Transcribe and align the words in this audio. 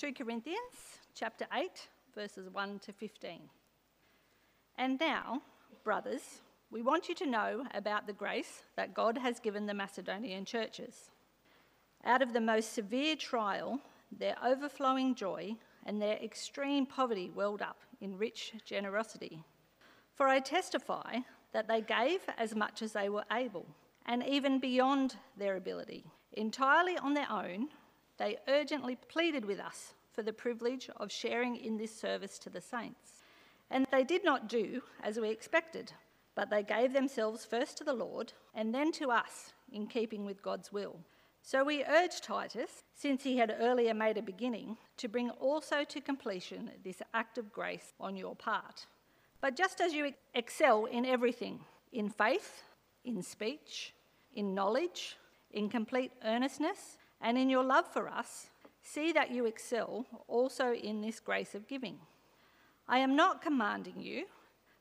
2 0.00 0.14
Corinthians 0.14 0.56
chapter 1.14 1.44
8, 1.54 1.68
verses 2.14 2.48
1 2.50 2.78
to 2.78 2.90
15. 2.90 3.38
And 4.78 4.98
now, 4.98 5.42
brothers, 5.84 6.40
we 6.70 6.80
want 6.80 7.10
you 7.10 7.14
to 7.16 7.26
know 7.26 7.66
about 7.74 8.06
the 8.06 8.14
grace 8.14 8.62
that 8.78 8.94
God 8.94 9.18
has 9.18 9.38
given 9.40 9.66
the 9.66 9.74
Macedonian 9.74 10.46
churches. 10.46 11.10
Out 12.02 12.22
of 12.22 12.32
the 12.32 12.40
most 12.40 12.72
severe 12.72 13.14
trial, 13.14 13.78
their 14.10 14.36
overflowing 14.42 15.14
joy 15.14 15.54
and 15.84 16.00
their 16.00 16.16
extreme 16.16 16.86
poverty 16.86 17.30
welled 17.34 17.60
up 17.60 17.82
in 18.00 18.16
rich 18.16 18.54
generosity. 18.64 19.44
For 20.14 20.28
I 20.28 20.40
testify 20.40 21.18
that 21.52 21.68
they 21.68 21.82
gave 21.82 22.20
as 22.38 22.54
much 22.54 22.80
as 22.80 22.92
they 22.92 23.10
were 23.10 23.26
able, 23.30 23.66
and 24.06 24.26
even 24.26 24.60
beyond 24.60 25.16
their 25.36 25.56
ability. 25.56 26.06
Entirely 26.32 26.96
on 26.96 27.12
their 27.12 27.30
own, 27.30 27.68
they 28.20 28.36
urgently 28.48 28.96
pleaded 29.08 29.46
with 29.46 29.58
us 29.58 29.94
for 30.12 30.22
the 30.22 30.32
privilege 30.32 30.90
of 30.98 31.10
sharing 31.10 31.56
in 31.56 31.78
this 31.78 31.98
service 31.98 32.38
to 32.38 32.50
the 32.50 32.60
saints. 32.60 33.24
And 33.70 33.86
they 33.90 34.04
did 34.04 34.24
not 34.24 34.46
do 34.46 34.82
as 35.02 35.18
we 35.18 35.30
expected, 35.30 35.92
but 36.34 36.50
they 36.50 36.62
gave 36.62 36.92
themselves 36.92 37.46
first 37.46 37.78
to 37.78 37.84
the 37.84 37.94
Lord 37.94 38.34
and 38.54 38.74
then 38.74 38.92
to 38.92 39.10
us 39.10 39.54
in 39.72 39.86
keeping 39.86 40.26
with 40.26 40.42
God's 40.42 40.70
will. 40.70 40.96
So 41.42 41.64
we 41.64 41.82
urge 41.84 42.20
Titus, 42.20 42.84
since 42.94 43.22
he 43.24 43.38
had 43.38 43.56
earlier 43.58 43.94
made 43.94 44.18
a 44.18 44.22
beginning, 44.22 44.76
to 44.98 45.08
bring 45.08 45.30
also 45.30 45.82
to 45.84 46.00
completion 46.02 46.70
this 46.84 47.00
act 47.14 47.38
of 47.38 47.50
grace 47.50 47.94
on 47.98 48.16
your 48.16 48.36
part. 48.36 48.86
But 49.40 49.56
just 49.56 49.80
as 49.80 49.94
you 49.94 50.12
excel 50.34 50.84
in 50.84 51.06
everything, 51.06 51.60
in 51.92 52.10
faith, 52.10 52.64
in 53.02 53.22
speech, 53.22 53.94
in 54.34 54.54
knowledge, 54.54 55.16
in 55.52 55.70
complete 55.70 56.12
earnestness, 56.22 56.98
and 57.20 57.36
in 57.36 57.50
your 57.50 57.64
love 57.64 57.86
for 57.92 58.08
us, 58.08 58.48
see 58.82 59.12
that 59.12 59.30
you 59.30 59.46
excel 59.46 60.06
also 60.28 60.72
in 60.72 61.00
this 61.00 61.20
grace 61.20 61.54
of 61.54 61.68
giving. 61.68 61.98
I 62.88 62.98
am 62.98 63.14
not 63.14 63.42
commanding 63.42 64.00
you, 64.00 64.24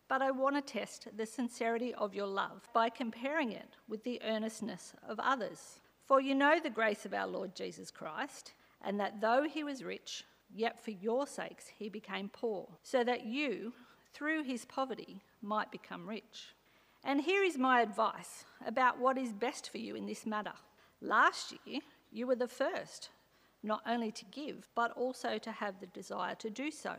but 0.08 0.22
I 0.22 0.32
want 0.32 0.56
to 0.56 0.74
test 0.74 1.08
the 1.16 1.26
sincerity 1.26 1.94
of 1.94 2.16
your 2.16 2.28
love 2.28 2.68
by 2.74 2.90
comparing 2.90 3.52
it 3.52 3.70
with 3.88 4.04
the 4.04 4.22
earnestness 4.24 4.94
of 5.08 5.20
others. 5.20 5.80
For 6.06 6.20
you 6.20 6.34
know 6.34 6.60
the 6.60 6.72
grace 6.72 7.06
of 7.06 7.14
our 7.14 7.28
Lord 7.28 7.56
Jesus 7.56 7.92
Christ, 7.92 8.54
and 8.84 9.00
that 9.00 9.22
though 9.22 9.44
he 9.44 9.64
was 9.64 9.84
rich, 9.84 10.24
yet 10.52 10.84
for 10.84 10.92
your 10.92 11.28
sakes 11.28 11.68
he 11.78 11.90
became 11.90 12.30
poor, 12.30 12.68
so 12.82 13.04
that 13.04 13.26
you, 13.26 13.74
through 14.12 14.44
his 14.44 14.66
poverty, 14.66 15.22
might 15.44 15.72
become 15.72 16.10
rich. 16.10 16.56
And 17.04 17.22
here 17.22 17.44
is 17.44 17.58
my 17.58 17.82
advice 17.82 18.46
about 18.66 19.00
what 19.00 19.18
is 19.18 19.32
best 19.32 19.70
for 19.70 19.78
you 19.78 19.96
in 19.96 20.08
this 20.08 20.26
matter. 20.26 20.54
Last 21.02 21.54
year, 21.66 21.82
you 22.12 22.28
were 22.28 22.36
the 22.36 22.48
first, 22.48 23.10
not 23.64 23.82
only 23.86 24.12
to 24.12 24.26
give, 24.26 24.68
but 24.76 24.92
also 24.94 25.38
to 25.38 25.52
have 25.52 25.80
the 25.80 25.88
desire 25.88 26.36
to 26.36 26.50
do 26.50 26.72
so. 26.72 26.96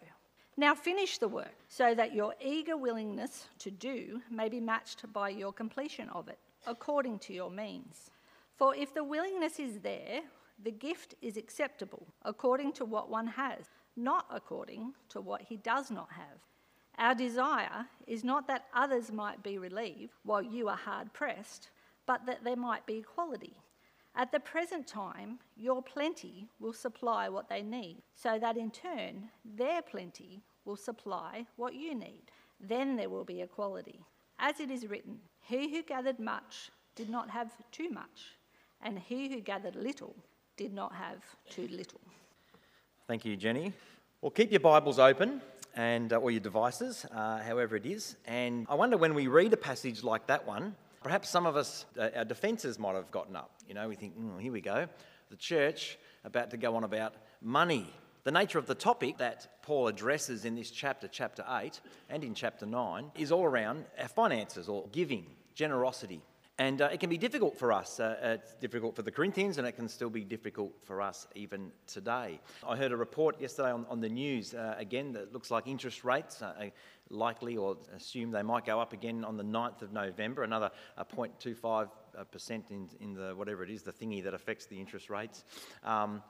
Now 0.57 0.75
finish 0.75 1.19
the 1.19 1.29
work, 1.29 1.55
so 1.69 1.95
that 1.95 2.15
your 2.15 2.35
eager 2.41 2.77
willingness 2.77 3.49
to 3.61 3.71
do 3.71 4.21
may 4.31 4.49
be 4.49 4.61
matched 4.61 5.11
by 5.13 5.31
your 5.31 5.53
completion 5.53 6.09
of 6.11 6.29
it, 6.29 6.39
according 6.67 7.19
to 7.21 7.33
your 7.33 7.51
means. 7.51 8.11
For 8.57 8.75
if 8.75 8.93
the 8.93 9.05
willingness 9.05 9.59
is 9.59 9.79
there, 9.81 10.21
the 10.63 10.71
gift 10.71 11.15
is 11.23 11.39
acceptable 11.39 12.07
according 12.23 12.73
to 12.75 12.85
what 12.85 13.09
one 13.09 13.27
has, 13.27 13.71
not 13.97 14.27
according 14.31 14.93
to 15.09 15.21
what 15.21 15.43
he 15.43 15.57
does 15.57 15.91
not 15.91 16.11
have. 16.13 16.39
Our 16.99 17.15
desire 17.15 17.87
is 18.07 18.25
not 18.25 18.47
that 18.49 18.67
others 18.75 19.11
might 19.11 19.43
be 19.43 19.57
relieved 19.57 20.13
while 20.25 20.43
you 20.43 20.69
are 20.69 20.77
hard 20.77 21.15
pressed, 21.15 21.71
but 22.05 22.27
that 22.27 22.45
there 22.45 22.57
might 22.57 22.85
be 22.85 22.99
equality. 22.99 23.57
At 24.15 24.33
the 24.33 24.41
present 24.41 24.87
time, 24.87 25.39
your 25.57 25.83
plenty 25.83 26.49
will 26.59 26.73
supply 26.73 27.29
what 27.29 27.49
they 27.49 27.63
need, 27.63 27.99
so 28.15 28.39
that 28.39 28.57
in 28.57 28.71
turn, 28.71 29.31
their 29.45 29.83
plenty 29.83 30.43
will 30.65 30.77
supply 30.77 31.47
what 31.57 31.75
you 31.75 31.95
need. 31.95 32.31
Then 32.61 32.97
there 32.97 33.09
will 33.09 33.25
be 33.25 33.41
equality. 33.41 34.01
As 34.39 34.61
it 34.61 34.71
is 34.71 34.87
written, 34.87 35.19
He 35.41 35.71
who 35.71 35.83
gathered 35.83 36.19
much 36.19 36.71
did 36.95 37.09
not 37.09 37.31
have 37.31 37.51
too 37.71 37.91
much 37.91 38.37
and 38.83 38.99
he 38.99 39.29
who 39.29 39.41
gathered 39.41 39.77
little 39.77 40.15
did 40.57 40.73
not 40.73 40.95
have 40.95 41.23
too 41.49 41.69
little. 41.71 42.01
Thank 43.07 43.25
you, 43.25 43.37
Jenny. 43.37 43.73
Well, 44.21 44.31
keep 44.31 44.51
your 44.51 44.61
Bibles 44.61 44.99
open 44.99 45.41
and 45.75 46.13
uh, 46.13 46.17
or 46.17 46.31
your 46.31 46.41
devices, 46.41 47.07
uh, 47.13 47.39
however 47.39 47.77
it 47.77 47.87
is. 47.87 48.17
And 48.27 48.67
I 48.69 48.75
wonder 48.75 48.97
when 48.97 49.15
we 49.15 49.27
read 49.27 49.53
a 49.53 49.57
passage 49.57 50.03
like 50.03 50.27
that 50.27 50.47
one, 50.47 50.75
perhaps 51.03 51.29
some 51.29 51.47
of 51.47 51.57
us, 51.57 51.87
uh, 51.99 52.09
our 52.17 52.25
defences 52.25 52.79
might 52.79 52.95
have 52.95 53.11
gotten 53.11 53.37
up. 53.37 53.51
You 53.67 53.75
know, 53.75 53.89
we 53.89 53.97
think, 53.97 54.19
mm, 54.19 54.41
here 54.41 54.53
we 54.53 54.61
go, 54.61 54.87
the 55.31 55.37
church 55.37 55.99
about 56.25 56.51
to 56.51 56.57
go 56.57 56.77
on 56.77 56.85
about 56.85 57.15
money. 57.41 57.93
The 58.25 58.33
nature 58.33 58.59
of 58.59 58.67
the 58.67 58.75
topic 58.75 59.19
that 59.19 59.63
Paul 59.63 59.89
addresses 59.89 60.45
in 60.45 60.55
this 60.55 60.71
chapter, 60.71 61.09
chapter 61.09 61.45
8, 61.49 61.81
and 62.11 62.23
in 62.23 62.35
chapter 62.35 62.67
9, 62.67 63.13
is 63.17 63.33
all 63.33 63.45
around 63.45 63.87
our 63.99 64.09
finances 64.09 64.69
or 64.69 64.87
giving, 64.93 65.25
generosity. 65.55 66.21
And 66.61 66.83
uh, 66.83 66.91
it 66.93 67.01
can 67.01 67.09
be 67.09 67.17
difficult 67.17 67.57
for 67.57 67.73
us. 67.73 67.99
Uh, 67.99 68.17
it's 68.39 68.53
difficult 68.53 68.95
for 68.95 69.01
the 69.01 69.11
Corinthians, 69.11 69.57
and 69.57 69.67
it 69.67 69.73
can 69.73 69.89
still 69.89 70.11
be 70.11 70.25
difficult 70.25 70.75
for 70.85 71.01
us 71.01 71.27
even 71.35 71.73
today. 71.87 72.39
I 72.69 72.77
heard 72.77 72.93
a 72.93 72.99
report 72.99 73.41
yesterday 73.41 73.71
on, 73.71 73.87
on 73.89 74.03
the 74.03 74.11
news, 74.11 74.53
uh, 74.53 74.75
again, 74.77 75.15
that 75.15 75.33
looks 75.33 75.51
like 75.51 75.67
interest 75.67 76.05
rates 76.05 76.43
are 76.43 76.55
likely 77.09 77.57
or 77.57 77.79
assume 77.97 78.31
they 78.31 78.43
might 78.43 78.67
go 78.67 78.79
up 78.79 78.93
again 78.93 79.25
on 79.25 79.39
the 79.39 79.43
9th 79.43 79.81
of 79.81 79.95
November, 79.95 80.43
another 80.43 80.71
0.25% 80.99 81.89
in, 82.69 82.91
in 83.01 83.15
the 83.15 83.33
whatever 83.37 83.65
it 83.65 83.71
is, 83.71 83.83
the 83.83 83.91
thingy 83.91 84.23
that 84.23 84.35
affects 84.35 84.67
the 84.67 84.79
interest 84.79 85.09
rates. 85.09 85.45
Um, 85.83 86.23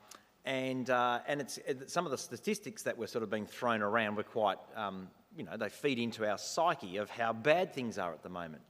and 0.44 0.90
uh, 0.90 1.18
and 1.26 1.40
it's, 1.40 1.58
it, 1.58 1.90
some 1.90 2.04
of 2.04 2.12
the 2.12 2.18
statistics 2.18 2.84
that 2.84 2.96
were 2.96 3.08
sort 3.08 3.24
of 3.24 3.30
being 3.30 3.46
thrown 3.46 3.82
around 3.82 4.14
were 4.14 4.22
quite, 4.22 4.58
um, 4.76 5.08
you 5.36 5.42
know, 5.42 5.56
they 5.56 5.68
feed 5.68 5.98
into 5.98 6.24
our 6.24 6.38
psyche 6.38 6.98
of 6.98 7.10
how 7.10 7.32
bad 7.32 7.74
things 7.74 7.98
are 7.98 8.12
at 8.12 8.22
the 8.22 8.28
moment, 8.28 8.62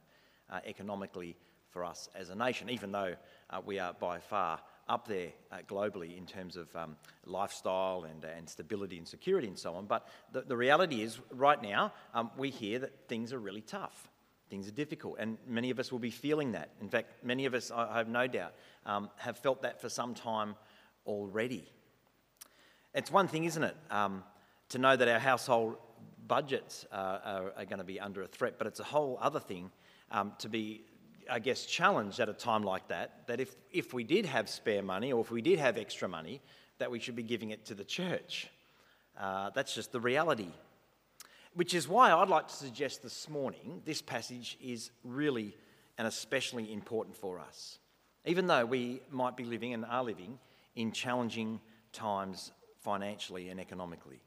uh, 0.49 0.59
economically 0.65 1.37
for 1.71 1.83
us 1.83 2.09
as 2.15 2.29
a 2.29 2.35
nation, 2.35 2.69
even 2.69 2.91
though 2.91 3.15
uh, 3.49 3.61
we 3.65 3.79
are 3.79 3.93
by 3.93 4.19
far 4.19 4.59
up 4.87 5.07
there 5.07 5.29
uh, 5.51 5.57
globally 5.67 6.17
in 6.17 6.25
terms 6.25 6.57
of 6.57 6.73
um, 6.75 6.97
lifestyle 7.25 8.05
and, 8.09 8.23
and 8.25 8.49
stability 8.49 8.97
and 8.97 9.07
security 9.07 9.47
and 9.47 9.57
so 9.57 9.73
on. 9.73 9.85
But 9.85 10.07
the, 10.31 10.41
the 10.41 10.57
reality 10.57 11.01
is, 11.01 11.19
right 11.31 11.61
now, 11.61 11.93
um, 12.13 12.31
we 12.37 12.49
hear 12.49 12.79
that 12.79 13.07
things 13.07 13.31
are 13.33 13.39
really 13.39 13.61
tough. 13.61 14.09
Things 14.49 14.67
are 14.67 14.71
difficult, 14.71 15.15
and 15.17 15.37
many 15.47 15.69
of 15.69 15.79
us 15.79 15.93
will 15.93 15.99
be 15.99 16.11
feeling 16.11 16.51
that. 16.51 16.71
In 16.81 16.89
fact, 16.89 17.23
many 17.23 17.45
of 17.45 17.53
us, 17.53 17.71
I 17.71 17.97
have 17.97 18.09
no 18.09 18.27
doubt, 18.27 18.53
um, 18.85 19.09
have 19.15 19.37
felt 19.37 19.61
that 19.61 19.79
for 19.79 19.87
some 19.87 20.13
time 20.13 20.55
already. 21.05 21.65
It's 22.93 23.09
one 23.09 23.29
thing, 23.29 23.45
isn't 23.45 23.63
it, 23.63 23.77
um, 23.89 24.25
to 24.69 24.77
know 24.77 24.93
that 24.93 25.07
our 25.07 25.19
household 25.19 25.77
budgets 26.27 26.85
uh, 26.91 27.19
are, 27.23 27.53
are, 27.57 27.65
going 27.65 27.77
to 27.77 27.85
be 27.85 27.99
under 27.99 28.21
a 28.23 28.27
threat, 28.27 28.55
but 28.57 28.67
it's 28.67 28.81
a 28.81 28.83
whole 28.83 29.17
other 29.21 29.39
thing 29.39 29.71
um, 30.11 30.33
to 30.39 30.49
be 30.49 30.81
I 31.31 31.39
guess, 31.39 31.65
challenged 31.65 32.19
at 32.19 32.27
a 32.27 32.33
time 32.33 32.63
like 32.63 32.89
that, 32.89 33.25
that 33.27 33.39
if, 33.39 33.55
if 33.71 33.93
we 33.93 34.03
did 34.03 34.25
have 34.25 34.49
spare 34.49 34.83
money 34.83 35.13
or 35.13 35.21
if 35.21 35.31
we 35.31 35.41
did 35.41 35.59
have 35.59 35.77
extra 35.77 36.09
money, 36.09 36.41
that 36.77 36.91
we 36.91 36.99
should 36.99 37.15
be 37.15 37.23
giving 37.23 37.51
it 37.51 37.65
to 37.67 37.73
the 37.73 37.85
church. 37.85 38.49
Uh, 39.17 39.49
that's 39.51 39.73
just 39.73 39.93
the 39.93 39.99
reality. 39.99 40.49
Which 41.53 41.73
is 41.73 41.87
why 41.87 42.11
I'd 42.11 42.27
like 42.27 42.49
to 42.49 42.53
suggest 42.53 43.01
this 43.01 43.29
morning 43.29 43.81
this 43.85 44.01
passage 44.01 44.57
is 44.61 44.91
really 45.05 45.55
and 45.97 46.07
especially 46.07 46.73
important 46.73 47.15
for 47.15 47.39
us. 47.39 47.79
Even 48.25 48.47
though 48.47 48.65
we 48.65 49.01
might 49.09 49.37
be 49.37 49.45
living 49.45 49.73
and 49.73 49.85
are 49.85 50.03
living 50.03 50.37
in 50.75 50.91
challenging 50.91 51.61
times 51.93 52.51
financially 52.79 53.49
and 53.49 53.59
economically. 53.59 54.21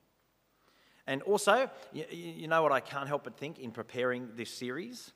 And 1.07 1.23
also, 1.23 1.69
you, 1.93 2.05
you 2.11 2.49
know 2.49 2.63
what 2.63 2.73
I 2.73 2.81
can't 2.81 3.09
help 3.09 3.25
but 3.25 3.37
think 3.37 3.59
in 3.59 3.73
preparing 3.73 4.31
this 4.37 4.51
series? 4.51 5.13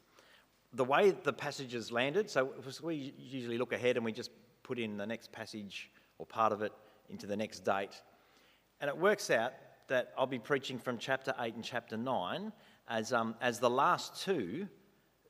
The 0.79 0.85
way 0.85 1.11
the 1.11 1.33
passages 1.33 1.91
landed, 1.91 2.31
so 2.31 2.55
we 2.83 3.13
usually 3.19 3.59
look 3.59 3.73
ahead 3.73 3.97
and 3.97 4.05
we 4.05 4.13
just 4.13 4.31
put 4.63 4.79
in 4.79 4.97
the 4.97 5.05
next 5.05 5.33
passage 5.33 5.91
or 6.19 6.25
part 6.25 6.53
of 6.53 6.63
it 6.63 6.73
into 7.11 7.27
the 7.27 7.37
next 7.37 7.65
date. 7.65 8.01
And 8.81 8.89
it 8.89 8.97
works 8.97 9.29
out 9.29 9.55
that 9.89 10.13
I'll 10.17 10.27
be 10.27 10.39
preaching 10.39 10.79
from 10.79 10.97
chapter 10.97 11.35
8 11.37 11.57
and 11.57 11.65
chapter 11.65 11.97
9 11.97 12.53
as, 12.87 13.13
um, 13.13 13.35
as 13.41 13.59
the 13.59 13.69
last 13.69 14.23
two 14.23 14.69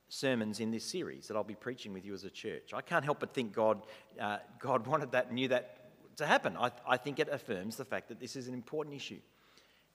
sermons 0.07 0.59
in 0.59 0.69
this 0.69 0.85
series 0.85 1.27
that 1.27 1.35
I'll 1.35 1.43
be 1.43 1.55
preaching 1.55 1.93
with 1.93 2.05
you 2.05 2.13
as 2.13 2.25
a 2.25 2.29
church. 2.29 2.71
I 2.75 2.81
can't 2.81 3.03
help 3.03 3.19
but 3.19 3.33
think 3.33 3.51
God, 3.51 3.87
uh, 4.21 4.37
God 4.59 4.85
wanted 4.85 5.11
that, 5.13 5.33
knew 5.33 5.47
that 5.47 6.17
to 6.17 6.27
happen. 6.27 6.57
I, 6.57 6.69
I 6.87 6.97
think 6.97 7.17
it 7.17 7.27
affirms 7.31 7.75
the 7.75 7.85
fact 7.85 8.07
that 8.09 8.19
this 8.19 8.35
is 8.35 8.47
an 8.47 8.53
important 8.53 8.95
issue 8.95 9.19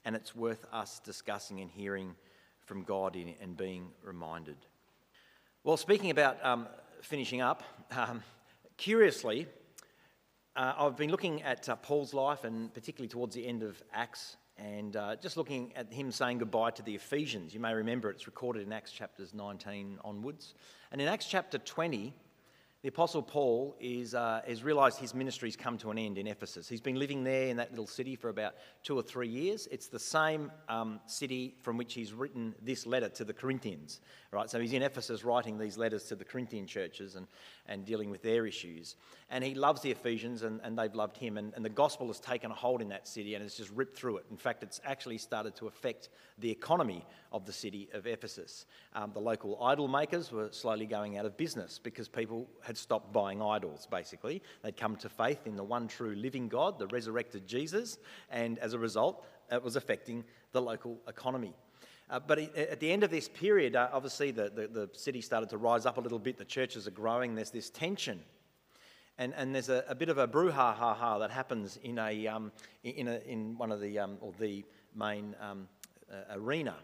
and 0.03 0.17
it's 0.17 0.35
worth 0.35 0.65
us 0.73 0.99
discussing 0.99 1.61
and 1.61 1.71
hearing 1.71 2.13
from 2.65 2.83
God 2.83 3.15
in, 3.15 3.35
and 3.41 3.55
being 3.55 3.87
reminded. 4.03 4.57
Well, 5.65 5.77
speaking 5.77 6.11
about 6.11 6.45
um, 6.45 6.67
finishing 7.01 7.41
up, 7.41 7.63
um, 7.89 8.21
curiously, 8.77 9.47
uh, 10.55 10.73
I've 10.77 10.95
been 10.95 11.09
looking 11.09 11.41
at 11.41 11.67
uh, 11.67 11.75
Paul's 11.75 12.13
life 12.13 12.43
and 12.43 12.71
particularly 12.71 13.07
towards 13.07 13.33
the 13.33 13.47
end 13.47 13.63
of 13.63 13.81
Acts 13.91 14.37
and 14.57 14.95
uh, 14.95 15.15
just 15.15 15.37
looking 15.37 15.73
at 15.75 15.91
him 15.91 16.11
saying 16.11 16.37
goodbye 16.37 16.69
to 16.69 16.83
the 16.83 16.93
Ephesians. 16.93 17.51
You 17.51 17.59
may 17.59 17.73
remember 17.73 18.11
it's 18.11 18.27
recorded 18.27 18.61
in 18.61 18.71
Acts 18.71 18.91
chapters 18.91 19.33
19 19.33 19.97
onwards. 20.05 20.53
And 20.91 21.01
in 21.01 21.07
Acts 21.07 21.25
chapter 21.25 21.57
20, 21.57 22.13
The 22.85 22.89
Apostle 22.89 23.23
Paul 23.23 23.75
is, 23.79 24.13
uh, 24.13 24.41
has 24.47 24.63
realised 24.63 24.99
his 24.99 25.15
ministry's 25.15 25.55
come 25.55 25.75
to 25.79 25.89
an 25.89 25.97
end 25.97 26.19
in 26.19 26.27
Ephesus. 26.27 26.69
He's 26.69 26.81
been 26.81 26.99
living 26.99 27.23
there 27.23 27.47
in 27.47 27.57
that 27.57 27.71
little 27.71 27.87
city 27.87 28.15
for 28.15 28.29
about 28.29 28.53
two 28.83 28.95
or 28.95 29.01
three 29.01 29.27
years. 29.27 29.67
It's 29.71 29.87
the 29.87 29.97
same 29.97 30.51
um, 30.69 30.99
city 31.07 31.55
from 31.63 31.77
which 31.77 31.95
he's 31.95 32.13
written 32.13 32.53
this 32.61 32.85
letter 32.85 33.09
to 33.09 33.25
the 33.25 33.33
Corinthians, 33.33 34.01
right? 34.31 34.51
So 34.51 34.59
he's 34.59 34.73
in 34.73 34.83
Ephesus 34.83 35.23
writing 35.23 35.57
these 35.57 35.79
letters 35.79 36.03
to 36.09 36.15
the 36.15 36.23
Corinthian 36.23 36.67
churches 36.67 37.15
and, 37.15 37.25
and 37.65 37.85
dealing 37.85 38.11
with 38.11 38.21
their 38.21 38.45
issues. 38.45 38.97
And 39.31 39.43
he 39.43 39.55
loves 39.55 39.81
the 39.81 39.89
Ephesians 39.89 40.43
and, 40.43 40.61
and 40.63 40.77
they've 40.77 40.93
loved 40.93 41.17
him. 41.17 41.37
And, 41.37 41.55
and 41.55 41.65
the 41.65 41.69
gospel 41.69 42.05
has 42.05 42.19
taken 42.19 42.51
a 42.51 42.53
hold 42.53 42.83
in 42.83 42.89
that 42.89 43.07
city 43.07 43.33
and 43.33 43.43
it's 43.43 43.57
just 43.57 43.71
ripped 43.71 43.97
through 43.97 44.17
it. 44.17 44.25
In 44.29 44.37
fact, 44.37 44.61
it's 44.61 44.79
actually 44.85 45.17
started 45.17 45.55
to 45.55 45.65
affect 45.65 46.09
the 46.37 46.51
economy 46.51 47.03
of 47.31 47.47
the 47.47 47.53
city 47.53 47.89
of 47.93 48.05
Ephesus. 48.05 48.67
Um, 48.93 49.11
the 49.11 49.19
local 49.19 49.61
idol 49.63 49.87
makers 49.87 50.31
were 50.31 50.49
slowly 50.51 50.85
going 50.85 51.17
out 51.17 51.25
of 51.25 51.35
business 51.35 51.79
because 51.79 52.07
people 52.07 52.47
had 52.61 52.74
stopped 52.75 53.11
buying 53.13 53.41
idols, 53.41 53.87
basically. 53.89 54.41
They'd 54.63 54.77
come 54.77 54.95
to 54.97 55.09
faith 55.09 55.47
in 55.47 55.55
the 55.55 55.63
one 55.63 55.87
true 55.87 56.15
living 56.15 56.47
God, 56.47 56.79
the 56.79 56.87
resurrected 56.87 57.47
Jesus, 57.47 57.97
and 58.29 58.59
as 58.59 58.73
a 58.73 58.79
result, 58.79 59.25
it 59.51 59.63
was 59.63 59.75
affecting 59.75 60.23
the 60.51 60.61
local 60.61 60.97
economy. 61.07 61.53
Uh, 62.09 62.19
but 62.19 62.37
at 62.55 62.79
the 62.79 62.91
end 62.91 63.03
of 63.03 63.09
this 63.09 63.27
period, 63.27 63.75
uh, 63.75 63.89
obviously 63.91 64.29
the, 64.29 64.51
the, 64.53 64.67
the, 64.67 64.89
city 64.93 65.21
started 65.21 65.49
to 65.49 65.57
rise 65.57 65.87
up 65.87 65.97
a 65.97 66.01
little 66.01 66.19
bit, 66.19 66.37
the 66.37 66.45
churches 66.45 66.87
are 66.87 66.91
growing, 66.91 67.33
there's 67.33 67.49
this 67.49 67.71
tension. 67.71 68.19
And, 69.17 69.33
and 69.35 69.55
there's 69.55 69.69
a, 69.69 69.83
a 69.87 69.95
bit 69.95 70.09
of 70.09 70.19
a 70.19 70.27
brouhaha 70.27 71.19
that 71.19 71.31
happens 71.31 71.79
in, 71.83 71.97
a, 71.97 72.27
um, 72.27 72.51
in, 72.83 73.07
a, 73.07 73.19
in 73.25 73.57
one 73.57 73.71
of 73.71 73.81
the, 73.81 73.97
um, 73.97 74.17
or 74.21 74.33
the 74.39 74.63
main 74.95 75.35
um, 75.41 75.67
uh, 76.11 76.37
arena 76.37 76.75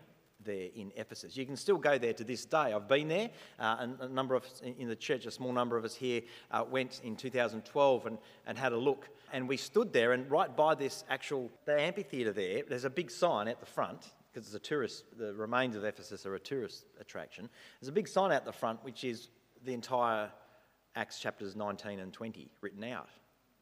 there 0.43 0.67
in 0.75 0.91
Ephesus. 0.95 1.38
You 1.38 1.45
can 1.45 1.55
still 1.55 1.77
go 1.77 1.97
there 1.97 2.13
to 2.13 2.23
this 2.23 2.45
day. 2.45 2.73
I've 2.73 2.88
been 2.88 3.07
there, 3.07 3.29
uh, 3.59 3.77
and 3.79 3.99
a 3.99 4.07
number 4.07 4.35
of 4.35 4.45
in 4.63 4.88
the 4.88 4.95
church, 4.95 5.25
a 5.25 5.31
small 5.31 5.51
number 5.51 5.77
of 5.77 5.85
us 5.85 5.95
here 5.95 6.21
uh, 6.51 6.63
went 6.69 7.01
in 7.03 7.15
2012 7.15 8.05
and, 8.05 8.17
and 8.47 8.57
had 8.57 8.73
a 8.73 8.77
look. 8.77 9.09
And 9.33 9.47
we 9.47 9.57
stood 9.57 9.93
there, 9.93 10.13
and 10.13 10.29
right 10.29 10.55
by 10.55 10.75
this 10.75 11.03
actual 11.09 11.49
the 11.65 11.79
amphitheatre 11.79 12.33
there, 12.33 12.63
there's 12.67 12.85
a 12.85 12.89
big 12.89 13.09
sign 13.11 13.47
at 13.47 13.59
the 13.59 13.65
front 13.65 14.09
because 14.31 14.47
it's 14.47 14.55
a 14.55 14.59
tourist. 14.59 15.05
The 15.17 15.33
remains 15.33 15.75
of 15.75 15.83
Ephesus 15.83 16.25
are 16.25 16.35
a 16.35 16.39
tourist 16.39 16.85
attraction. 16.99 17.49
There's 17.79 17.89
a 17.89 17.93
big 17.93 18.07
sign 18.07 18.31
out 18.31 18.45
the 18.45 18.51
front 18.51 18.83
which 18.83 19.03
is 19.03 19.29
the 19.63 19.73
entire 19.73 20.29
Acts 20.95 21.19
chapters 21.19 21.55
19 21.55 21.99
and 21.99 22.11
20 22.11 22.49
written 22.59 22.83
out 22.83 23.07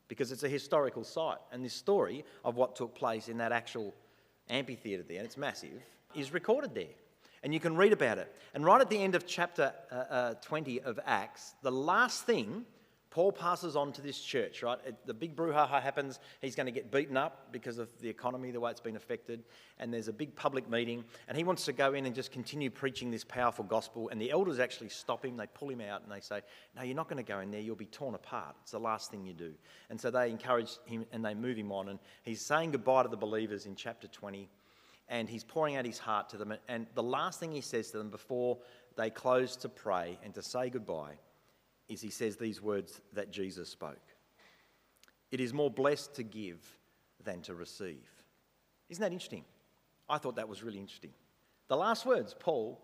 because 0.07 0.31
it's 0.31 0.43
a 0.43 0.49
historical 0.49 1.03
site, 1.03 1.37
and 1.51 1.63
this 1.63 1.73
story 1.73 2.25
of 2.43 2.57
what 2.57 2.75
took 2.75 2.95
place 2.95 3.29
in 3.29 3.37
that 3.37 3.51
actual 3.51 3.93
amphitheatre 4.49 5.03
there, 5.07 5.17
and 5.17 5.25
it's 5.25 5.37
massive 5.37 5.83
is 6.15 6.33
recorded 6.33 6.73
there. 6.73 6.95
And 7.44 7.53
you 7.53 7.59
can 7.59 7.75
read 7.75 7.94
about 7.94 8.17
it. 8.17 8.33
And 8.53 8.65
right 8.65 8.81
at 8.81 8.89
the 8.89 9.01
end 9.01 9.15
of 9.15 9.25
chapter 9.25 9.73
uh, 9.91 9.95
uh, 9.95 10.33
20 10.35 10.81
of 10.81 11.00
Acts, 11.06 11.56
the 11.61 11.71
last 11.71 12.25
thing 12.25 12.65
Paul 13.11 13.31
passes 13.31 13.75
on 13.75 13.91
to 13.94 14.01
this 14.03 14.19
church, 14.19 14.61
right? 14.61 14.77
It, 14.85 14.95
the 15.07 15.15
big 15.15 15.35
brouhaha 15.35 15.81
happens. 15.81 16.19
He's 16.41 16.56
going 16.56 16.67
to 16.67 16.71
get 16.71 16.91
beaten 16.91 17.17
up 17.17 17.51
because 17.51 17.79
of 17.79 17.89
the 18.01 18.09
economy, 18.09 18.51
the 18.51 18.59
way 18.59 18.69
it's 18.69 18.79
been 18.79 18.95
affected. 18.95 19.44
And 19.79 19.91
there's 19.91 20.07
a 20.09 20.13
big 20.13 20.35
public 20.35 20.69
meeting. 20.69 21.03
And 21.27 21.35
he 21.35 21.44
wants 21.44 21.65
to 21.65 21.73
go 21.73 21.94
in 21.94 22.06
and 22.06 22.13
just 22.13 22.31
continue 22.31 22.69
preaching 22.69 23.09
this 23.09 23.23
powerful 23.23 23.65
gospel. 23.65 24.09
And 24.09 24.21
the 24.21 24.29
elders 24.29 24.59
actually 24.59 24.89
stop 24.89 25.25
him. 25.25 25.38
They 25.38 25.47
pull 25.47 25.69
him 25.69 25.81
out 25.81 26.03
and 26.03 26.12
they 26.12 26.19
say, 26.19 26.41
No, 26.75 26.83
you're 26.83 26.95
not 26.95 27.09
going 27.09 27.23
to 27.23 27.27
go 27.27 27.39
in 27.39 27.50
there. 27.50 27.62
You'll 27.62 27.75
be 27.75 27.85
torn 27.85 28.13
apart. 28.13 28.55
It's 28.62 28.71
the 28.71 28.79
last 28.79 29.09
thing 29.09 29.25
you 29.25 29.33
do. 29.33 29.53
And 29.89 30.00
so 30.00 30.12
they 30.12 30.29
encourage 30.29 30.77
him 30.85 31.05
and 31.12 31.25
they 31.25 31.33
move 31.33 31.57
him 31.57 31.71
on. 31.71 31.89
And 31.89 31.97
he's 32.21 32.41
saying 32.41 32.71
goodbye 32.71 33.03
to 33.03 33.09
the 33.09 33.17
believers 33.17 33.65
in 33.65 33.75
chapter 33.75 34.07
20 34.07 34.50
and 35.09 35.27
he's 35.27 35.44
pouring 35.44 35.75
out 35.75 35.85
his 35.85 35.97
heart 35.97 36.29
to 36.29 36.38
them. 36.38 36.53
And 36.67 36.85
the 36.94 37.03
last 37.03 37.39
thing 37.39 37.51
he 37.51 37.61
says 37.61 37.91
to 37.91 37.97
them 37.97 38.09
before 38.09 38.59
they 38.95 39.09
close 39.09 39.56
to 39.57 39.69
pray 39.69 40.17
and 40.23 40.33
to 40.35 40.41
say 40.41 40.69
goodbye 40.69 41.17
is 41.88 42.01
he 42.01 42.11
says 42.11 42.38
these 42.38 42.61
words 42.61 43.01
that 43.13 43.31
Jesus 43.31 43.69
spoke 43.69 43.97
It 45.31 45.39
is 45.39 45.53
more 45.53 45.71
blessed 45.71 46.15
to 46.15 46.23
give 46.23 46.59
than 47.23 47.41
to 47.41 47.56
receive. 47.56 48.07
Isn't 48.89 49.01
that 49.01 49.11
interesting? 49.11 49.45
I 50.09 50.17
thought 50.17 50.35
that 50.38 50.50
was 50.50 50.63
really 50.63 50.79
interesting. 50.79 51.12
The 51.67 51.77
last 51.77 52.05
words 52.05 52.35
Paul 52.39 52.79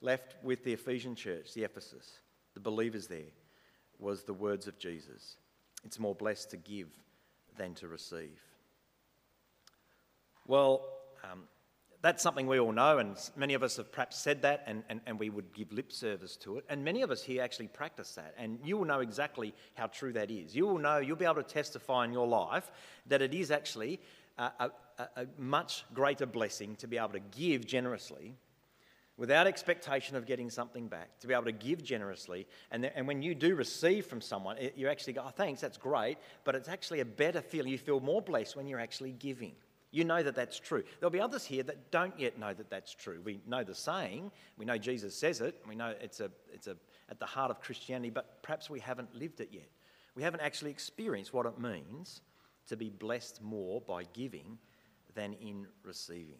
left 0.00 0.36
with 0.42 0.64
the 0.64 0.72
Ephesian 0.72 1.14
church, 1.14 1.52
the 1.54 1.64
Ephesus, 1.64 2.20
the 2.54 2.60
believers 2.60 3.06
there, 3.06 3.32
was 3.98 4.22
the 4.22 4.32
words 4.32 4.66
of 4.66 4.78
Jesus. 4.78 5.36
It's 5.84 5.98
more 5.98 6.14
blessed 6.14 6.50
to 6.50 6.56
give 6.56 6.88
than 7.56 7.74
to 7.74 7.88
receive. 7.88 8.40
Well, 10.46 10.86
um, 11.30 11.42
that's 12.02 12.22
something 12.22 12.46
we 12.46 12.58
all 12.58 12.72
know, 12.72 12.98
and 12.98 13.16
many 13.36 13.54
of 13.54 13.62
us 13.62 13.76
have 13.76 13.92
perhaps 13.92 14.16
said 14.16 14.42
that, 14.42 14.64
and, 14.66 14.82
and, 14.88 15.00
and 15.06 15.18
we 15.18 15.28
would 15.28 15.52
give 15.52 15.70
lip 15.70 15.92
service 15.92 16.36
to 16.36 16.56
it. 16.56 16.64
And 16.70 16.82
many 16.82 17.02
of 17.02 17.10
us 17.10 17.22
here 17.22 17.42
actually 17.42 17.68
practice 17.68 18.14
that, 18.14 18.34
and 18.38 18.58
you 18.64 18.78
will 18.78 18.86
know 18.86 19.00
exactly 19.00 19.54
how 19.74 19.86
true 19.86 20.12
that 20.14 20.30
is. 20.30 20.56
You 20.56 20.66
will 20.66 20.78
know, 20.78 20.98
you'll 20.98 21.16
be 21.16 21.26
able 21.26 21.36
to 21.36 21.42
testify 21.42 22.06
in 22.06 22.12
your 22.12 22.26
life 22.26 22.70
that 23.06 23.20
it 23.20 23.34
is 23.34 23.50
actually 23.50 24.00
a, 24.38 24.70
a, 24.98 25.08
a 25.16 25.26
much 25.36 25.84
greater 25.92 26.26
blessing 26.26 26.76
to 26.76 26.86
be 26.86 26.96
able 26.96 27.10
to 27.10 27.20
give 27.20 27.66
generously 27.66 28.34
without 29.18 29.46
expectation 29.46 30.16
of 30.16 30.24
getting 30.24 30.48
something 30.48 30.88
back, 30.88 31.18
to 31.20 31.26
be 31.26 31.34
able 31.34 31.44
to 31.44 31.52
give 31.52 31.84
generously. 31.84 32.46
And, 32.70 32.84
th- 32.84 32.94
and 32.96 33.06
when 33.06 33.20
you 33.20 33.34
do 33.34 33.54
receive 33.54 34.06
from 34.06 34.22
someone, 34.22 34.56
it, 34.56 34.72
you 34.78 34.88
actually 34.88 35.12
go, 35.12 35.24
oh, 35.26 35.30
thanks, 35.30 35.60
that's 35.60 35.76
great. 35.76 36.16
But 36.44 36.54
it's 36.54 36.70
actually 36.70 37.00
a 37.00 37.04
better 37.04 37.42
feeling. 37.42 37.70
You 37.70 37.76
feel 37.76 38.00
more 38.00 38.22
blessed 38.22 38.56
when 38.56 38.66
you're 38.66 38.80
actually 38.80 39.12
giving. 39.12 39.52
You 39.92 40.04
know 40.04 40.22
that 40.22 40.36
that's 40.36 40.58
true. 40.58 40.84
There'll 40.98 41.10
be 41.10 41.20
others 41.20 41.44
here 41.44 41.64
that 41.64 41.90
don't 41.90 42.18
yet 42.18 42.38
know 42.38 42.54
that 42.54 42.70
that's 42.70 42.94
true. 42.94 43.20
We 43.24 43.40
know 43.46 43.64
the 43.64 43.74
saying, 43.74 44.30
we 44.56 44.64
know 44.64 44.78
Jesus 44.78 45.16
says 45.16 45.40
it, 45.40 45.60
we 45.68 45.74
know 45.74 45.94
it's, 46.00 46.20
a, 46.20 46.30
it's 46.52 46.68
a, 46.68 46.76
at 47.08 47.18
the 47.18 47.26
heart 47.26 47.50
of 47.50 47.60
Christianity, 47.60 48.10
but 48.10 48.42
perhaps 48.42 48.70
we 48.70 48.78
haven't 48.78 49.14
lived 49.14 49.40
it 49.40 49.48
yet. 49.50 49.68
We 50.14 50.22
haven't 50.22 50.42
actually 50.42 50.70
experienced 50.70 51.34
what 51.34 51.46
it 51.46 51.58
means 51.58 52.20
to 52.68 52.76
be 52.76 52.88
blessed 52.88 53.42
more 53.42 53.80
by 53.80 54.04
giving 54.12 54.58
than 55.14 55.34
in 55.34 55.66
receiving. 55.84 56.38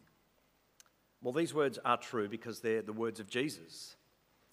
Well, 1.23 1.32
these 1.32 1.53
words 1.53 1.79
are 1.85 1.96
true 1.96 2.29
because 2.29 2.61
they're 2.61 2.82
the 2.82 2.93
words 2.93 3.19
of 3.19 3.29
Jesus. 3.29 3.96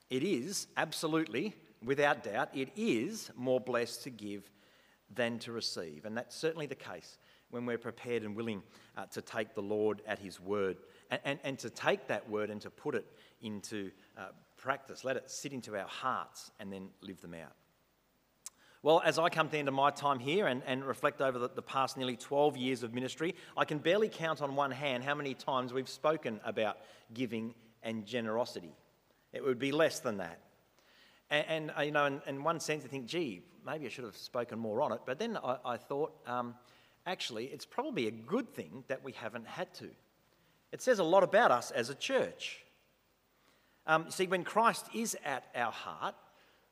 It 0.09 0.23
is, 0.23 0.67
absolutely, 0.75 1.53
without 1.83 2.23
doubt, 2.23 2.49
it 2.53 2.69
is 2.75 3.29
more 3.35 3.59
blessed 3.59 4.03
to 4.03 4.09
give 4.09 4.49
than 5.13 5.39
to 5.39 5.51
receive. 5.51 6.05
And 6.05 6.17
that's 6.17 6.35
certainly 6.35 6.65
the 6.65 6.75
case 6.75 7.17
when 7.49 7.65
we're 7.65 7.77
prepared 7.77 8.23
and 8.23 8.35
willing 8.35 8.61
uh, 8.97 9.05
to 9.07 9.21
take 9.21 9.55
the 9.55 9.61
Lord 9.61 10.01
at 10.07 10.19
His 10.19 10.39
word 10.39 10.77
and, 11.09 11.21
and, 11.23 11.39
and, 11.43 11.59
to 11.59 11.69
take 11.69 12.07
that 12.07 12.29
word 12.29 12.49
and 12.49 12.59
to 12.61 12.69
put 12.69 12.95
it 12.95 13.05
into 13.41 13.91
uh, 14.17 14.27
practice. 14.57 15.03
Let 15.03 15.15
it 15.15 15.29
sit 15.29 15.53
into 15.53 15.77
our 15.77 15.87
hearts 15.87 16.51
and 16.59 16.71
then 16.71 16.89
live 17.01 17.21
them 17.21 17.33
out. 17.33 17.53
Well, 18.83 19.01
as 19.03 19.17
I 19.17 19.29
come 19.29 19.47
to 19.47 19.51
the 19.51 19.57
end 19.57 19.67
of 19.67 19.73
my 19.73 19.91
time 19.91 20.19
here 20.19 20.47
and, 20.47 20.61
and 20.65 20.85
reflect 20.85 21.19
over 21.19 21.39
the, 21.39 21.49
the 21.49 21.61
past 21.61 21.97
nearly 21.97 22.15
12 22.15 22.57
years 22.57 22.83
of 22.83 22.93
ministry, 22.93 23.35
I 23.55 23.65
can 23.65 23.79
barely 23.79 24.07
count 24.07 24.41
on 24.41 24.55
one 24.55 24.71
hand 24.71 25.03
how 25.03 25.15
many 25.15 25.33
times 25.33 25.73
we've 25.73 25.89
spoken 25.89 26.39
about 26.45 26.77
giving 27.13 27.55
and 27.83 28.05
generosity. 28.05 28.73
It 29.33 29.43
would 29.43 29.59
be 29.59 29.71
less 29.71 29.99
than 29.99 30.17
that. 30.17 30.39
And, 31.29 31.45
and 31.47 31.71
uh, 31.77 31.81
you 31.81 31.91
know, 31.91 32.05
in, 32.05 32.21
in, 32.27 32.43
one 32.43 32.59
sense, 32.59 32.85
I 32.85 32.87
think, 32.87 33.07
gee, 33.07 33.41
maybe 33.65 33.85
I 33.85 33.89
should 33.89 34.05
have 34.05 34.15
spoken 34.15 34.59
more 34.59 34.81
on 34.81 34.91
it. 34.91 35.01
But 35.05 35.19
then 35.19 35.37
I, 35.43 35.57
I 35.65 35.77
thought, 35.77 36.13
um, 36.25 36.55
actually, 37.07 37.45
it's 37.45 37.65
probably 37.65 38.07
a 38.07 38.11
good 38.11 38.53
thing 38.53 38.83
that 38.87 39.03
we 39.03 39.13
haven't 39.13 39.47
had 39.47 39.73
to. 39.75 39.89
It 40.71 40.81
says 40.81 40.99
a 40.99 41.03
lot 41.03 41.23
about 41.23 41.49
us 41.49 41.71
as 41.71 41.89
a 41.89 41.95
church. 41.95 42.63
Um, 43.87 44.11
see, 44.11 44.27
when 44.27 44.43
Christ 44.43 44.85
is 44.93 45.17
at 45.25 45.45
our 45.55 45.71
heart, 45.71 46.13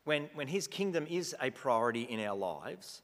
when, 0.04 0.30
when 0.36 0.48
his 0.48 0.68
kingdom 0.68 1.08
is 1.10 1.34
a 1.42 1.50
priority 1.50 2.04
in 2.04 2.20
our 2.20 2.36
lives, 2.36 3.02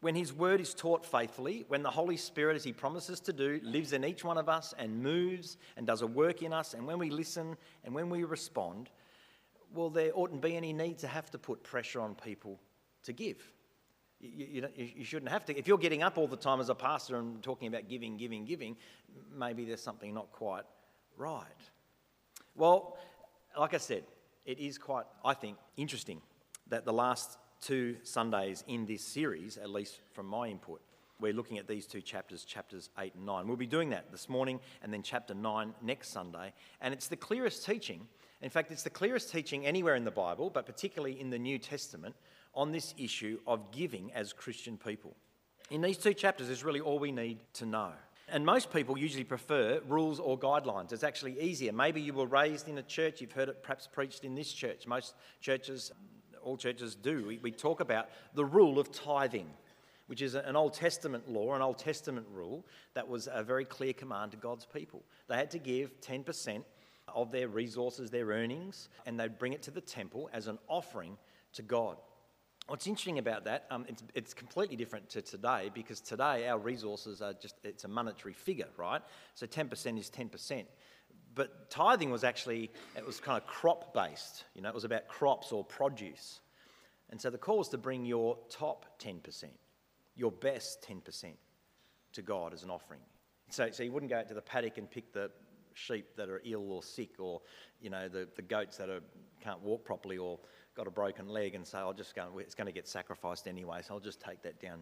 when 0.00 0.14
his 0.14 0.34
word 0.34 0.60
is 0.60 0.74
taught 0.74 1.06
faithfully, 1.06 1.64
when 1.68 1.82
the 1.82 1.90
Holy 1.90 2.18
Spirit, 2.18 2.56
as 2.56 2.64
he 2.64 2.72
promises 2.72 3.20
to 3.20 3.32
do, 3.32 3.60
lives 3.62 3.94
in 3.94 4.04
each 4.04 4.22
one 4.22 4.36
of 4.36 4.50
us 4.50 4.74
and 4.78 5.02
moves 5.02 5.56
and 5.76 5.86
does 5.86 6.02
a 6.02 6.06
work 6.06 6.42
in 6.42 6.52
us, 6.52 6.74
and 6.74 6.86
when 6.86 6.98
we 6.98 7.08
listen 7.08 7.56
and 7.84 7.94
when 7.94 8.10
we 8.10 8.24
respond, 8.24 8.90
well, 9.72 9.88
there 9.88 10.10
oughtn't 10.14 10.42
be 10.42 10.56
any 10.56 10.72
need 10.72 10.98
to 10.98 11.06
have 11.06 11.30
to 11.30 11.38
put 11.38 11.62
pressure 11.62 12.00
on 12.00 12.14
people 12.16 12.60
to 13.04 13.12
give. 13.12 13.38
You, 14.24 14.68
you, 14.74 14.90
you, 14.96 15.04
shouldn't 15.04 15.30
have 15.30 15.44
to. 15.46 15.58
If 15.58 15.68
you're 15.68 15.78
getting 15.78 16.02
up 16.02 16.16
all 16.16 16.26
the 16.26 16.36
time 16.36 16.58
as 16.60 16.70
a 16.70 16.74
pastor 16.74 17.18
and 17.18 17.42
talking 17.42 17.68
about 17.68 17.88
giving, 17.88 18.16
giving, 18.16 18.46
giving, 18.46 18.76
maybe 19.36 19.64
there's 19.66 19.82
something 19.82 20.14
not 20.14 20.32
quite 20.32 20.64
right. 21.18 21.44
Well, 22.56 22.96
like 23.58 23.74
I 23.74 23.78
said, 23.78 24.04
it 24.46 24.58
is 24.58 24.78
quite, 24.78 25.04
I 25.24 25.34
think, 25.34 25.58
interesting 25.76 26.22
that 26.68 26.84
the 26.84 26.92
last 26.92 27.38
two 27.60 27.96
Sundays 28.02 28.64
in 28.66 28.86
this 28.86 29.02
series, 29.02 29.58
at 29.58 29.68
least 29.68 30.00
from 30.12 30.26
my 30.26 30.48
input, 30.48 30.80
we're 31.20 31.32
looking 31.32 31.58
at 31.58 31.68
these 31.68 31.86
two 31.86 32.00
chapters, 32.00 32.44
chapters 32.44 32.90
8 32.98 33.14
and 33.14 33.26
9. 33.26 33.46
We'll 33.46 33.56
be 33.56 33.66
doing 33.66 33.90
that 33.90 34.10
this 34.10 34.28
morning 34.28 34.60
and 34.82 34.92
then 34.92 35.02
chapter 35.02 35.34
9 35.34 35.74
next 35.82 36.08
Sunday. 36.08 36.52
And 36.80 36.92
it's 36.92 37.08
the 37.08 37.16
clearest 37.16 37.64
teaching. 37.64 38.06
In 38.42 38.50
fact, 38.50 38.70
it's 38.70 38.82
the 38.82 38.90
clearest 38.90 39.30
teaching 39.30 39.64
anywhere 39.64 39.94
in 39.94 40.04
the 40.04 40.10
Bible, 40.10 40.50
but 40.50 40.66
particularly 40.66 41.18
in 41.20 41.30
the 41.30 41.38
New 41.38 41.58
Testament, 41.58 42.14
on 42.54 42.72
this 42.72 42.94
issue 42.98 43.38
of 43.46 43.70
giving 43.72 44.12
as 44.12 44.32
Christian 44.32 44.76
people. 44.76 45.16
In 45.70 45.80
these 45.80 45.98
two 45.98 46.14
chapters 46.14 46.48
is 46.48 46.64
really 46.64 46.80
all 46.80 46.98
we 46.98 47.12
need 47.12 47.38
to 47.54 47.66
know. 47.66 47.92
And 48.28 48.44
most 48.44 48.72
people 48.72 48.96
usually 48.96 49.24
prefer 49.24 49.80
rules 49.86 50.18
or 50.18 50.38
guidelines. 50.38 50.92
It's 50.92 51.04
actually 51.04 51.40
easier. 51.40 51.72
Maybe 51.72 52.00
you 52.00 52.14
were 52.14 52.26
raised 52.26 52.68
in 52.68 52.78
a 52.78 52.82
church, 52.82 53.20
you've 53.20 53.32
heard 53.32 53.48
it 53.48 53.62
perhaps 53.62 53.86
preached 53.86 54.24
in 54.24 54.34
this 54.34 54.52
church. 54.52 54.86
Most 54.86 55.14
churches 55.40 55.92
all 56.44 56.56
churches 56.56 56.94
do. 56.94 57.26
We, 57.26 57.38
we 57.38 57.50
talk 57.50 57.80
about 57.80 58.08
the 58.34 58.44
rule 58.44 58.78
of 58.78 58.92
tithing, 58.92 59.48
which 60.06 60.22
is 60.22 60.34
an 60.34 60.56
Old 60.56 60.74
Testament 60.74 61.28
law, 61.28 61.54
an 61.54 61.62
Old 61.62 61.78
Testament 61.78 62.26
rule 62.32 62.64
that 62.94 63.08
was 63.08 63.28
a 63.32 63.42
very 63.42 63.64
clear 63.64 63.92
command 63.92 64.32
to 64.32 64.36
God's 64.36 64.66
people. 64.66 65.02
They 65.28 65.36
had 65.36 65.50
to 65.52 65.58
give 65.58 66.00
10% 66.00 66.62
of 67.08 67.32
their 67.32 67.48
resources, 67.48 68.10
their 68.10 68.26
earnings, 68.26 68.88
and 69.06 69.18
they'd 69.18 69.38
bring 69.38 69.52
it 69.52 69.62
to 69.62 69.70
the 69.70 69.80
temple 69.80 70.30
as 70.32 70.46
an 70.46 70.58
offering 70.68 71.16
to 71.54 71.62
God. 71.62 71.96
What's 72.66 72.86
interesting 72.86 73.18
about 73.18 73.44
that, 73.44 73.66
um, 73.70 73.84
it's, 73.88 74.02
it's, 74.14 74.32
completely 74.32 74.74
different 74.76 75.10
to 75.10 75.20
today 75.20 75.70
because 75.74 76.00
today 76.00 76.48
our 76.48 76.58
resources 76.58 77.20
are 77.20 77.34
just, 77.34 77.56
it's 77.62 77.84
a 77.84 77.88
monetary 77.88 78.32
figure, 78.32 78.68
right? 78.78 79.02
So 79.34 79.46
10% 79.46 79.98
is 79.98 80.10
10%. 80.10 80.64
But 81.34 81.68
tithing 81.68 82.10
was 82.10 82.24
actually, 82.24 82.70
it 82.96 83.04
was 83.04 83.20
kind 83.20 83.40
of 83.40 83.46
crop 83.46 83.92
based, 83.92 84.44
you 84.54 84.62
know, 84.62 84.70
it 84.70 84.74
was 84.74 84.84
about 84.84 85.08
crops 85.08 85.52
or 85.52 85.62
produce. 85.62 86.40
And 87.10 87.20
so 87.20 87.28
the 87.28 87.36
call 87.36 87.58
was 87.58 87.68
to 87.68 87.78
bring 87.78 88.06
your 88.06 88.38
top 88.48 88.86
10%, 88.98 89.44
your 90.16 90.32
best 90.32 90.86
10% 90.88 91.32
to 92.14 92.22
God 92.22 92.54
as 92.54 92.62
an 92.62 92.70
offering. 92.70 93.00
So, 93.50 93.70
so 93.72 93.82
you 93.82 93.92
wouldn't 93.92 94.10
go 94.10 94.18
out 94.18 94.28
to 94.28 94.34
the 94.34 94.40
paddock 94.40 94.78
and 94.78 94.90
pick 94.90 95.12
the 95.12 95.30
sheep 95.74 96.16
that 96.16 96.30
are 96.30 96.40
ill 96.46 96.72
or 96.72 96.82
sick 96.82 97.10
or, 97.18 97.42
you 97.82 97.90
know, 97.90 98.08
the, 98.08 98.26
the 98.36 98.42
goats 98.42 98.78
that 98.78 98.88
are, 98.88 99.00
can't 99.42 99.60
walk 99.60 99.84
properly 99.84 100.16
or 100.16 100.38
got 100.74 100.86
a 100.86 100.90
broken 100.90 101.28
leg 101.28 101.54
and 101.54 101.66
say, 101.66 101.78
I'll 101.78 101.92
just 101.92 102.14
go, 102.14 102.38
it's 102.38 102.54
going 102.54 102.66
to 102.66 102.72
get 102.72 102.88
sacrificed 102.88 103.46
anyway, 103.46 103.80
so 103.82 103.94
I'll 103.94 104.00
just 104.00 104.20
take 104.20 104.42
that 104.42 104.60
down. 104.60 104.80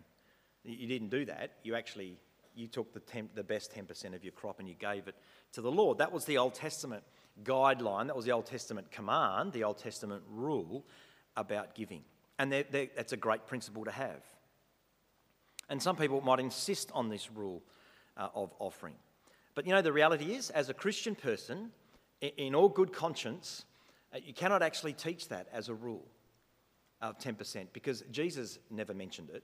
You 0.65 0.87
didn't 0.87 1.11
do 1.11 1.25
that. 1.27 1.53
You 1.63 1.75
actually, 1.75 2.19
you 2.55 2.67
took 2.67 2.93
the, 2.93 3.01
temp, 3.01 3.35
the 3.35 3.43
best 3.43 3.75
10% 3.75 4.15
of 4.15 4.23
your 4.23 4.33
crop 4.33 4.61
and 4.61 4.69
you 4.69 4.75
gave 4.75 5.09
it 5.09 5.15
to 5.53 5.61
the 5.61 5.71
Lord. 5.71 5.99
That 5.99 6.13
was 6.13 6.25
the 6.25 6.39
Old 6.39 6.55
Testament 6.55 7.03
guideline. 7.45 8.07
That 8.07 8.17
was 8.17 8.25
the 8.25 8.33
Old 8.33 8.47
Testament 8.47 8.91
command, 8.91 9.53
the 9.53 9.65
Old 9.65 9.79
Testament 9.79 10.23
rule 10.31 10.85
about 11.37 11.75
giving. 11.75 12.03
And 12.39 12.53
they're, 12.53 12.65
they're, 12.71 12.89
that's 12.95 13.13
a 13.13 13.17
great 13.17 13.47
principle 13.47 13.85
to 13.85 13.91
have. 13.91 14.23
And 15.69 15.83
some 15.83 15.97
people 15.97 16.21
might 16.21 16.41
insist 16.41 16.91
on 16.93 17.09
this 17.09 17.31
rule 17.31 17.63
uh, 18.17 18.29
of 18.35 18.53
offering. 18.59 18.95
But 19.55 19.67
you 19.67 19.73
know, 19.73 19.83
the 19.83 19.93
reality 19.93 20.35
is, 20.35 20.51
as 20.51 20.69
a 20.69 20.75
Christian 20.75 21.15
person, 21.15 21.71
in, 22.21 22.31
in 22.37 22.55
all 22.55 22.69
good 22.69 22.93
conscience, 22.93 23.65
uh, 24.15 24.19
you 24.25 24.35
cannot 24.35 24.63
actually 24.63 24.93
teach 24.93 25.29
that 25.29 25.49
as 25.53 25.69
a 25.69 25.75
rule 25.75 26.07
of 27.01 27.19
10% 27.19 27.67
because 27.73 28.03
Jesus 28.11 28.59
never 28.71 28.95
mentioned 28.95 29.31
it. 29.31 29.43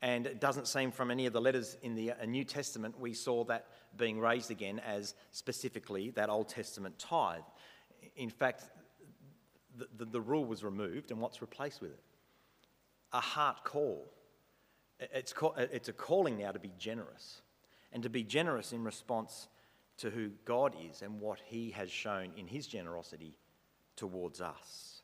And 0.00 0.26
it 0.26 0.40
doesn't 0.40 0.68
seem 0.68 0.92
from 0.92 1.10
any 1.10 1.26
of 1.26 1.32
the 1.32 1.40
letters 1.40 1.76
in 1.82 1.94
the 1.94 2.12
uh, 2.12 2.24
New 2.24 2.44
Testament 2.44 2.98
we 3.00 3.12
saw 3.14 3.44
that 3.44 3.66
being 3.96 4.20
raised 4.20 4.50
again 4.50 4.80
as 4.80 5.14
specifically 5.32 6.10
that 6.10 6.30
Old 6.30 6.48
Testament 6.48 6.98
tithe. 6.98 7.42
In 8.16 8.30
fact, 8.30 8.64
the, 9.76 9.88
the, 9.96 10.04
the 10.04 10.20
rule 10.20 10.44
was 10.44 10.62
removed, 10.62 11.10
and 11.10 11.20
what's 11.20 11.40
replaced 11.40 11.80
with 11.80 11.92
it? 11.92 12.02
A 13.12 13.20
heart 13.20 13.64
call. 13.64 14.12
It's, 15.00 15.32
call, 15.32 15.54
it's 15.56 15.88
a 15.88 15.92
calling 15.92 16.38
now 16.38 16.52
to 16.52 16.58
be 16.58 16.72
generous, 16.78 17.42
and 17.92 18.02
to 18.02 18.10
be 18.10 18.22
generous 18.22 18.72
in 18.72 18.84
response 18.84 19.48
to 19.98 20.10
who 20.10 20.30
God 20.44 20.74
is 20.88 21.02
and 21.02 21.20
what 21.20 21.40
He 21.44 21.70
has 21.72 21.90
shown 21.90 22.30
in 22.36 22.46
His 22.46 22.66
generosity 22.66 23.34
towards 23.98 24.40
us. 24.40 25.02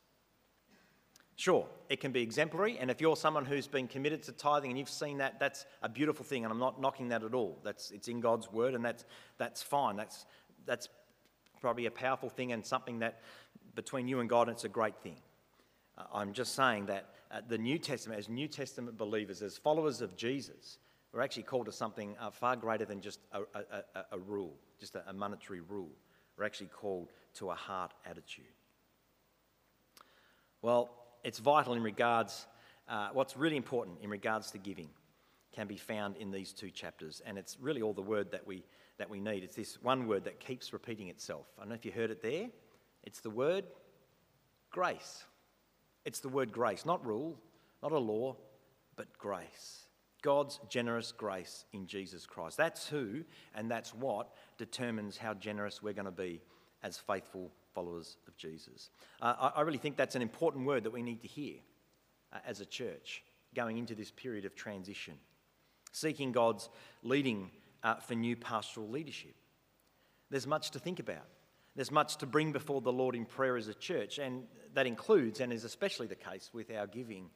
Sure, 1.35 1.67
it 1.89 1.99
can 1.99 2.13
be 2.13 2.21
exemplary, 2.21 2.77
and 2.79 2.89
if 2.89 3.01
you're 3.01 3.17
someone 3.17 3.45
who's 3.45 3.67
been 3.67 3.87
committed 3.87 4.23
to 4.23 4.31
tithing 4.31 4.71
and 4.71 4.79
you've 4.79 4.89
seen 4.89 5.17
that, 5.17 5.37
that's 5.37 5.65
a 5.83 5.89
beautiful 5.89 6.23
thing, 6.23 6.45
and 6.45 6.51
I'm 6.51 6.59
not 6.59 6.79
knocking 6.79 7.09
that 7.09 7.23
at 7.23 7.33
all. 7.33 7.59
That's, 7.61 7.91
it's 7.91 8.07
in 8.07 8.21
God's 8.21 8.49
word, 8.51 8.73
and 8.73 8.83
that's, 8.83 9.03
that's 9.37 9.61
fine. 9.61 9.97
That's, 9.97 10.25
that's 10.65 10.87
probably 11.59 11.87
a 11.87 11.91
powerful 11.91 12.29
thing 12.29 12.53
and 12.53 12.65
something 12.65 12.99
that 12.99 13.19
between 13.75 14.07
you 14.07 14.21
and 14.21 14.29
God, 14.29 14.47
it's 14.47 14.63
a 14.63 14.69
great 14.69 14.95
thing. 15.03 15.17
Uh, 15.97 16.03
I'm 16.13 16.31
just 16.31 16.55
saying 16.55 16.85
that 16.85 17.09
uh, 17.31 17.41
the 17.47 17.57
New 17.57 17.79
Testament, 17.79 18.17
as 18.17 18.29
New 18.29 18.47
Testament 18.47 18.97
believers, 18.97 19.41
as 19.41 19.57
followers 19.57 19.99
of 19.99 20.15
Jesus, 20.15 20.77
we're 21.11 21.21
actually 21.21 21.43
called 21.43 21.65
to 21.65 21.71
something 21.73 22.15
uh, 22.19 22.29
far 22.29 22.55
greater 22.55 22.85
than 22.85 23.01
just 23.01 23.19
a, 23.33 23.41
a, 23.41 23.83
a, 23.95 24.05
a 24.13 24.17
rule, 24.19 24.53
just 24.79 24.95
a 24.95 25.13
monetary 25.13 25.59
rule. 25.59 25.91
We're 26.37 26.45
actually 26.45 26.67
called 26.67 27.11
to 27.35 27.51
a 27.51 27.55
heart 27.55 27.93
attitude. 28.05 28.45
Well, 30.61 30.89
it's 31.23 31.39
vital 31.39 31.73
in 31.73 31.83
regards, 31.83 32.47
uh, 32.87 33.09
what's 33.13 33.35
really 33.35 33.57
important 33.57 33.97
in 34.01 34.09
regards 34.09 34.51
to 34.51 34.57
giving 34.57 34.89
can 35.51 35.67
be 35.67 35.77
found 35.77 36.17
in 36.17 36.31
these 36.31 36.51
two 36.51 36.69
chapters. 36.69 37.21
And 37.25 37.37
it's 37.37 37.57
really 37.59 37.81
all 37.81 37.93
the 37.93 38.01
word 38.01 38.31
that 38.31 38.45
we, 38.45 38.65
that 38.97 39.09
we 39.09 39.19
need. 39.19 39.43
It's 39.43 39.55
this 39.55 39.81
one 39.81 40.07
word 40.07 40.25
that 40.25 40.39
keeps 40.39 40.73
repeating 40.73 41.07
itself. 41.07 41.47
I 41.57 41.61
don't 41.61 41.69
know 41.69 41.75
if 41.75 41.85
you 41.85 41.91
heard 41.91 42.11
it 42.11 42.21
there. 42.21 42.47
It's 43.03 43.21
the 43.21 43.29
word 43.29 43.65
grace. 44.69 45.23
It's 46.03 46.19
the 46.19 46.29
word 46.29 46.51
grace, 46.51 46.85
not 46.85 47.05
rule, 47.05 47.39
not 47.81 47.91
a 47.91 47.97
law, 47.97 48.35
but 48.95 49.17
grace. 49.17 49.87
God's 50.21 50.59
generous 50.69 51.11
grace 51.11 51.65
in 51.71 51.87
Jesus 51.87 52.25
Christ. 52.25 52.57
That's 52.57 52.87
who 52.87 53.23
and 53.55 53.69
that's 53.69 53.93
what 53.93 54.33
determines 54.57 55.17
how 55.17 55.35
generous 55.35 55.81
we're 55.81 55.93
going 55.93 56.05
to 56.05 56.11
be 56.11 56.41
as 56.83 56.97
faithful 56.97 57.51
followers 57.75 58.17
of 58.27 58.35
Jesus. 58.37 58.89
Uh, 59.21 59.35
I, 59.39 59.59
I, 59.59 59.61
really 59.61 59.77
think 59.77 59.97
that's 59.97 60.15
an 60.15 60.21
important 60.21 60.65
word 60.65 60.85
that 60.85 60.91
we 60.91 61.03
need 61.03 61.21
to 61.21 61.27
hear 61.27 61.55
uh, 62.33 62.37
as 62.47 62.61
a 62.61 62.65
church 62.65 63.23
going 63.53 63.77
into 63.77 63.93
this 63.93 64.09
period 64.09 64.45
of 64.45 64.55
transition, 64.55 65.13
seeking 65.91 66.31
God's 66.31 66.69
leading 67.03 67.51
uh, 67.83 67.95
for 67.95 68.15
new 68.15 68.35
pastoral 68.35 68.89
leadership. 68.89 69.35
There's 70.31 70.47
much 70.47 70.71
to 70.71 70.79
think 70.79 70.99
about. 70.99 71.27
There's 71.75 71.91
much 71.91 72.17
to 72.17 72.25
bring 72.25 72.53
before 72.53 72.81
the 72.81 72.91
Lord 72.91 73.15
in 73.15 73.25
prayer 73.25 73.57
as 73.57 73.67
a 73.67 73.73
church, 73.73 74.17
and 74.17 74.43
that 74.73 74.87
includes 74.87 75.41
and 75.41 75.51
is 75.51 75.65
especially 75.65 76.07
the 76.07 76.15
case 76.15 76.49
with 76.53 76.71
our 76.71 76.87
giving 76.87 77.29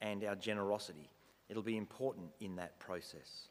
and 0.00 0.24
our 0.24 0.34
generosity. 0.34 1.08
It'll 1.48 1.62
be 1.62 1.76
important 1.76 2.26
in 2.40 2.56
that 2.56 2.78
process. 2.80 3.48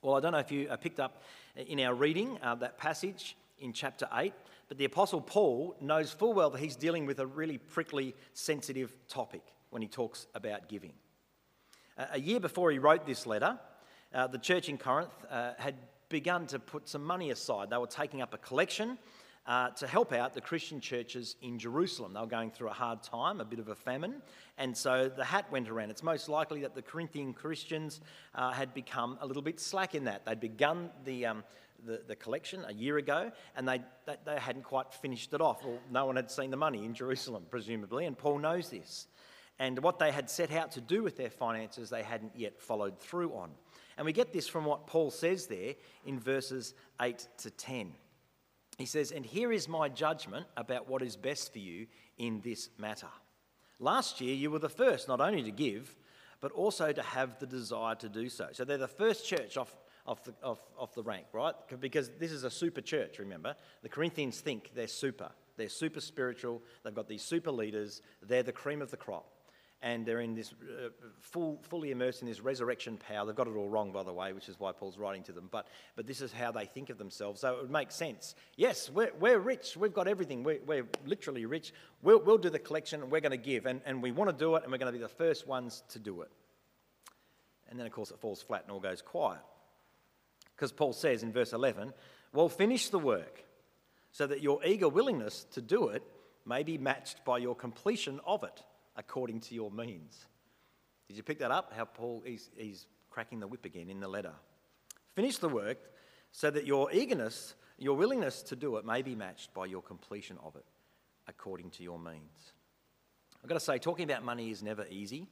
Well, 0.00 0.16
I 0.16 0.20
don't 0.20 0.32
know 0.32 0.38
if 0.38 0.52
you 0.52 0.68
uh, 0.68 0.76
picked 0.76 1.00
up 1.00 1.22
in 1.56 1.80
our 1.80 1.94
reading 1.94 2.38
uh, 2.42 2.54
that 2.56 2.78
passage 2.78 3.36
in 3.58 3.72
chapter 3.72 4.08
8. 4.12 4.32
But 4.72 4.78
the 4.78 4.86
Apostle 4.86 5.20
Paul 5.20 5.76
knows 5.82 6.12
full 6.12 6.32
well 6.32 6.48
that 6.48 6.58
he's 6.58 6.76
dealing 6.76 7.04
with 7.04 7.20
a 7.20 7.26
really 7.26 7.58
prickly, 7.58 8.14
sensitive 8.32 8.96
topic 9.06 9.42
when 9.68 9.82
he 9.82 9.88
talks 9.88 10.26
about 10.34 10.66
giving. 10.66 10.94
Uh, 11.98 12.06
a 12.12 12.18
year 12.18 12.40
before 12.40 12.70
he 12.70 12.78
wrote 12.78 13.04
this 13.04 13.26
letter, 13.26 13.58
uh, 14.14 14.28
the 14.28 14.38
church 14.38 14.70
in 14.70 14.78
Corinth 14.78 15.12
uh, 15.28 15.52
had 15.58 15.74
begun 16.08 16.46
to 16.46 16.58
put 16.58 16.88
some 16.88 17.04
money 17.04 17.28
aside. 17.28 17.68
They 17.68 17.76
were 17.76 17.86
taking 17.86 18.22
up 18.22 18.32
a 18.32 18.38
collection 18.38 18.96
uh, 19.46 19.68
to 19.70 19.86
help 19.86 20.10
out 20.10 20.32
the 20.32 20.40
Christian 20.40 20.80
churches 20.80 21.36
in 21.42 21.58
Jerusalem. 21.58 22.14
They 22.14 22.20
were 22.20 22.26
going 22.26 22.50
through 22.50 22.68
a 22.68 22.72
hard 22.72 23.02
time, 23.02 23.42
a 23.42 23.44
bit 23.44 23.58
of 23.58 23.68
a 23.68 23.74
famine, 23.74 24.22
and 24.56 24.74
so 24.74 25.10
the 25.14 25.24
hat 25.24 25.52
went 25.52 25.68
around. 25.68 25.90
It's 25.90 26.02
most 26.02 26.30
likely 26.30 26.62
that 26.62 26.74
the 26.74 26.80
Corinthian 26.80 27.34
Christians 27.34 28.00
uh, 28.34 28.52
had 28.52 28.72
become 28.72 29.18
a 29.20 29.26
little 29.26 29.42
bit 29.42 29.60
slack 29.60 29.94
in 29.94 30.04
that. 30.04 30.24
They'd 30.24 30.40
begun 30.40 30.88
the, 31.04 31.26
um, 31.26 31.44
the, 31.84 32.02
the 32.06 32.16
collection 32.16 32.64
a 32.66 32.72
year 32.72 32.98
ago, 32.98 33.30
and 33.56 33.68
they, 33.68 33.80
they, 34.06 34.16
they 34.24 34.38
hadn't 34.38 34.64
quite 34.64 34.92
finished 34.92 35.32
it 35.32 35.40
off. 35.40 35.64
Well, 35.64 35.78
no 35.90 36.06
one 36.06 36.16
had 36.16 36.30
seen 36.30 36.50
the 36.50 36.56
money 36.56 36.84
in 36.84 36.94
Jerusalem, 36.94 37.46
presumably, 37.50 38.06
and 38.06 38.16
Paul 38.16 38.38
knows 38.38 38.68
this. 38.68 39.06
And 39.58 39.78
what 39.80 39.98
they 39.98 40.10
had 40.10 40.28
set 40.28 40.50
out 40.52 40.72
to 40.72 40.80
do 40.80 41.02
with 41.02 41.16
their 41.16 41.30
finances, 41.30 41.90
they 41.90 42.02
hadn't 42.02 42.32
yet 42.34 42.60
followed 42.60 42.98
through 42.98 43.32
on. 43.34 43.50
And 43.96 44.06
we 44.06 44.12
get 44.12 44.32
this 44.32 44.48
from 44.48 44.64
what 44.64 44.86
Paul 44.86 45.10
says 45.10 45.46
there 45.46 45.74
in 46.06 46.18
verses 46.18 46.74
8 47.00 47.26
to 47.38 47.50
10. 47.50 47.92
He 48.78 48.86
says, 48.86 49.12
And 49.12 49.24
here 49.24 49.52
is 49.52 49.68
my 49.68 49.88
judgment 49.88 50.46
about 50.56 50.88
what 50.88 51.02
is 51.02 51.16
best 51.16 51.52
for 51.52 51.58
you 51.58 51.86
in 52.18 52.40
this 52.40 52.70
matter. 52.78 53.08
Last 53.78 54.20
year, 54.20 54.34
you 54.34 54.50
were 54.50 54.58
the 54.58 54.68
first 54.68 55.08
not 55.08 55.20
only 55.20 55.42
to 55.42 55.50
give, 55.50 55.94
but 56.40 56.52
also 56.52 56.92
to 56.92 57.02
have 57.02 57.38
the 57.38 57.46
desire 57.46 57.94
to 57.96 58.08
do 58.08 58.28
so. 58.28 58.48
So 58.52 58.64
they're 58.64 58.78
the 58.78 58.88
first 58.88 59.26
church 59.26 59.56
off, 59.56 59.76
off 60.06 60.24
the, 60.24 60.34
off, 60.42 60.58
off 60.78 60.94
the 60.94 61.02
rank, 61.02 61.26
right? 61.32 61.54
Because 61.80 62.10
this 62.18 62.32
is 62.32 62.44
a 62.44 62.50
super 62.50 62.80
church, 62.80 63.18
remember? 63.18 63.54
The 63.82 63.88
Corinthians 63.88 64.40
think 64.40 64.70
they're 64.74 64.88
super. 64.88 65.30
They're 65.56 65.68
super 65.68 66.00
spiritual. 66.00 66.62
They've 66.82 66.94
got 66.94 67.08
these 67.08 67.22
super 67.22 67.50
leaders. 67.50 68.02
They're 68.22 68.42
the 68.42 68.52
cream 68.52 68.82
of 68.82 68.90
the 68.90 68.96
crop. 68.96 69.26
And 69.84 70.06
they're 70.06 70.20
in 70.20 70.36
this 70.36 70.52
uh, 70.52 70.90
full, 71.18 71.58
fully 71.62 71.90
immersed 71.90 72.22
in 72.22 72.28
this 72.28 72.40
resurrection 72.40 72.96
power. 72.96 73.26
They've 73.26 73.34
got 73.34 73.48
it 73.48 73.56
all 73.56 73.68
wrong, 73.68 73.90
by 73.90 74.04
the 74.04 74.12
way, 74.12 74.32
which 74.32 74.48
is 74.48 74.60
why 74.60 74.70
Paul's 74.70 74.96
writing 74.96 75.24
to 75.24 75.32
them. 75.32 75.48
But, 75.50 75.66
but 75.96 76.06
this 76.06 76.20
is 76.20 76.32
how 76.32 76.52
they 76.52 76.66
think 76.66 76.88
of 76.88 76.98
themselves. 76.98 77.40
So 77.40 77.52
it 77.52 77.62
would 77.62 77.70
make 77.70 77.90
sense. 77.90 78.36
Yes, 78.56 78.88
we're, 78.90 79.10
we're 79.18 79.40
rich. 79.40 79.76
We've 79.76 79.92
got 79.92 80.06
everything. 80.06 80.44
We're, 80.44 80.60
we're 80.64 80.86
literally 81.04 81.46
rich. 81.46 81.74
We'll, 82.00 82.20
we'll 82.20 82.38
do 82.38 82.48
the 82.48 82.60
collection 82.60 83.02
and 83.02 83.10
we're 83.10 83.20
going 83.20 83.32
to 83.32 83.36
give. 83.36 83.66
And, 83.66 83.80
and 83.84 84.00
we 84.00 84.12
want 84.12 84.30
to 84.30 84.36
do 84.36 84.54
it 84.54 84.62
and 84.62 84.70
we're 84.70 84.78
going 84.78 84.92
to 84.92 84.96
be 84.96 85.02
the 85.02 85.08
first 85.08 85.48
ones 85.48 85.82
to 85.88 85.98
do 85.98 86.22
it. 86.22 86.30
And 87.68 87.76
then, 87.76 87.86
of 87.86 87.92
course, 87.92 88.12
it 88.12 88.20
falls 88.20 88.40
flat 88.40 88.62
and 88.62 88.70
all 88.70 88.80
goes 88.80 89.02
quiet. 89.02 89.40
Because 90.62 90.70
Paul 90.70 90.92
says 90.92 91.24
in 91.24 91.32
verse 91.32 91.52
11, 91.52 91.92
Well, 92.32 92.48
finish 92.48 92.88
the 92.88 92.98
work 93.00 93.42
so 94.12 94.28
that 94.28 94.42
your 94.42 94.64
eager 94.64 94.88
willingness 94.88 95.44
to 95.54 95.60
do 95.60 95.88
it 95.88 96.04
may 96.46 96.62
be 96.62 96.78
matched 96.78 97.24
by 97.24 97.38
your 97.38 97.56
completion 97.56 98.20
of 98.24 98.44
it 98.44 98.62
according 98.94 99.40
to 99.40 99.56
your 99.56 99.72
means. 99.72 100.24
Did 101.08 101.16
you 101.16 101.24
pick 101.24 101.40
that 101.40 101.50
up? 101.50 101.72
How 101.76 101.84
Paul 101.84 102.22
is 102.24 102.48
he's 102.56 102.86
cracking 103.10 103.40
the 103.40 103.48
whip 103.48 103.64
again 103.64 103.90
in 103.90 103.98
the 103.98 104.06
letter. 104.06 104.34
Finish 105.16 105.38
the 105.38 105.48
work 105.48 105.78
so 106.30 106.48
that 106.48 106.64
your 106.64 106.92
eagerness, 106.92 107.56
your 107.76 107.96
willingness 107.96 108.40
to 108.42 108.54
do 108.54 108.76
it 108.76 108.84
may 108.84 109.02
be 109.02 109.16
matched 109.16 109.52
by 109.52 109.66
your 109.66 109.82
completion 109.82 110.38
of 110.44 110.54
it 110.54 110.66
according 111.26 111.70
to 111.70 111.82
your 111.82 111.98
means. 111.98 112.52
I've 113.42 113.48
got 113.48 113.58
to 113.58 113.64
say, 113.64 113.78
talking 113.78 114.08
about 114.08 114.22
money 114.22 114.52
is 114.52 114.62
never 114.62 114.86
easy. 114.88 115.26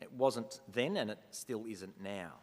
It 0.00 0.12
wasn't 0.12 0.60
then, 0.72 0.96
and 0.96 1.10
it 1.10 1.18
still 1.32 1.64
isn't 1.66 2.00
now. 2.00 2.34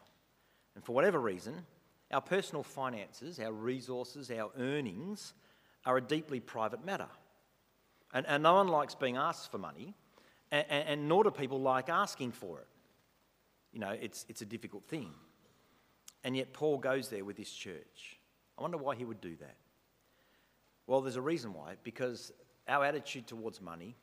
And 0.76 0.84
for 0.84 0.94
whatever 0.94 1.20
reason, 1.20 1.66
our 2.12 2.22
personal 2.22 2.64
finances, 2.64 3.40
our 3.40 3.52
resources, 3.52 4.32
our 4.32 4.52
earnings 4.58 5.34
are 5.86 5.98
a 5.98 6.02
deeply 6.02 6.40
private 6.40 6.86
matter. 6.86 7.08
And, 8.14 8.26
and 8.28 8.44
no 8.44 8.56
one 8.56 8.68
likes 8.68 8.96
being 8.96 9.18
asked 9.18 9.52
for 9.52 9.58
money, 9.58 9.94
and, 10.52 10.66
and, 10.70 11.08
nor 11.08 11.24
do 11.24 11.32
people 11.32 11.60
like 11.60 11.90
asking 11.90 12.32
for 12.32 12.60
it. 12.60 12.68
You 13.72 13.80
know, 13.80 13.96
it's, 14.02 14.26
it's 14.30 14.42
a 14.42 14.46
difficult 14.46 14.86
thing. 14.88 15.12
And 16.24 16.36
yet, 16.36 16.54
Paul 16.54 16.80
goes 16.80 17.10
there 17.10 17.24
with 17.24 17.38
this 17.38 17.52
church. 17.52 18.18
I 18.58 18.62
wonder 18.62 18.78
why 18.78 18.96
he 18.96 19.06
would 19.06 19.22
do 19.22 19.36
that. 19.38 19.56
Well, 20.88 21.02
there's 21.02 21.18
a 21.18 21.22
reason 21.22 21.54
why, 21.54 21.76
because 21.84 22.32
our 22.68 22.84
attitude 22.84 23.28
towards 23.28 23.62
money, 23.62 23.96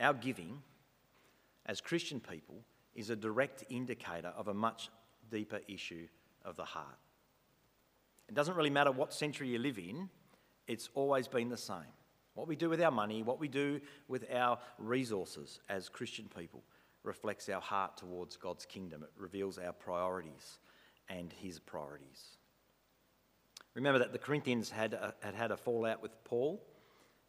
our 0.00 0.14
giving 0.14 0.62
as 1.66 1.80
Christian 1.80 2.18
people, 2.18 2.56
is 2.94 3.08
a 3.08 3.16
direct 3.16 3.64
indicator 3.70 4.32
of 4.36 4.48
a 4.48 4.54
much 4.54 4.88
deeper 5.30 5.60
issue 5.68 6.06
of 6.44 6.56
the 6.56 6.64
heart. 6.64 6.98
It 8.28 8.34
doesn't 8.34 8.54
really 8.54 8.70
matter 8.70 8.92
what 8.92 9.12
century 9.12 9.48
you 9.48 9.58
live 9.58 9.78
in, 9.78 10.08
it's 10.66 10.88
always 10.94 11.26
been 11.26 11.48
the 11.48 11.56
same. 11.56 11.94
What 12.34 12.46
we 12.46 12.54
do 12.54 12.70
with 12.70 12.80
our 12.80 12.92
money, 12.92 13.22
what 13.22 13.40
we 13.40 13.48
do 13.48 13.80
with 14.06 14.24
our 14.32 14.58
resources 14.78 15.60
as 15.68 15.88
Christian 15.88 16.28
people, 16.36 16.62
reflects 17.02 17.48
our 17.48 17.60
heart 17.60 17.96
towards 17.96 18.36
God's 18.36 18.64
kingdom. 18.64 19.02
It 19.02 19.10
reveals 19.16 19.58
our 19.58 19.72
priorities 19.72 20.58
and 21.08 21.32
His 21.32 21.58
priorities. 21.58 22.36
Remember 23.74 23.98
that 23.98 24.12
the 24.12 24.18
Corinthians 24.18 24.70
had, 24.70 24.98
had 25.20 25.34
had 25.34 25.50
a 25.50 25.56
fallout 25.56 26.02
with 26.02 26.12
Paul. 26.24 26.62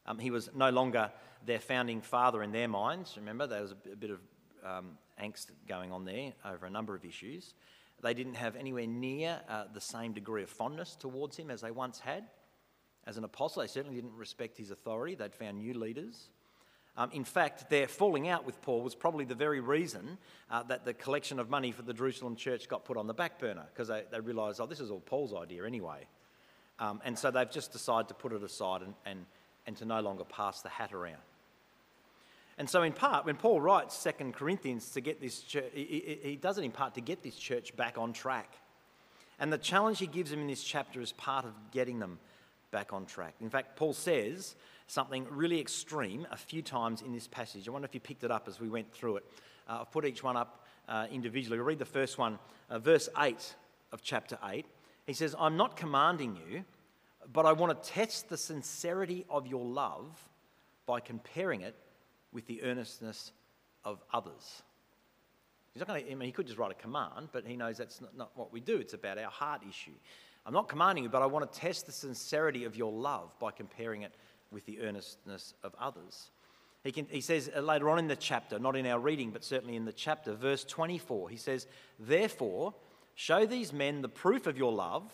Um, 0.06 0.20
he 0.20 0.32
was 0.32 0.50
no 0.56 0.70
longer 0.70 1.12
their 1.46 1.60
founding 1.60 2.02
father 2.02 2.44
in 2.44 2.52
their 2.52 2.68
minds. 2.68 3.16
Remember, 3.18 3.48
there 3.48 3.62
was 3.62 3.72
a, 3.72 3.92
a 3.92 3.96
bit 3.96 4.12
of 4.12 4.20
um, 4.64 4.98
angst 5.22 5.48
going 5.68 5.92
on 5.92 6.06
there 6.06 6.34
over 6.46 6.66
a 6.66 6.70
number 6.70 6.96
of 6.96 7.06
issues. 7.06 7.54
They 8.02 8.14
didn't 8.14 8.36
have 8.36 8.56
anywhere 8.56 8.88
near 8.88 9.40
uh, 9.48 9.66
the 9.74 9.82
same 9.82 10.14
degree 10.14 10.44
of 10.44 10.50
fondness 10.50 10.96
towards 10.96 11.38
him 11.38 11.52
as 11.52 11.62
they 11.62 11.72
once 11.72 12.00
had. 12.00 12.24
As 13.06 13.18
an 13.18 13.24
apostle, 13.24 13.62
they 13.62 13.68
certainly 13.68 13.96
didn't 13.96 14.16
respect 14.16 14.58
his 14.58 14.72
authority. 14.72 15.16
They'd 15.16 15.34
found 15.34 15.58
new 15.58 15.74
leaders. 15.74 16.30
Um, 16.98 17.10
in 17.14 17.24
fact, 17.24 17.70
their 17.70 17.88
falling 17.88 18.28
out 18.28 18.46
with 18.46 18.62
Paul 18.62 18.82
was 18.82 18.96
probably 18.96 19.26
the 19.26 19.36
very 19.36 19.60
reason 19.60 20.18
uh, 20.50 20.64
that 20.64 20.84
the 20.84 20.94
collection 20.94 21.40
of 21.40 21.50
money 21.50 21.72
for 21.72 21.84
the 21.84 21.94
Jerusalem 21.94 22.36
church 22.36 22.68
got 22.68 22.84
put 22.84 22.98
on 22.98 23.08
the 23.08 23.14
back 23.14 23.40
burner 23.40 23.66
because 23.74 23.88
they, 23.88 24.04
they 24.12 24.20
realised, 24.20 24.60
oh, 24.60 24.66
this 24.66 24.82
is 24.82 24.92
all 24.92 25.00
Paul's 25.00 25.34
idea 25.34 25.66
anyway. 25.66 26.06
Um, 26.80 27.02
and 27.06 27.18
so 27.18 27.32
they've 27.32 27.50
just 27.50 27.72
decided 27.72 28.10
to 28.10 28.14
put 28.14 28.34
it 28.34 28.44
aside 28.44 28.82
and, 28.82 28.94
and, 29.06 29.26
and 29.68 29.78
to 29.78 29.86
no 29.86 30.02
longer 30.02 30.26
pass 30.26 30.62
the 30.62 30.70
hat 30.70 30.94
around. 30.94 31.22
And 32.62 32.70
so, 32.70 32.84
in 32.84 32.94
part, 32.94 33.26
when 33.26 33.38
Paul 33.38 33.60
writes 33.60 33.98
Second 33.98 34.36
Corinthians 34.36 34.92
to 34.92 35.02
get 35.02 35.20
this 35.20 35.40
church, 35.40 35.72
he, 35.74 36.20
he 36.22 36.36
does 36.36 36.60
it 36.60 36.64
in 36.64 36.70
part 36.70 36.94
to 36.94 37.02
get 37.02 37.24
this 37.24 37.34
church 37.34 37.76
back 37.76 37.98
on 37.98 38.14
track. 38.14 38.56
And 39.40 39.52
the 39.52 39.58
challenge 39.58 39.98
he 39.98 40.06
gives 40.06 40.30
them 40.30 40.42
in 40.42 40.48
this 40.48 40.64
chapter 40.64 41.02
is 41.02 41.12
part 41.12 41.44
of 41.44 41.54
getting 41.72 41.98
them 41.98 42.20
back 42.70 42.94
on 42.94 43.08
track. 43.08 43.34
In 43.42 43.50
fact, 43.50 43.76
Paul 43.78 43.94
says 43.94 44.56
something 44.86 45.26
really 45.32 45.60
extreme 45.60 46.28
a 46.30 46.38
few 46.38 46.62
times 46.62 47.02
in 47.02 47.12
this 47.12 47.28
passage. 47.28 47.68
I 47.68 47.72
wonder 47.72 47.88
if 47.88 47.96
you 47.96 48.00
picked 48.00 48.24
it 48.24 48.30
up 48.30 48.48
as 48.48 48.60
we 48.60 48.70
went 48.70 48.94
through 48.94 49.16
it. 49.18 49.24
Uh, 49.68 49.80
I've 49.82 49.92
put 49.92 50.06
each 50.06 50.22
one 50.22 50.38
up 50.38 50.64
uh, 50.88 51.08
individually. 51.12 51.58
We'll 51.58 51.66
read 51.66 51.80
the 51.80 51.86
first 51.86 52.20
one, 52.20 52.38
uh, 52.70 52.78
verse 52.78 53.10
8 53.18 53.56
of 53.92 54.04
chapter 54.04 54.38
8. 54.48 54.68
He 55.08 55.14
says, 55.14 55.36
I'm 55.40 55.58
not 55.58 55.76
commanding 55.76 56.38
you, 56.48 56.64
but 57.34 57.48
I 57.48 57.54
want 57.54 57.82
to 57.82 57.90
test 57.90 58.30
the 58.30 58.38
sincerity 58.38 59.26
of 59.32 59.48
your 59.48 59.66
love 59.66 60.30
by 60.86 61.00
comparing 61.00 61.62
it 61.62 61.76
with 62.34 62.48
the 62.48 62.64
earnestness 62.64 63.32
of 63.84 64.02
others. 64.14 64.64
He's 65.74 65.80
not 65.80 65.88
going 65.88 66.04
to, 66.04 66.12
I 66.12 66.16
mean, 66.16 66.26
he 66.26 66.32
could 66.32 66.48
just 66.48 66.60
write 66.60 66.72
a 66.72 66.76
command, 66.76 67.30
but 67.32 67.46
he 67.46 67.56
knows 67.56 67.78
that's 67.78 68.02
not, 68.02 68.18
not 68.18 68.32
what 68.36 68.52
we 68.52 68.60
do. 68.60 68.78
It's 68.78 68.94
about 68.94 69.18
our 69.18 69.32
heart 69.32 69.62
issue. 69.68 69.92
I'm 70.46 70.54
not 70.54 70.68
commanding 70.68 71.04
you, 71.04 71.10
but 71.10 71.22
I 71.22 71.28
want 71.28 71.52
to 71.52 71.60
test 71.60 71.86
the 71.86 71.92
sincerity 71.92 72.66
of 72.66 72.76
your 72.76 72.92
love 72.92 73.34
by 73.40 73.52
comparing 73.52 74.02
it 74.02 74.14
with 74.52 74.66
the 74.66 74.82
earnestness 74.82 75.54
of 75.64 75.74
others. 75.80 76.32
He, 76.84 76.92
can, 76.92 77.06
he 77.10 77.22
says 77.22 77.50
uh, 77.56 77.62
later 77.62 77.90
on 77.90 78.00
in 78.00 78.08
the 78.08 78.16
chapter, 78.16 78.60
not 78.60 78.76
in 78.76 78.86
our 78.88 79.00
reading, 79.00 79.32
but 79.32 79.44
certainly 79.44 79.76
in 79.76 79.86
the 79.86 79.94
chapter, 79.94 80.34
verse 80.34 80.64
24, 80.64 81.30
he 81.30 81.38
says, 81.38 81.68
Therefore, 82.00 82.74
show 83.14 83.46
these 83.46 83.72
men 83.72 84.02
the 84.02 84.10
proof 84.10 84.48
of 84.48 84.58
your 84.58 84.74
love 84.74 85.12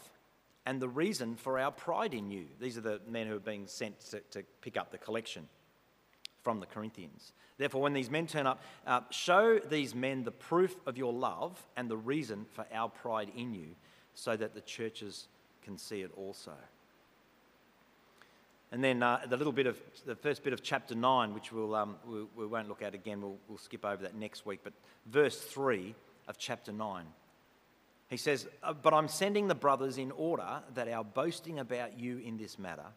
and 0.65 0.81
the 0.81 0.89
reason 0.89 1.35
for 1.35 1.59
our 1.59 1.71
pride 1.71 2.13
in 2.13 2.31
you. 2.31 2.45
These 2.59 2.77
are 2.77 2.81
the 2.81 3.01
men 3.07 3.27
who 3.27 3.35
are 3.35 3.39
being 3.39 3.67
sent 3.67 3.99
to, 4.11 4.21
to 4.31 4.43
pick 4.61 4.77
up 4.77 4.91
the 4.91 4.97
collection 4.97 5.47
from 6.47 6.61
the 6.61 6.65
Corinthians. 6.65 7.33
Therefore, 7.57 7.81
when 7.81 7.91
these 7.91 8.09
men 8.09 8.25
turn 8.25 8.47
up, 8.47 8.61
uh, 8.85 9.01
show 9.09 9.59
these 9.59 9.93
men 9.93 10.23
the 10.23 10.31
proof 10.31 10.77
of 10.85 10.97
your 10.97 11.11
love 11.11 11.61
and 11.75 11.89
the 11.89 11.97
reason 11.97 12.45
for 12.53 12.65
our 12.73 12.87
pride 12.87 13.29
in 13.35 13.53
you 13.53 13.75
so 14.15 14.37
that 14.37 14.53
the 14.53 14.61
churches 14.61 15.27
can 15.61 15.77
see 15.77 16.03
it 16.03 16.11
also. 16.15 16.53
And 18.71 18.81
then 18.81 19.03
uh, 19.03 19.25
the 19.27 19.35
little 19.35 19.51
bit 19.51 19.67
of 19.67 19.77
the 20.05 20.15
first 20.15 20.41
bit 20.41 20.53
of 20.53 20.63
chapter 20.63 20.95
9, 20.95 21.33
which 21.33 21.51
we'll, 21.51 21.75
um, 21.75 21.97
we, 22.07 22.23
we, 22.37 22.45
won't 22.45 22.69
look 22.69 22.81
at 22.81 22.93
again, 22.93 23.19
we'll, 23.21 23.35
we'll 23.49 23.57
skip 23.57 23.83
over 23.83 24.03
that 24.03 24.15
next 24.15 24.45
week, 24.45 24.61
but 24.63 24.71
verse 25.05 25.37
3 25.37 25.93
of 26.29 26.37
chapter 26.37 26.71
9. 26.71 27.03
He 28.09 28.15
says, 28.15 28.47
uh, 28.63 28.71
But 28.71 28.93
I'm 28.93 29.09
sending 29.09 29.49
the 29.49 29.55
brothers 29.55 29.97
in 29.97 30.11
order 30.11 30.61
that 30.75 30.87
our 30.87 31.03
boasting 31.03 31.59
about 31.59 31.99
you 31.99 32.19
in 32.19 32.37
this 32.37 32.57
matter 32.57 32.87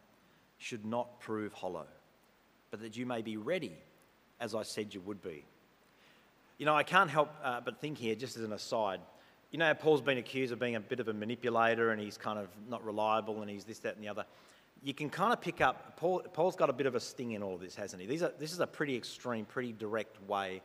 should 0.57 0.85
not 0.85 1.19
prove 1.19 1.51
hollow, 1.51 1.87
but 2.71 2.81
that 2.81 2.97
you 2.97 3.05
may 3.05 3.21
be 3.21 3.37
ready, 3.37 3.77
as 4.39 4.55
I 4.55 4.63
said 4.63 4.93
you 4.93 5.01
would 5.01 5.21
be. 5.21 5.43
You 6.57 6.65
know, 6.65 6.75
I 6.75 6.83
can't 6.83 7.09
help 7.09 7.29
uh, 7.43 7.61
but 7.63 7.79
think 7.79 7.97
here, 7.97 8.15
just 8.15 8.37
as 8.37 8.43
an 8.43 8.53
aside, 8.53 9.01
you 9.51 9.57
know, 9.57 9.73
Paul's 9.73 10.01
been 10.01 10.17
accused 10.17 10.53
of 10.53 10.59
being 10.59 10.75
a 10.75 10.79
bit 10.79 11.01
of 11.01 11.09
a 11.09 11.13
manipulator 11.13 11.91
and 11.91 12.01
he's 12.01 12.17
kind 12.17 12.39
of 12.39 12.47
not 12.69 12.83
reliable 12.85 13.41
and 13.41 13.49
he's 13.49 13.65
this, 13.65 13.79
that, 13.79 13.95
and 13.95 14.03
the 14.03 14.07
other. 14.07 14.25
You 14.81 14.93
can 14.93 15.09
kind 15.09 15.33
of 15.33 15.41
pick 15.41 15.59
up, 15.59 15.97
Paul, 15.97 16.21
Paul's 16.33 16.55
got 16.55 16.69
a 16.69 16.73
bit 16.73 16.87
of 16.87 16.95
a 16.95 16.99
sting 16.99 17.33
in 17.33 17.43
all 17.43 17.55
of 17.55 17.61
this, 17.61 17.75
hasn't 17.75 18.01
he? 18.01 18.07
These 18.07 18.23
are, 18.23 18.31
this 18.39 18.53
is 18.53 18.61
a 18.61 18.67
pretty 18.67 18.95
extreme, 18.95 19.45
pretty 19.45 19.73
direct 19.73 20.17
way 20.27 20.61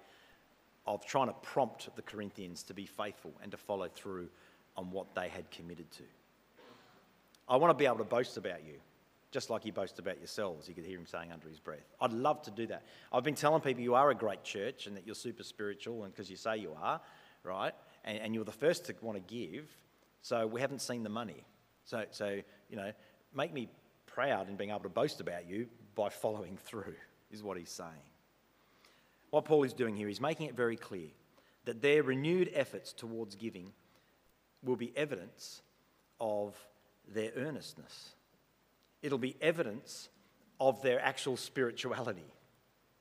of 0.87 1.05
trying 1.05 1.27
to 1.27 1.35
prompt 1.43 1.89
the 1.97 2.03
Corinthians 2.03 2.63
to 2.63 2.75
be 2.75 2.87
faithful 2.87 3.33
and 3.43 3.51
to 3.51 3.57
follow 3.57 3.89
through 3.89 4.29
on 4.77 4.91
what 4.93 5.15
they 5.15 5.29
had 5.29 5.51
committed 5.51 5.91
to. 5.91 6.05
I 7.49 7.57
want 7.57 7.71
to 7.71 7.75
be 7.75 7.87
able 7.87 7.99
to 7.99 8.05
boast 8.05 8.37
about 8.37 8.65
you, 8.65 8.75
just 9.37 9.51
like 9.51 9.67
you 9.67 9.73
boast 9.73 9.99
about 9.99 10.17
yourselves, 10.17 10.67
you 10.67 10.73
could 10.73 10.87
hear 10.87 10.99
him 10.99 11.05
saying 11.05 11.31
under 11.31 11.47
his 11.47 11.61
breath. 11.61 11.85
I'd 12.01 12.15
love 12.15 12.41
to 12.45 12.51
do 12.51 12.67
that. 12.69 12.85
I've 13.13 13.23
been 13.23 13.35
telling 13.35 13.61
people 13.61 13.83
you 13.83 13.95
are 13.95 14.09
a 14.09 14.15
great 14.15 14.43
church 14.43 14.87
and 14.87 14.97
that 14.97 15.05
you're 15.05 15.15
super 15.15 15.43
spiritual, 15.43 16.05
and 16.05 16.13
because 16.13 16.31
you 16.31 16.37
say 16.37 16.57
you 16.57 16.75
are, 16.81 17.03
right? 17.45 17.75
and, 18.07 18.19
and 18.19 18.35
you're 18.35 18.45
the 18.45 18.53
first 18.53 18.87
to 18.87 18.95
want 19.03 19.17
to 19.19 19.35
give, 19.35 19.69
so 20.23 20.47
we 20.47 20.61
haven't 20.61 20.81
seen 20.81 21.03
the 21.03 21.11
money. 21.11 21.45
So, 21.85 22.05
so, 22.11 22.41
you 22.71 22.77
know, 22.77 22.93
make 23.35 23.53
me 23.53 23.69
proud 24.07 24.49
in 24.49 24.57
being 24.57 24.71
able 24.71 24.81
to 24.81 24.89
boast 24.89 25.21
about 25.21 25.47
you 25.47 25.67
by 25.95 26.09
following 26.09 26.57
through, 26.57 26.95
is 27.31 27.43
what 27.43 27.59
he's 27.59 27.71
saying. 27.71 27.91
What 29.31 29.45
Paul 29.45 29.65
is 29.65 29.75
doing 29.75 29.97
here 29.97 30.09
is 30.09 30.19
making 30.19 30.47
it 30.47 30.57
very 30.57 30.77
clear 30.77 31.09
that 31.67 31.83
their 31.83 32.03
renewed 32.03 32.51
efforts 32.55 32.95
towards 32.95 33.35
giving 33.35 33.73
will 34.65 34.77
be 34.77 34.97
evidence 34.97 35.61
of 36.21 36.57
their 37.13 37.33
earnestness. 37.37 38.16
It'll 39.07 39.19
be 39.19 39.37
evidence 39.41 40.09
of 40.59 40.83
their 40.83 41.01
actual 41.01 41.37
spirituality. 41.37 42.35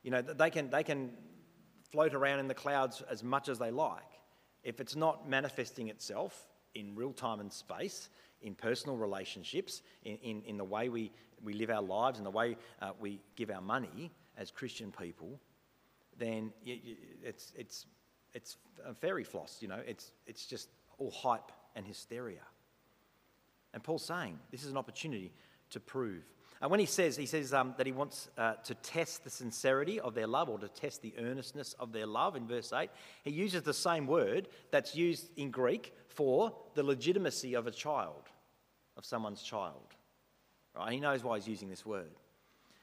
You 0.03 0.11
know, 0.11 0.21
they 0.21 0.51
can, 0.51 0.69
they 0.69 0.83
can 0.83 1.09
float 1.91 2.13
around 2.13 2.37
in 2.37 2.47
the 2.47 2.53
clouds 2.53 3.01
as 3.09 3.23
much 3.23 3.49
as 3.49 3.57
they 3.57 3.71
like 3.71 4.03
if 4.63 4.79
it's 4.79 4.95
not 4.95 5.27
manifesting 5.27 5.87
itself 5.87 6.47
in 6.75 6.93
real 6.95 7.11
time 7.11 7.39
and 7.39 7.51
space, 7.51 8.09
in 8.43 8.53
personal 8.53 8.97
relationships, 8.97 9.81
in, 10.03 10.17
in, 10.17 10.41
in 10.43 10.57
the 10.57 10.63
way 10.63 10.89
we, 10.89 11.11
we 11.43 11.53
live 11.53 11.71
our 11.71 11.81
lives, 11.81 12.19
in 12.19 12.23
the 12.23 12.29
way 12.29 12.55
uh, 12.83 12.91
we 12.99 13.19
give 13.35 13.49
our 13.49 13.61
money 13.61 14.11
as 14.37 14.51
Christian 14.51 14.91
people, 14.91 15.39
then 16.19 16.53
it's, 16.63 17.51
it's, 17.55 17.87
it's 18.35 18.57
fairy 19.01 19.23
floss, 19.23 19.57
you 19.59 19.67
know, 19.67 19.79
it's, 19.87 20.11
it's 20.27 20.45
just 20.45 20.69
all 20.99 21.09
hype 21.09 21.51
and 21.75 21.83
hysteria. 21.83 22.41
And 23.73 23.83
Paul's 23.83 24.05
saying 24.05 24.37
this 24.51 24.63
is 24.63 24.71
an 24.71 24.77
opportunity 24.77 25.33
to 25.71 25.79
prove 25.79 26.23
and 26.61 26.71
when 26.71 26.79
he 26.79 26.85
says, 26.85 27.17
he 27.17 27.25
says 27.25 27.53
um, 27.53 27.75
that 27.77 27.85
he 27.85 27.91
wants 27.91 28.29
uh, 28.37 28.53
to 28.63 28.73
test 28.75 29.23
the 29.23 29.29
sincerity 29.29 29.99
of 29.99 30.15
their 30.15 30.27
love 30.27 30.49
or 30.49 30.57
to 30.57 30.69
test 30.69 31.01
the 31.01 31.13
earnestness 31.19 31.73
of 31.79 31.91
their 31.91 32.07
love 32.07 32.35
in 32.35 32.47
verse 32.47 32.71
8, 32.71 32.89
he 33.23 33.31
uses 33.31 33.61
the 33.63 33.73
same 33.73 34.07
word 34.07 34.47
that's 34.71 34.95
used 34.95 35.29
in 35.37 35.51
Greek 35.51 35.93
for 36.07 36.55
the 36.73 36.83
legitimacy 36.83 37.55
of 37.55 37.67
a 37.67 37.71
child, 37.71 38.23
of 38.97 39.05
someone's 39.05 39.43
child. 39.43 39.93
Right? 40.75 40.93
He 40.93 40.99
knows 40.99 41.23
why 41.23 41.37
he's 41.37 41.47
using 41.47 41.69
this 41.69 41.85
word. 41.85 42.09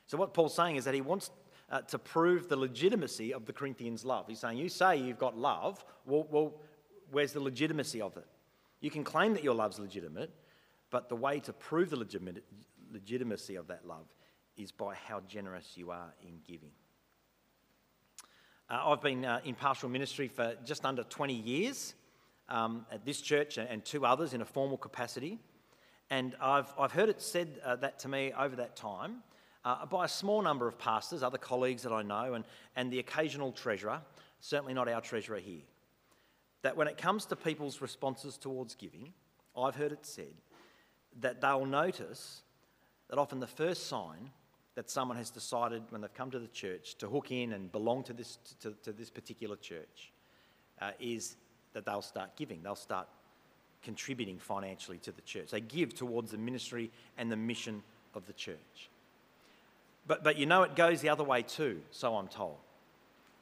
So 0.06 0.18
what 0.18 0.34
Paul's 0.34 0.54
saying 0.54 0.76
is 0.76 0.84
that 0.84 0.94
he 0.94 1.00
wants 1.00 1.30
uh, 1.70 1.80
to 1.82 1.98
prove 1.98 2.48
the 2.48 2.56
legitimacy 2.56 3.32
of 3.32 3.46
the 3.46 3.52
Corinthians' 3.52 4.04
love. 4.04 4.26
He's 4.28 4.40
saying, 4.40 4.58
You 4.58 4.68
say 4.68 4.98
you've 4.98 5.18
got 5.18 5.38
love, 5.38 5.82
well, 6.04 6.26
well, 6.30 6.52
where's 7.10 7.32
the 7.32 7.40
legitimacy 7.40 8.02
of 8.02 8.16
it? 8.18 8.26
You 8.80 8.90
can 8.90 9.02
claim 9.02 9.32
that 9.32 9.42
your 9.42 9.54
love's 9.54 9.78
legitimate, 9.78 10.30
but 10.90 11.08
the 11.08 11.16
way 11.16 11.40
to 11.40 11.52
prove 11.52 11.88
the 11.88 11.96
legitimacy 12.92 13.56
of 13.56 13.68
that 13.68 13.86
love 13.86 14.06
is 14.56 14.70
by 14.70 14.94
how 14.94 15.20
generous 15.20 15.72
you 15.76 15.90
are 15.90 16.12
in 16.22 16.40
giving. 16.46 16.70
Uh, 18.70 18.90
I've 18.90 19.02
been 19.02 19.24
uh, 19.24 19.40
in 19.44 19.54
pastoral 19.54 19.90
ministry 19.90 20.28
for 20.28 20.54
just 20.64 20.84
under 20.84 21.02
20 21.02 21.34
years 21.34 21.94
um, 22.48 22.86
at 22.90 23.04
this 23.04 23.20
church 23.20 23.58
and 23.58 23.84
two 23.84 24.04
others 24.04 24.34
in 24.34 24.42
a 24.42 24.44
formal 24.44 24.76
capacity. 24.76 25.38
And 26.10 26.36
I've, 26.40 26.72
I've 26.78 26.92
heard 26.92 27.08
it 27.08 27.20
said 27.20 27.60
uh, 27.64 27.76
that 27.76 27.98
to 28.00 28.08
me 28.08 28.32
over 28.38 28.56
that 28.56 28.76
time 28.76 29.22
uh, 29.64 29.86
by 29.86 30.04
a 30.04 30.08
small 30.08 30.42
number 30.42 30.66
of 30.66 30.78
pastors, 30.78 31.22
other 31.22 31.38
colleagues 31.38 31.82
that 31.82 31.92
I 31.92 32.02
know, 32.02 32.34
and, 32.34 32.44
and 32.76 32.92
the 32.92 32.98
occasional 32.98 33.52
treasurer, 33.52 34.00
certainly 34.40 34.74
not 34.74 34.88
our 34.88 35.00
treasurer 35.00 35.38
here, 35.38 35.62
that 36.62 36.76
when 36.76 36.88
it 36.88 36.98
comes 36.98 37.26
to 37.26 37.36
people's 37.36 37.80
responses 37.80 38.36
towards 38.36 38.74
giving, 38.74 39.12
I've 39.56 39.76
heard 39.76 39.92
it 39.92 40.04
said 40.04 40.34
that 41.20 41.40
they'll 41.40 41.66
notice 41.66 42.42
that 43.12 43.18
often 43.18 43.40
the 43.40 43.46
first 43.46 43.88
sign 43.88 44.30
that 44.74 44.88
someone 44.88 45.18
has 45.18 45.28
decided 45.28 45.82
when 45.90 46.00
they've 46.00 46.14
come 46.14 46.30
to 46.30 46.38
the 46.38 46.48
church 46.48 46.94
to 46.94 47.06
hook 47.06 47.30
in 47.30 47.52
and 47.52 47.70
belong 47.70 48.02
to 48.02 48.14
this, 48.14 48.38
to, 48.58 48.72
to 48.82 48.90
this 48.90 49.10
particular 49.10 49.54
church 49.56 50.10
uh, 50.80 50.92
is 50.98 51.36
that 51.74 51.84
they'll 51.84 52.00
start 52.00 52.34
giving. 52.36 52.62
They'll 52.62 52.74
start 52.74 53.06
contributing 53.82 54.38
financially 54.38 54.96
to 55.00 55.12
the 55.12 55.20
church. 55.20 55.50
They 55.50 55.60
give 55.60 55.94
towards 55.94 56.30
the 56.30 56.38
ministry 56.38 56.90
and 57.18 57.30
the 57.30 57.36
mission 57.36 57.82
of 58.14 58.26
the 58.26 58.32
church. 58.32 58.88
But, 60.06 60.24
but 60.24 60.38
you 60.38 60.46
know, 60.46 60.62
it 60.62 60.74
goes 60.74 61.02
the 61.02 61.10
other 61.10 61.22
way 61.22 61.42
too, 61.42 61.82
so 61.90 62.16
I'm 62.16 62.28
told. 62.28 62.56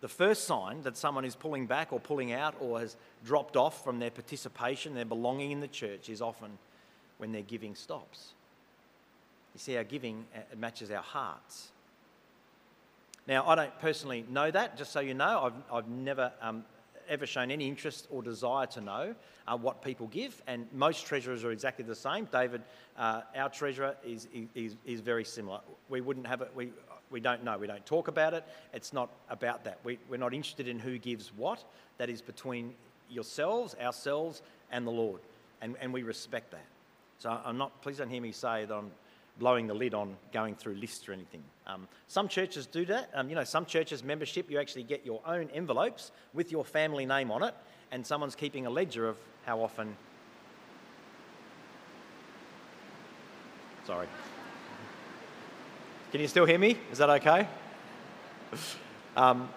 The 0.00 0.08
first 0.08 0.48
sign 0.48 0.82
that 0.82 0.96
someone 0.96 1.24
is 1.24 1.36
pulling 1.36 1.66
back 1.66 1.92
or 1.92 2.00
pulling 2.00 2.32
out 2.32 2.56
or 2.58 2.80
has 2.80 2.96
dropped 3.24 3.56
off 3.56 3.84
from 3.84 4.00
their 4.00 4.10
participation, 4.10 4.94
their 4.94 5.04
belonging 5.04 5.52
in 5.52 5.60
the 5.60 5.68
church, 5.68 6.08
is 6.08 6.20
often 6.20 6.58
when 7.18 7.30
their 7.30 7.42
giving 7.42 7.76
stops. 7.76 8.32
You 9.54 9.60
see, 9.60 9.76
our 9.76 9.84
giving 9.84 10.24
uh, 10.34 10.40
matches 10.56 10.90
our 10.90 11.02
hearts. 11.02 11.68
Now, 13.26 13.46
I 13.46 13.54
don't 13.54 13.78
personally 13.80 14.24
know 14.28 14.50
that, 14.50 14.76
just 14.76 14.92
so 14.92 15.00
you 15.00 15.14
know. 15.14 15.42
I've, 15.44 15.76
I've 15.76 15.88
never 15.88 16.32
um, 16.40 16.64
ever 17.10 17.26
shown 17.26 17.50
any 17.50 17.68
interest 17.68 18.06
or 18.10 18.22
desire 18.22 18.66
to 18.66 18.80
know 18.80 19.14
uh, 19.46 19.56
what 19.56 19.82
people 19.82 20.06
give, 20.06 20.40
and 20.46 20.66
most 20.72 21.06
treasurers 21.06 21.44
are 21.44 21.50
exactly 21.50 21.84
the 21.84 21.94
same. 21.94 22.26
David, 22.32 22.62
uh, 22.96 23.22
our 23.36 23.48
treasurer, 23.48 23.96
is, 24.04 24.28
is, 24.54 24.76
is 24.86 25.00
very 25.00 25.24
similar. 25.24 25.60
We 25.88 26.00
wouldn't 26.00 26.26
have 26.26 26.40
it, 26.40 26.50
we, 26.54 26.70
we 27.10 27.20
don't 27.20 27.42
know. 27.44 27.58
We 27.58 27.66
don't 27.66 27.84
talk 27.84 28.08
about 28.08 28.32
it. 28.32 28.44
It's 28.72 28.92
not 28.92 29.10
about 29.28 29.64
that. 29.64 29.78
We, 29.82 29.98
we're 30.08 30.16
not 30.16 30.32
interested 30.32 30.68
in 30.68 30.78
who 30.78 30.98
gives 30.98 31.32
what. 31.36 31.64
That 31.98 32.08
is 32.08 32.22
between 32.22 32.72
yourselves, 33.10 33.74
ourselves, 33.82 34.42
and 34.70 34.86
the 34.86 34.92
Lord, 34.92 35.20
and, 35.60 35.74
and 35.80 35.92
we 35.92 36.02
respect 36.02 36.52
that. 36.52 36.66
So 37.18 37.36
I'm 37.44 37.58
not, 37.58 37.82
please 37.82 37.98
don't 37.98 38.08
hear 38.08 38.22
me 38.22 38.32
say 38.32 38.64
that 38.64 38.74
I'm 38.74 38.92
blowing 39.38 39.66
the 39.66 39.74
lid 39.74 39.94
on 39.94 40.16
going 40.32 40.54
through 40.54 40.74
lists 40.74 41.08
or 41.08 41.12
anything. 41.12 41.42
Um, 41.66 41.88
some 42.08 42.28
churches 42.28 42.66
do 42.66 42.84
that. 42.86 43.10
Um, 43.14 43.28
you 43.28 43.34
know, 43.34 43.44
some 43.44 43.64
churches 43.64 44.02
membership, 44.02 44.50
you 44.50 44.58
actually 44.58 44.82
get 44.82 45.04
your 45.04 45.20
own 45.26 45.48
envelopes 45.50 46.12
with 46.34 46.52
your 46.52 46.64
family 46.64 47.06
name 47.06 47.30
on 47.30 47.42
it, 47.42 47.54
and 47.90 48.06
someone's 48.06 48.34
keeping 48.34 48.66
a 48.66 48.70
ledger 48.70 49.08
of 49.08 49.16
how 49.44 49.60
often. 49.60 49.96
Sorry. 53.86 54.06
Can 56.12 56.20
you 56.20 56.28
still 56.28 56.44
hear 56.44 56.58
me? 56.58 56.76
Is 56.90 56.98
that 56.98 57.10
okay? 57.10 57.46
Um, 59.16 59.48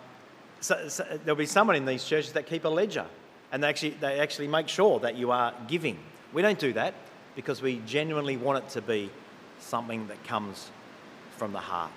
so, 0.62 0.88
so 0.88 1.04
there'll 1.26 1.36
be 1.36 1.46
someone 1.46 1.76
in 1.76 1.86
these 1.86 2.04
churches 2.04 2.32
that 2.34 2.46
keep 2.46 2.64
a 2.64 2.70
ledger, 2.70 3.06
and 3.52 3.64
they 3.64 3.68
actually 3.68 3.92
they 4.00 4.20
actually 4.20 4.48
make 4.48 4.68
sure 4.68 5.00
that 5.00 5.16
you 5.16 5.32
are 5.32 5.54
giving. 5.68 6.00
We 6.32 6.42
don't 6.42 6.60
do 6.60 6.74
that 6.74 6.94
because 7.36 7.62
we 7.62 7.82
genuinely 7.86 8.38
want 8.38 8.64
it 8.64 8.70
to 8.72 8.82
be 8.82 9.10
something 9.64 10.08
that 10.08 10.24
comes 10.26 10.70
from 11.38 11.54
the 11.54 11.60
heart. 11.60 11.92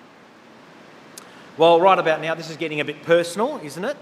Well, 1.57 1.81
right 1.81 1.97
about 1.97 2.21
now, 2.21 2.35
this 2.35 2.49
is 2.49 2.57
getting 2.57 2.79
a 2.79 2.85
bit 2.85 3.03
personal, 3.03 3.59
isn't 3.63 3.83
it? 3.83 3.97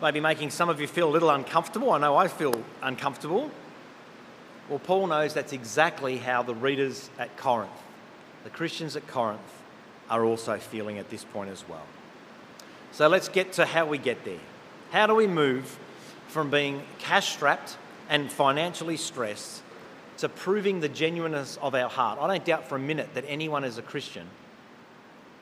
Maybe 0.00 0.20
making 0.20 0.50
some 0.50 0.68
of 0.68 0.80
you 0.80 0.86
feel 0.86 1.08
a 1.08 1.10
little 1.10 1.30
uncomfortable. 1.30 1.90
I 1.90 1.98
know 1.98 2.16
I 2.16 2.28
feel 2.28 2.62
uncomfortable. 2.82 3.50
Well, 4.68 4.78
Paul 4.78 5.06
knows 5.06 5.34
that's 5.34 5.52
exactly 5.52 6.18
how 6.18 6.42
the 6.42 6.54
readers 6.54 7.08
at 7.18 7.36
Corinth, 7.36 7.70
the 8.44 8.50
Christians 8.50 8.96
at 8.96 9.06
Corinth, 9.06 9.40
are 10.10 10.24
also 10.24 10.58
feeling 10.58 10.98
at 10.98 11.10
this 11.10 11.24
point 11.24 11.50
as 11.50 11.66
well. 11.68 11.86
So 12.92 13.08
let's 13.08 13.28
get 13.28 13.52
to 13.54 13.64
how 13.64 13.86
we 13.86 13.98
get 13.98 14.24
there. 14.24 14.40
How 14.90 15.06
do 15.06 15.14
we 15.14 15.26
move 15.26 15.78
from 16.28 16.50
being 16.50 16.82
cash 16.98 17.32
strapped 17.32 17.76
and 18.08 18.30
financially 18.30 18.96
stressed 18.96 19.62
to 20.18 20.28
proving 20.28 20.80
the 20.80 20.88
genuineness 20.88 21.58
of 21.62 21.74
our 21.74 21.88
heart. 21.88 22.18
I 22.20 22.26
don't 22.26 22.44
doubt 22.44 22.68
for 22.68 22.76
a 22.76 22.80
minute 22.80 23.14
that 23.14 23.24
anyone 23.26 23.64
as 23.64 23.78
a 23.78 23.82
Christian 23.82 24.26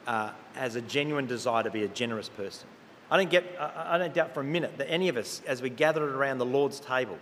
uh, 0.07 0.31
has 0.55 0.77
a 0.77 0.81
genuine 0.83 1.27
desire 1.27 1.63
to 1.63 1.71
be 1.71 1.85
a 1.85 1.89
generous 1.89 2.29
person. 2.29 2.69
I 3.11 3.17
don't, 3.17 3.31
get, 3.31 3.45
I 3.59 3.99
don't 3.99 4.13
doubt 4.13 4.35
for 4.35 4.41
a 4.41 4.45
minute 4.45 4.79
that 4.79 4.91
any 4.91 5.09
of 5.09 5.17
us, 5.17 5.41
as 5.47 5.63
we 5.63 5.71
gathered 5.71 6.11
around 6.11 6.39
the 6.39 6.47
Lord's 6.47 6.81
table 6.81 7.19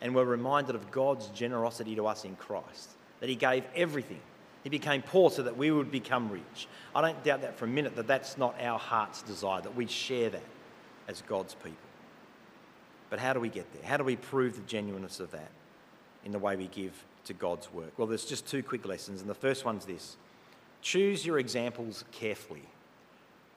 and 0.00 0.14
were 0.14 0.24
reminded 0.24 0.74
of 0.74 0.90
God's 0.90 1.28
generosity 1.28 1.96
to 1.96 2.06
us 2.06 2.24
in 2.24 2.36
Christ, 2.36 2.90
that 3.20 3.28
He 3.28 3.34
gave 3.34 3.64
everything. 3.74 4.20
He 4.62 4.70
became 4.70 5.02
poor 5.02 5.30
so 5.30 5.42
that 5.42 5.56
we 5.56 5.70
would 5.70 5.90
become 5.90 6.30
rich. 6.30 6.68
I 6.94 7.00
don't 7.00 7.22
doubt 7.24 7.42
that 7.42 7.58
for 7.58 7.66
a 7.66 7.68
minute 7.68 7.96
that 7.96 8.06
that's 8.06 8.38
not 8.38 8.60
our 8.62 8.78
heart's 8.78 9.22
desire, 9.22 9.60
that 9.60 9.74
we 9.74 9.86
share 9.86 10.30
that 10.30 10.44
as 11.08 11.22
God's 11.22 11.54
people. 11.54 11.76
But 13.10 13.18
how 13.18 13.34
do 13.34 13.40
we 13.40 13.48
get 13.48 13.70
there? 13.74 13.82
How 13.82 13.96
do 13.96 14.04
we 14.04 14.16
prove 14.16 14.56
the 14.56 14.62
genuineness 14.62 15.20
of 15.20 15.32
that? 15.32 15.50
In 16.24 16.32
the 16.32 16.38
way 16.38 16.56
we 16.56 16.66
give 16.68 16.92
to 17.24 17.32
God's 17.32 17.72
work? 17.72 17.92
Well, 17.98 18.06
there's 18.06 18.24
just 18.24 18.46
two 18.46 18.62
quick 18.62 18.86
lessons, 18.86 19.20
and 19.20 19.30
the 19.30 19.34
first 19.34 19.64
one's 19.64 19.84
this 19.84 20.16
choose 20.82 21.24
your 21.24 21.38
examples 21.38 22.04
carefully. 22.12 22.62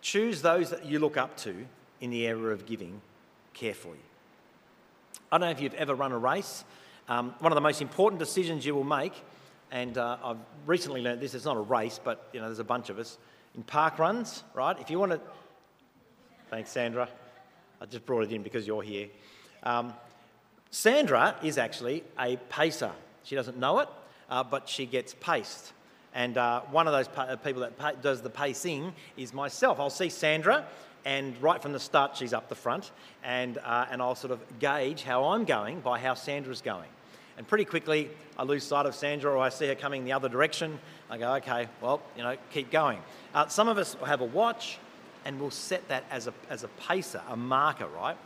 Choose 0.01 0.41
those 0.41 0.69
that 0.69 0.86
you 0.86 0.99
look 0.99 1.17
up 1.17 1.36
to 1.38 1.65
in 1.99 2.10
the 2.10 2.25
area 2.25 2.53
of 2.53 2.65
giving 2.65 3.01
carefully. 3.53 3.99
I 5.32 5.38
don't 5.38 5.47
know 5.47 5.51
if 5.51 5.60
you've 5.60 5.73
ever 5.73 5.93
run 5.93 6.13
a 6.13 6.17
race. 6.17 6.63
Um, 7.10 7.36
one 7.39 7.51
of 7.51 7.56
the 7.56 7.62
most 7.62 7.82
important 7.82 8.19
decisions 8.19 8.65
you 8.65 8.73
will 8.75 8.84
make, 8.84 9.13
and 9.71 9.97
uh, 9.97 10.17
I've 10.23 10.38
recently 10.65 11.01
learned 11.01 11.19
this, 11.19 11.34
it's 11.34 11.45
not 11.45 11.58
a 11.58 11.62
race, 11.62 11.99
but 12.01 12.30
you 12.32 12.39
know, 12.39 12.45
there's 12.45 12.60
a 12.60 12.63
bunch 12.63 12.89
of 12.89 12.99
us, 12.99 13.17
in 13.56 13.63
park 13.63 13.99
runs, 13.99 14.43
right? 14.53 14.80
If 14.80 14.89
you 14.89 14.99
want 14.99 15.13
to, 15.13 15.21
thanks, 16.49 16.69
Sandra. 16.69 17.10
I 17.82 17.86
just 17.86 18.06
brought 18.06 18.23
it 18.23 18.32
in 18.32 18.43
because 18.43 18.65
you're 18.65 18.82
here. 18.82 19.08
Um, 19.63 19.93
Sandra 20.71 21.36
is 21.43 21.58
actually 21.58 22.03
a 22.19 22.38
pacer. 22.49 22.91
She 23.23 23.36
doesn't 23.36 23.58
know 23.58 23.80
it, 23.80 23.89
uh, 24.30 24.43
but 24.43 24.67
she 24.67 24.86
gets 24.86 25.15
paced. 25.19 25.73
And 26.13 26.38
uh, 26.38 26.62
one 26.71 26.88
of 26.88 26.93
those 26.93 27.08
pa- 27.08 27.23
uh, 27.23 27.36
people 27.36 27.62
that 27.62 27.77
pa- 27.77 27.93
does 27.93 28.21
the 28.21 28.30
pacing 28.30 28.93
is 29.17 29.34
myself. 29.34 29.80
I'll 29.80 29.89
see 29.89 30.10
Sandra, 30.10 30.65
and 31.06 31.39
right 31.41 31.62
from 31.62 31.73
the 31.73 31.80
start, 31.80 32.17
she's 32.17 32.34
up 32.34 32.49
the 32.49 32.56
front, 32.56 32.91
and, 33.23 33.58
uh, 33.60 33.86
and 33.91 34.01
I'll 34.01 34.15
sort 34.15 34.32
of 34.32 34.39
gauge 34.60 35.03
how 35.03 35.25
I'm 35.25 35.45
going 35.45 35.80
by 35.80 35.99
how 35.99 36.13
Sandra's 36.13 36.62
going. 36.62 36.89
And 37.38 37.47
pretty 37.47 37.65
quickly, 37.65 38.10
I 38.38 38.43
lose 38.43 38.63
sight 38.63 38.88
of 38.88 38.95
Sandra 38.95 39.32
or 39.32 39.38
I 39.38 39.49
see 39.49 39.67
her 39.67 39.75
coming 39.75 40.06
the 40.06 40.13
other 40.13 40.27
direction. 40.27 40.80
I 41.10 41.17
go, 41.17 41.36
okay, 41.36 41.67
well, 41.82 42.01
you 42.15 42.23
know, 42.23 42.36
keep 42.51 42.71
going. 42.71 42.99
Uh, 43.34 43.47
some 43.47 43.67
of 43.67 43.77
us 43.77 43.95
have 44.06 44.21
a 44.21 44.25
watch 44.25 44.80
and 45.23 45.39
we'll 45.39 45.51
set 45.51 45.88
that 45.89 46.03
as 46.10 46.27
a, 46.27 46.34
as 46.49 46.63
a 46.63 46.67
pacer, 46.67 47.21
a 47.30 47.36
marker, 47.36 47.88
right? 47.88 48.17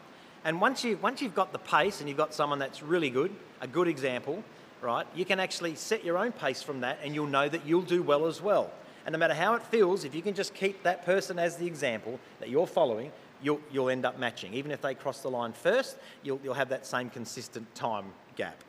And 0.43 0.59
once, 0.59 0.83
you, 0.83 0.97
once 0.97 1.21
you've 1.21 1.35
got 1.35 1.51
the 1.51 1.59
pace 1.59 1.99
and 1.99 2.09
you've 2.09 2.17
got 2.17 2.33
someone 2.33 2.59
that's 2.59 2.81
really 2.81 3.09
good, 3.09 3.31
a 3.61 3.67
good 3.67 3.87
example, 3.87 4.43
right, 4.81 5.05
you 5.15 5.25
can 5.25 5.39
actually 5.39 5.75
set 5.75 6.03
your 6.03 6.17
own 6.17 6.31
pace 6.31 6.63
from 6.63 6.81
that 6.81 6.99
and 7.03 7.13
you'll 7.13 7.27
know 7.27 7.47
that 7.47 7.65
you'll 7.65 7.81
do 7.81 8.01
well 8.01 8.25
as 8.25 8.41
well. 8.41 8.71
And 9.05 9.13
no 9.13 9.19
matter 9.19 9.33
how 9.33 9.55
it 9.55 9.63
feels, 9.63 10.03
if 10.03 10.15
you 10.15 10.21
can 10.21 10.33
just 10.33 10.53
keep 10.53 10.83
that 10.83 11.05
person 11.05 11.39
as 11.39 11.57
the 11.57 11.65
example 11.65 12.19
that 12.39 12.49
you're 12.49 12.67
following, 12.67 13.11
you'll, 13.41 13.61
you'll 13.71 13.89
end 13.89 14.05
up 14.05 14.19
matching. 14.19 14.53
Even 14.53 14.71
if 14.71 14.81
they 14.81 14.93
cross 14.93 15.21
the 15.21 15.29
line 15.29 15.53
first, 15.53 15.97
you'll, 16.23 16.39
you'll 16.43 16.53
have 16.53 16.69
that 16.69 16.85
same 16.85 17.09
consistent 17.09 17.73
time 17.75 18.05
gap. 18.35 18.63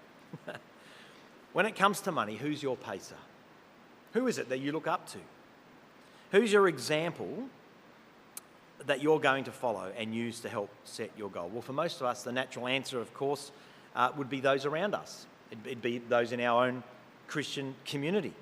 when 1.53 1.67
it 1.67 1.77
comes 1.77 2.01
to 2.03 2.13
money, 2.13 2.37
who's 2.37 2.63
your 2.63 2.77
pacer? 2.77 3.17
Who 4.13 4.27
is 4.27 4.39
it 4.39 4.49
that 4.49 4.59
you 4.59 4.73
look 4.73 4.87
up 4.87 5.07
to? 5.09 5.19
Who's 6.33 6.53
your 6.53 6.69
example 6.69 7.49
that 8.87 9.03
you're 9.03 9.21
going 9.21 9.45
to 9.45 9.53
follow 9.53 9.93
and 9.97 10.15
use 10.15 10.41
to 10.41 10.49
help 10.49 10.71
set 10.85 11.11
your 11.17 11.31
goal? 11.31 11.49
Well, 11.53 11.63
for 11.63 11.73
most 11.73 12.01
of 12.01 12.07
us, 12.07 12.23
the 12.23 12.33
natural 12.33 12.67
answer, 12.67 13.01
of 13.01 13.13
course, 13.15 13.53
uh, 13.95 14.11
would 14.17 14.31
be 14.31 14.41
those 14.41 14.65
around 14.67 14.95
us. 14.95 15.27
It'd, 15.51 15.67
it'd 15.67 15.83
be 15.83 15.99
those 15.99 16.33
in 16.33 16.41
our 16.41 16.67
own 16.67 16.83
Christian 17.29 17.75
community. 17.85 18.35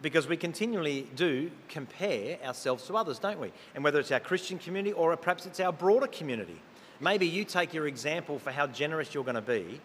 Because 0.00 0.28
we 0.28 0.36
continually 0.36 1.08
do 1.16 1.50
compare 1.68 2.38
ourselves 2.44 2.86
to 2.86 2.96
others, 2.96 3.18
don't 3.18 3.40
we? 3.40 3.52
And 3.74 3.82
whether 3.82 3.98
it's 3.98 4.12
our 4.12 4.20
Christian 4.20 4.58
community 4.58 4.92
or 4.92 5.16
perhaps 5.16 5.44
it's 5.44 5.60
our 5.60 5.72
broader 5.72 6.06
community. 6.06 6.60
Maybe 7.00 7.26
you 7.26 7.44
take 7.44 7.74
your 7.74 7.86
example 7.86 8.38
for 8.38 8.50
how 8.50 8.66
generous 8.68 9.12
you're 9.12 9.24
going 9.24 9.34
to 9.34 9.40
be, 9.40 9.80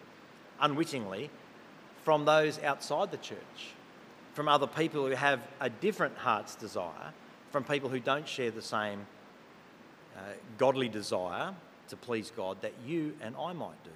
unwittingly, 0.60 1.30
from 2.04 2.24
those 2.24 2.62
outside 2.62 3.10
the 3.10 3.16
church, 3.16 3.72
from 4.34 4.48
other 4.48 4.66
people 4.66 5.06
who 5.06 5.12
have 5.12 5.40
a 5.60 5.70
different 5.70 6.16
heart's 6.16 6.54
desire, 6.54 7.12
from 7.50 7.64
people 7.64 7.88
who 7.88 8.00
don't 8.00 8.28
share 8.28 8.50
the 8.50 8.62
same 8.62 9.06
uh, 10.16 10.20
godly 10.58 10.88
desire 10.88 11.54
to 11.88 11.96
please 11.96 12.32
God 12.34 12.60
that 12.62 12.72
you 12.86 13.14
and 13.20 13.34
I 13.36 13.52
might 13.52 13.82
do. 13.84 13.90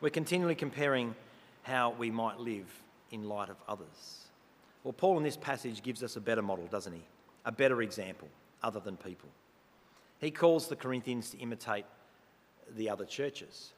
We're 0.00 0.10
continually 0.10 0.54
comparing 0.54 1.14
how 1.62 1.90
we 1.90 2.10
might 2.10 2.38
live 2.40 2.66
in 3.10 3.28
light 3.28 3.48
of 3.48 3.56
others. 3.68 4.26
Well, 4.84 4.92
Paul 4.92 5.18
in 5.18 5.22
this 5.22 5.36
passage 5.36 5.82
gives 5.82 6.02
us 6.02 6.16
a 6.16 6.20
better 6.20 6.42
model, 6.42 6.66
doesn't 6.66 6.92
he? 6.92 7.02
A 7.44 7.52
better 7.52 7.82
example, 7.82 8.28
other 8.62 8.80
than 8.80 8.96
people. 8.96 9.28
he 10.20 10.30
calls 10.30 10.68
the 10.68 10.76
Corinthians 10.76 11.30
to 11.30 11.38
imitate 11.38 11.84
the 12.76 12.88
other 12.90 13.04
churches. 13.04 13.72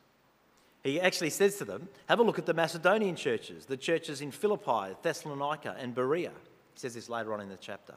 He 0.83 1.01
actually 1.01 1.31
says 1.31 1.57
to 1.57 1.65
them, 1.65 1.89
Have 2.07 2.21
a 2.21 2.23
look 2.23 2.39
at 2.39 2.47
the 2.47 2.55
Macedonian 2.55 3.17
churches, 3.17 3.65
the 3.65 3.77
churches 3.77 4.21
in 4.21 4.31
Philippi, 4.31 4.95
Thessalonica, 5.03 5.75
and 5.79 5.95
Berea. 5.95 6.33
He 6.75 6.81
says 6.81 6.95
this 6.95 7.09
later 7.09 7.33
on 7.33 7.41
in 7.41 7.49
the 7.49 7.57
chapter. 7.57 7.95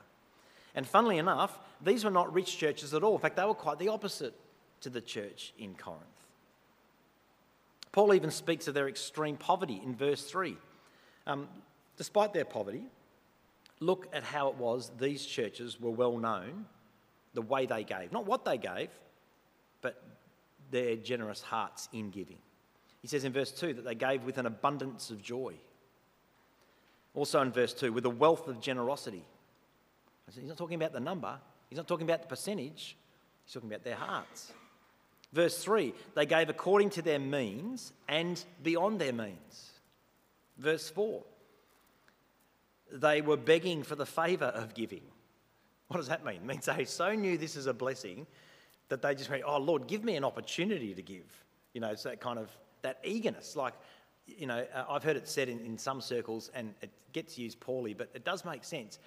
And 0.78 0.86
funnily 0.86 1.18
enough, 1.18 1.60
these 1.82 2.06
were 2.06 2.12
not 2.12 2.32
rich 2.32 2.56
churches 2.56 2.94
at 2.94 3.04
all. 3.04 3.16
In 3.16 3.20
fact, 3.20 3.36
they 3.36 3.44
were 3.44 3.56
quite 3.56 3.80
the 3.80 3.88
opposite 3.88 4.36
to 4.82 4.92
the 4.92 5.02
church 5.02 5.52
in 5.58 5.74
Corinth. 5.74 6.04
Paul 7.92 8.14
even 8.14 8.30
speaks 8.30 8.68
of 8.68 8.76
their 8.76 8.88
extreme 8.88 9.38
poverty 9.38 9.82
in 9.84 9.96
verse 9.96 10.22
3. 10.22 10.56
Um, 11.26 11.48
despite 11.98 12.32
their 12.32 12.46
poverty, 12.46 12.84
look 13.80 14.08
at 14.14 14.24
how 14.24 14.50
it 14.50 14.56
was 14.56 14.92
these 15.00 15.26
churches 15.26 15.82
were 15.82 15.90
well 15.90 16.20
known, 16.20 16.68
the 17.34 17.42
way 17.42 17.66
they 17.66 17.84
gave. 17.84 18.12
Not 18.12 18.28
what 18.28 18.46
they 18.46 18.60
gave, 18.60 18.90
but 19.82 20.04
their 20.70 20.96
generous 20.96 21.42
hearts 21.42 21.90
in 21.92 22.12
giving. 22.12 22.38
He 23.02 23.08
says 23.08 23.24
in 23.24 23.34
verse 23.34 23.52
2 23.52 23.74
that 23.74 23.84
they 23.84 23.96
gave 23.96 24.26
with 24.26 24.38
an 24.38 24.46
abundance 24.46 25.10
of 25.10 25.24
joy. 25.24 25.56
Also 27.16 27.42
in 27.42 27.52
verse 27.52 27.74
2, 27.74 27.92
with 27.92 28.06
a 28.06 28.12
wealth 28.12 28.48
of 28.48 28.62
generosity. 28.62 29.26
He's 30.36 30.50
not 30.50 30.58
talking 30.58 30.76
about 30.76 30.94
the 30.94 31.00
number, 31.00 31.38
he's 31.70 31.78
not 31.78 31.88
talking 31.88 32.08
about 32.08 32.22
the 32.22 32.28
percentage, 32.28 32.98
he's 33.46 33.54
talking 33.54 33.70
about 33.70 33.84
their 33.84 33.96
hearts. 33.96 34.52
Verse 35.34 35.62
3, 35.64 35.94
they 36.16 36.26
gave 36.26 36.50
according 36.50 36.90
to 36.92 37.02
their 37.02 37.20
means 37.20 37.92
and 38.08 38.44
beyond 38.64 39.00
their 39.00 39.14
means. 39.14 39.72
Verse 40.58 40.90
4, 40.90 41.22
they 42.92 43.22
were 43.22 43.38
begging 43.38 43.84
for 43.84 43.96
the 43.96 44.06
favour 44.06 44.46
of 44.46 44.74
giving. 44.74 45.02
What 45.88 45.98
does 45.98 46.08
that 46.08 46.26
mean? 46.26 46.38
It 46.38 46.46
means 46.46 46.66
they 46.66 46.86
so 46.86 47.14
knew 47.14 47.38
this 47.38 47.56
is 47.56 47.68
a 47.68 47.74
blessing 47.74 48.26
that 48.90 49.02
they 49.02 49.16
just 49.16 49.30
went, 49.30 49.44
Oh 49.46 49.58
Lord, 49.58 49.88
give 49.88 50.04
me 50.04 50.16
an 50.16 50.24
opportunity 50.24 50.94
to 50.94 51.02
give. 51.02 51.46
You 51.74 51.82
know, 51.82 51.92
it's 51.92 52.04
that 52.04 52.20
kind 52.22 52.40
of 52.40 52.50
that 52.82 53.00
eagerness. 53.04 53.56
Like, 53.56 53.74
you 54.26 54.48
know, 54.48 54.66
uh, 54.74 54.86
I've 54.90 55.04
heard 55.04 55.18
it 55.18 55.28
said 55.28 55.50
in, 55.50 55.60
in 55.60 55.78
some 55.78 56.02
circles, 56.02 56.50
and 56.54 56.74
it 56.82 56.90
gets 57.14 57.38
used 57.38 57.60
poorly, 57.60 57.94
but 57.94 58.10
it 58.14 58.26
does 58.26 58.46
make 58.46 58.64
sense. 58.64 59.00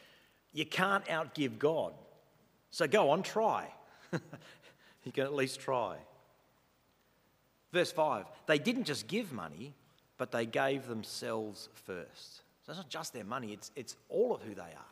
You 0.52 0.66
can't 0.66 1.04
outgive 1.06 1.58
God. 1.58 1.92
So 2.70 2.86
go 2.86 3.10
on, 3.10 3.22
try. 3.22 3.72
you 4.12 5.12
can 5.12 5.24
at 5.24 5.34
least 5.34 5.60
try. 5.60 5.96
Verse 7.72 7.92
5 7.92 8.26
they 8.46 8.58
didn't 8.58 8.84
just 8.84 9.06
give 9.06 9.32
money, 9.32 9.74
but 10.18 10.32
they 10.32 10.46
gave 10.46 10.86
themselves 10.86 11.68
first. 11.86 12.42
So 12.64 12.70
it's 12.70 12.78
not 12.78 12.88
just 12.88 13.12
their 13.12 13.24
money, 13.24 13.52
it's, 13.52 13.70
it's 13.76 13.96
all 14.08 14.34
of 14.34 14.42
who 14.42 14.54
they 14.54 14.62
are 14.62 14.90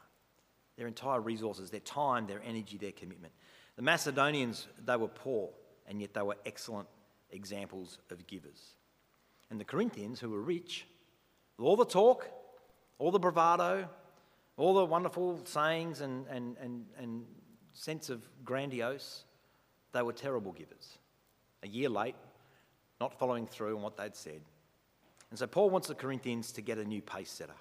their 0.78 0.86
entire 0.86 1.20
resources, 1.20 1.70
their 1.70 1.80
time, 1.80 2.26
their 2.28 2.40
energy, 2.46 2.78
their 2.78 2.92
commitment. 2.92 3.32
The 3.74 3.82
Macedonians, 3.82 4.68
they 4.86 4.96
were 4.96 5.08
poor, 5.08 5.50
and 5.88 6.00
yet 6.00 6.14
they 6.14 6.22
were 6.22 6.36
excellent 6.46 6.88
examples 7.32 7.98
of 8.10 8.26
givers. 8.28 8.76
And 9.50 9.58
the 9.58 9.64
Corinthians, 9.64 10.20
who 10.20 10.30
were 10.30 10.40
rich, 10.40 10.86
with 11.56 11.66
all 11.66 11.76
the 11.76 11.84
talk, 11.84 12.30
all 12.98 13.10
the 13.10 13.18
bravado, 13.18 13.88
all 14.58 14.74
the 14.74 14.84
wonderful 14.84 15.40
sayings 15.44 16.00
and, 16.00 16.26
and, 16.28 16.56
and, 16.60 16.84
and 16.98 17.24
sense 17.72 18.10
of 18.10 18.28
grandiose, 18.44 19.24
they 19.92 20.02
were 20.02 20.12
terrible 20.12 20.52
givers. 20.52 20.98
A 21.62 21.68
year 21.68 21.88
late, 21.88 22.16
not 23.00 23.18
following 23.18 23.46
through 23.46 23.76
on 23.76 23.82
what 23.82 23.96
they'd 23.96 24.16
said. 24.16 24.40
And 25.30 25.38
so 25.38 25.46
Paul 25.46 25.70
wants 25.70 25.88
the 25.88 25.94
Corinthians 25.94 26.52
to 26.52 26.60
get 26.60 26.78
a 26.78 26.84
new 26.84 27.00
pace 27.00 27.30
setter. 27.30 27.54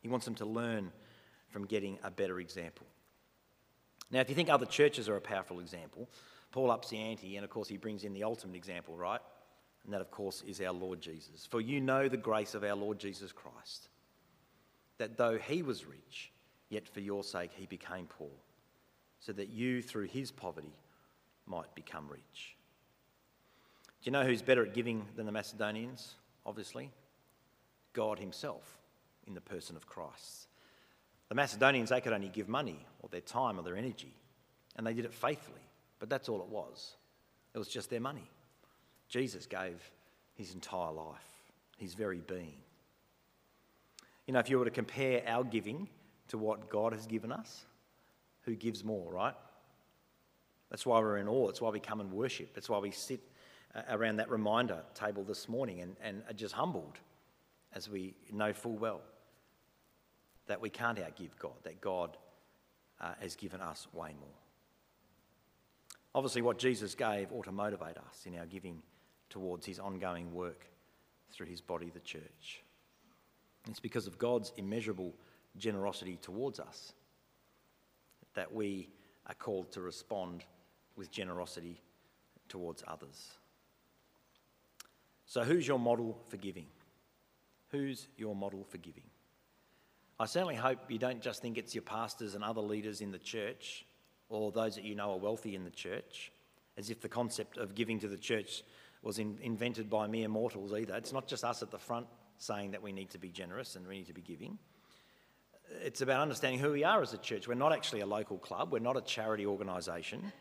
He 0.00 0.08
wants 0.08 0.26
them 0.26 0.34
to 0.36 0.44
learn 0.44 0.92
from 1.48 1.66
getting 1.66 1.98
a 2.04 2.10
better 2.10 2.40
example. 2.40 2.86
Now, 4.10 4.20
if 4.20 4.28
you 4.28 4.34
think 4.34 4.50
other 4.50 4.66
churches 4.66 5.08
are 5.08 5.16
a 5.16 5.20
powerful 5.20 5.60
example, 5.60 6.10
Paul 6.52 6.70
ups 6.70 6.90
the 6.90 6.98
ante, 6.98 7.36
and 7.36 7.44
of 7.44 7.50
course, 7.50 7.68
he 7.68 7.78
brings 7.78 8.04
in 8.04 8.12
the 8.12 8.24
ultimate 8.24 8.56
example, 8.56 8.96
right? 8.96 9.20
And 9.84 9.94
that, 9.94 10.00
of 10.00 10.10
course, 10.10 10.42
is 10.46 10.60
our 10.60 10.72
Lord 10.72 11.00
Jesus. 11.00 11.46
For 11.46 11.60
you 11.60 11.80
know 11.80 12.08
the 12.08 12.16
grace 12.16 12.54
of 12.54 12.64
our 12.64 12.74
Lord 12.74 12.98
Jesus 12.98 13.32
Christ, 13.32 13.88
that 14.98 15.16
though 15.16 15.38
he 15.38 15.62
was 15.62 15.86
rich, 15.86 16.32
yet 16.68 16.88
for 16.88 17.00
your 17.00 17.24
sake 17.24 17.50
he 17.54 17.66
became 17.66 18.06
poor, 18.06 18.30
so 19.20 19.32
that 19.32 19.48
you, 19.48 19.82
through 19.82 20.06
his 20.06 20.30
poverty, 20.30 20.74
might 21.46 21.74
become 21.74 22.08
rich. 22.08 22.56
Do 24.02 24.10
you 24.10 24.12
know 24.12 24.24
who's 24.24 24.42
better 24.42 24.64
at 24.64 24.74
giving 24.74 25.06
than 25.16 25.26
the 25.26 25.32
Macedonians? 25.32 26.14
Obviously, 26.44 26.90
God 27.92 28.18
himself 28.18 28.78
in 29.26 29.34
the 29.34 29.40
person 29.40 29.76
of 29.76 29.86
Christ. 29.86 30.48
The 31.28 31.34
Macedonians, 31.34 31.88
they 31.88 32.00
could 32.00 32.12
only 32.12 32.28
give 32.28 32.48
money 32.48 32.84
or 33.00 33.08
their 33.08 33.22
time 33.22 33.58
or 33.58 33.62
their 33.62 33.76
energy, 33.76 34.14
and 34.76 34.86
they 34.86 34.92
did 34.92 35.04
it 35.04 35.14
faithfully. 35.14 35.62
But 35.98 36.10
that's 36.10 36.28
all 36.28 36.42
it 36.42 36.48
was. 36.48 36.96
It 37.54 37.58
was 37.58 37.68
just 37.68 37.88
their 37.88 38.00
money. 38.00 38.28
Jesus 39.08 39.46
gave 39.46 39.80
his 40.34 40.54
entire 40.54 40.92
life, 40.92 41.24
his 41.78 41.94
very 41.94 42.20
being. 42.20 42.58
You 44.26 44.34
know, 44.34 44.40
if 44.40 44.50
you 44.50 44.58
were 44.58 44.64
to 44.64 44.70
compare 44.70 45.22
our 45.26 45.44
giving 45.44 45.88
to 46.28 46.38
what 46.38 46.68
God 46.68 46.92
has 46.92 47.06
given 47.06 47.32
us, 47.32 47.64
who 48.42 48.54
gives 48.54 48.84
more, 48.84 49.12
right? 49.12 49.34
That's 50.70 50.86
why 50.86 50.98
we're 50.98 51.18
in 51.18 51.28
awe. 51.28 51.46
That's 51.46 51.60
why 51.60 51.70
we 51.70 51.80
come 51.80 52.00
and 52.00 52.12
worship. 52.12 52.54
That's 52.54 52.68
why 52.68 52.78
we 52.78 52.90
sit 52.90 53.20
uh, 53.74 53.82
around 53.90 54.16
that 54.16 54.30
reminder 54.30 54.82
table 54.94 55.22
this 55.22 55.48
morning 55.48 55.80
and, 55.80 55.96
and 56.02 56.22
are 56.28 56.34
just 56.34 56.54
humbled 56.54 56.98
as 57.74 57.88
we 57.88 58.14
know 58.32 58.52
full 58.52 58.76
well 58.76 59.00
that 60.46 60.60
we 60.60 60.70
can't 60.70 60.98
outgive 60.98 61.30
God, 61.38 61.54
that 61.62 61.80
God 61.80 62.16
uh, 63.00 63.12
has 63.20 63.36
given 63.36 63.60
us 63.60 63.86
way 63.92 64.14
more. 64.18 64.28
Obviously, 66.14 66.42
what 66.42 66.58
Jesus 66.58 66.94
gave 66.94 67.32
ought 67.32 67.44
to 67.44 67.52
motivate 67.52 67.96
us 67.96 68.22
in 68.26 68.38
our 68.38 68.46
giving 68.46 68.82
towards 69.30 69.66
his 69.66 69.78
ongoing 69.78 70.32
work 70.32 70.66
through 71.32 71.46
his 71.46 71.60
body, 71.60 71.90
the 71.92 72.00
church. 72.00 72.62
It's 73.68 73.80
because 73.80 74.06
of 74.06 74.18
God's 74.18 74.52
immeasurable 74.56 75.12
generosity 75.56 76.18
towards 76.20 76.60
us 76.60 76.92
that 78.34 78.52
we 78.52 78.88
are 79.26 79.34
called 79.34 79.70
to 79.72 79.80
respond 79.80 80.44
with 80.96 81.10
generosity 81.10 81.80
towards 82.48 82.82
others. 82.86 83.32
So, 85.26 85.42
who's 85.42 85.66
your 85.66 85.78
model 85.78 86.18
for 86.28 86.36
giving? 86.36 86.66
Who's 87.70 88.08
your 88.16 88.36
model 88.36 88.64
for 88.64 88.78
giving? 88.78 89.04
I 90.20 90.26
certainly 90.26 90.54
hope 90.54 90.78
you 90.88 90.98
don't 90.98 91.20
just 91.20 91.42
think 91.42 91.58
it's 91.58 91.74
your 91.74 91.82
pastors 91.82 92.34
and 92.34 92.44
other 92.44 92.60
leaders 92.60 93.00
in 93.00 93.10
the 93.10 93.18
church 93.18 93.84
or 94.28 94.52
those 94.52 94.76
that 94.76 94.84
you 94.84 94.94
know 94.94 95.12
are 95.12 95.18
wealthy 95.18 95.54
in 95.54 95.64
the 95.64 95.70
church, 95.70 96.30
as 96.76 96.90
if 96.90 97.00
the 97.00 97.08
concept 97.08 97.58
of 97.58 97.74
giving 97.74 97.98
to 98.00 98.08
the 98.08 98.16
church 98.16 98.62
was 99.02 99.18
in, 99.18 99.38
invented 99.42 99.90
by 99.90 100.06
mere 100.06 100.28
mortals 100.28 100.72
either. 100.72 100.94
It's 100.94 101.12
not 101.12 101.26
just 101.26 101.44
us 101.44 101.62
at 101.62 101.70
the 101.70 101.78
front 101.78 102.06
saying 102.38 102.72
that 102.72 102.82
we 102.82 102.92
need 102.92 103.10
to 103.10 103.18
be 103.18 103.28
generous 103.28 103.76
and 103.76 103.86
we 103.86 103.98
need 103.98 104.06
to 104.06 104.14
be 104.14 104.22
giving. 104.22 104.58
It's 105.82 106.00
about 106.00 106.20
understanding 106.20 106.60
who 106.60 106.72
we 106.72 106.84
are 106.84 107.02
as 107.02 107.12
a 107.12 107.18
church. 107.18 107.48
We're 107.48 107.54
not 107.54 107.72
actually 107.72 108.00
a 108.00 108.06
local 108.06 108.38
club, 108.38 108.72
we're 108.72 108.78
not 108.78 108.96
a 108.96 109.02
charity 109.02 109.46
organisation. 109.46 110.32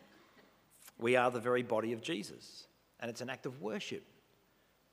We 0.99 1.15
are 1.15 1.31
the 1.31 1.39
very 1.39 1.63
body 1.63 1.93
of 1.93 2.01
Jesus. 2.01 2.67
And 2.99 3.09
it's 3.09 3.21
an 3.21 3.29
act 3.29 3.45
of 3.45 3.62
worship 3.62 4.03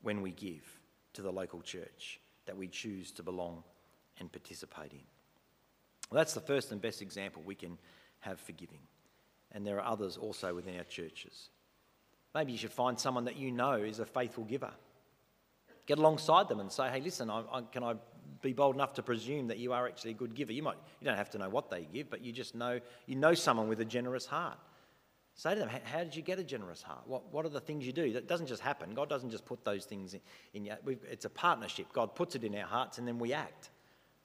when 0.03 0.23
we 0.23 0.33
give 0.33 0.64
to 1.12 1.23
the 1.23 1.31
local 1.31 1.61
church 1.61 2.21
that 2.47 2.57
we 2.57 2.69
choose 2.69 3.12
to 3.12 3.23
belong 3.23 3.62
and 4.19 4.33
participate 4.33 4.93
in. 4.93 5.03
Well, 6.11 6.19
that's 6.19 6.35
the 6.35 6.40
first 6.40 6.73
and 6.73 6.81
best 6.81 7.03
example 7.03 7.43
we 7.45 7.55
can 7.55 7.79
have 8.21 8.40
forgiving. 8.40 8.81
And 9.53 9.66
there 9.66 9.81
are 9.81 9.93
others 9.93 10.16
also 10.16 10.55
within 10.55 10.77
our 10.77 10.85
churches. 10.85 11.51
Maybe 12.35 12.53
you 12.53 12.59
should 12.59 12.73
find 12.73 12.99
someone 12.99 13.25
that 13.25 13.37
you 13.37 13.51
know 13.51 13.75
is 13.75 13.99
a 13.99 14.07
faithful 14.07 14.45
giver. 14.45 14.71
Get 15.87 15.99
alongside 15.99 16.49
them 16.49 16.61
and 16.61 16.71
say, 16.71 16.88
hey, 16.88 17.01
listen, 17.01 17.31
I, 17.31 17.43
I, 17.53 17.62
can 17.62 17.83
I 17.83 17.95
be 18.43 18.53
bold 18.53 18.75
enough 18.75 18.95
to 18.95 19.03
presume 19.03 19.49
that 19.49 19.59
you 19.59 19.73
are 19.73 19.87
actually 19.87 20.12
a 20.12 20.14
good 20.14 20.35
giver? 20.35 20.53
You, 20.53 20.62
might, 20.62 20.77
you 21.01 21.07
don't 21.07 21.16
have 21.16 21.31
to 21.31 21.38
know 21.38 21.49
what 21.49 21.71
they 21.71 21.88
give, 21.93 22.11
but 22.11 22.23
you 22.23 22.33
just 22.33 22.55
know, 22.55 22.81
you 23.07 23.16
know 23.16 23.35
someone 23.35 23.69
with 23.69 23.81
a 23.81 23.85
generous 23.85 24.27
heart. 24.27 24.59
Say 25.35 25.55
to 25.55 25.61
them, 25.61 25.71
how 25.85 25.99
did 26.01 26.14
you 26.14 26.23
get 26.23 26.38
a 26.38 26.45
generous 26.45 26.83
heart? 26.83 27.03
What, 27.07 27.33
what 27.33 27.47
are 27.47 27.51
the 27.51 27.61
things 27.61 27.87
you 27.87 27.93
do? 27.93 28.12
That 28.12 28.29
doesn't 28.29 28.47
just 28.47 28.62
happen. 28.62 28.93
God 28.95 29.09
doesn't 29.09 29.31
just 29.31 29.47
put 29.47 29.64
those 29.64 29.85
things 29.87 30.14
in, 30.14 30.21
in 30.53 30.64
you. 30.64 30.75
It's 31.11 31.25
a 31.25 31.31
partnership. 31.31 31.93
God 31.93 32.14
puts 32.14 32.35
it 32.35 32.45
in 32.45 32.55
our 32.57 32.66
hearts 32.66 32.99
and 32.99 33.09
then 33.09 33.19
we 33.19 33.33
act. 33.33 33.71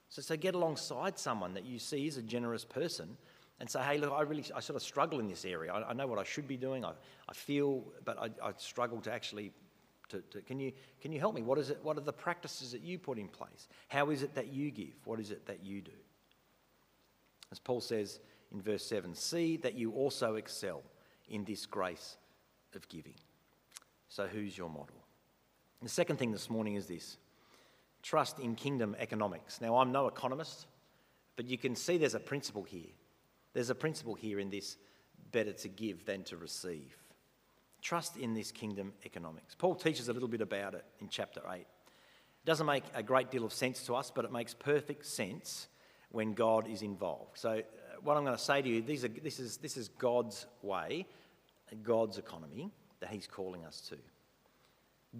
So, 0.08 0.20
so 0.20 0.36
get 0.36 0.54
alongside 0.54 1.18
someone 1.18 1.54
that 1.54 1.64
you 1.64 1.78
see 1.78 2.06
is 2.06 2.16
a 2.16 2.22
generous 2.22 2.64
person 2.64 3.16
and 3.60 3.70
say, 3.70 3.82
hey, 3.82 3.98
look, 3.98 4.12
I 4.12 4.22
really, 4.22 4.44
I 4.54 4.60
sort 4.60 4.76
of 4.76 4.82
struggle 4.82 5.18
in 5.18 5.28
this 5.28 5.44
area. 5.44 5.72
I, 5.72 5.90
I 5.90 5.92
know 5.94 6.06
what 6.06 6.18
I 6.18 6.24
should 6.24 6.46
be 6.46 6.56
doing. 6.56 6.84
I, 6.84 6.92
I 7.28 7.32
feel, 7.32 7.84
but 8.04 8.18
I, 8.18 8.26
I 8.46 8.52
struggle 8.58 9.00
to 9.00 9.12
actually, 9.12 9.52
to, 10.10 10.20
to, 10.30 10.40
can, 10.42 10.60
you, 10.60 10.72
can 11.00 11.12
you 11.12 11.20
help 11.20 11.34
me? 11.34 11.42
What 11.42 11.58
is 11.58 11.70
it, 11.70 11.78
what 11.82 11.96
are 11.96 12.02
the 12.02 12.12
practices 12.12 12.72
that 12.72 12.82
you 12.82 12.98
put 12.98 13.18
in 13.18 13.28
place? 13.28 13.68
How 13.88 14.10
is 14.10 14.22
it 14.22 14.34
that 14.34 14.52
you 14.52 14.70
give? 14.70 14.94
What 15.04 15.20
is 15.20 15.30
it 15.30 15.46
that 15.46 15.64
you 15.64 15.80
do? 15.80 15.92
As 17.50 17.58
Paul 17.58 17.80
says 17.80 18.20
in 18.52 18.60
verse 18.60 18.84
7, 18.84 19.14
see 19.14 19.56
that 19.58 19.74
you 19.74 19.92
also 19.92 20.36
excel 20.36 20.82
in 21.28 21.44
this 21.44 21.66
grace 21.66 22.16
of 22.74 22.88
giving. 22.88 23.14
So 24.08 24.26
who's 24.26 24.56
your 24.56 24.68
model? 24.68 24.96
The 25.82 25.88
second 25.88 26.16
thing 26.16 26.32
this 26.32 26.48
morning 26.48 26.74
is 26.74 26.86
this 26.86 27.16
trust 28.02 28.38
in 28.38 28.54
kingdom 28.54 28.96
economics. 28.98 29.60
Now, 29.60 29.76
I'm 29.78 29.92
no 29.92 30.06
economist, 30.06 30.66
but 31.34 31.46
you 31.46 31.58
can 31.58 31.74
see 31.74 31.98
there's 31.98 32.14
a 32.14 32.20
principle 32.20 32.62
here. 32.62 32.90
There's 33.52 33.70
a 33.70 33.74
principle 33.74 34.14
here 34.14 34.38
in 34.38 34.50
this 34.50 34.76
better 35.32 35.52
to 35.52 35.68
give 35.68 36.04
than 36.04 36.22
to 36.24 36.36
receive. 36.36 36.96
Trust 37.86 38.16
in 38.16 38.34
this 38.34 38.50
kingdom 38.50 38.94
economics. 39.04 39.54
Paul 39.54 39.76
teaches 39.76 40.08
a 40.08 40.12
little 40.12 40.28
bit 40.28 40.40
about 40.40 40.74
it 40.74 40.84
in 40.98 41.08
chapter 41.08 41.40
8. 41.48 41.60
It 41.60 41.66
doesn't 42.44 42.66
make 42.66 42.82
a 42.96 43.00
great 43.00 43.30
deal 43.30 43.44
of 43.44 43.52
sense 43.52 43.86
to 43.86 43.94
us, 43.94 44.10
but 44.12 44.24
it 44.24 44.32
makes 44.32 44.54
perfect 44.54 45.06
sense 45.06 45.68
when 46.10 46.34
God 46.34 46.66
is 46.66 46.82
involved. 46.82 47.38
So, 47.38 47.50
uh, 47.50 47.60
what 48.02 48.16
I'm 48.16 48.24
going 48.24 48.36
to 48.36 48.42
say 48.42 48.60
to 48.60 48.68
you 48.68 48.82
these 48.82 49.04
are, 49.04 49.08
this, 49.08 49.38
is, 49.38 49.58
this 49.58 49.76
is 49.76 49.86
God's 49.86 50.46
way, 50.62 51.06
God's 51.84 52.18
economy 52.18 52.72
that 52.98 53.10
He's 53.10 53.28
calling 53.28 53.64
us 53.64 53.80
to. 53.90 53.98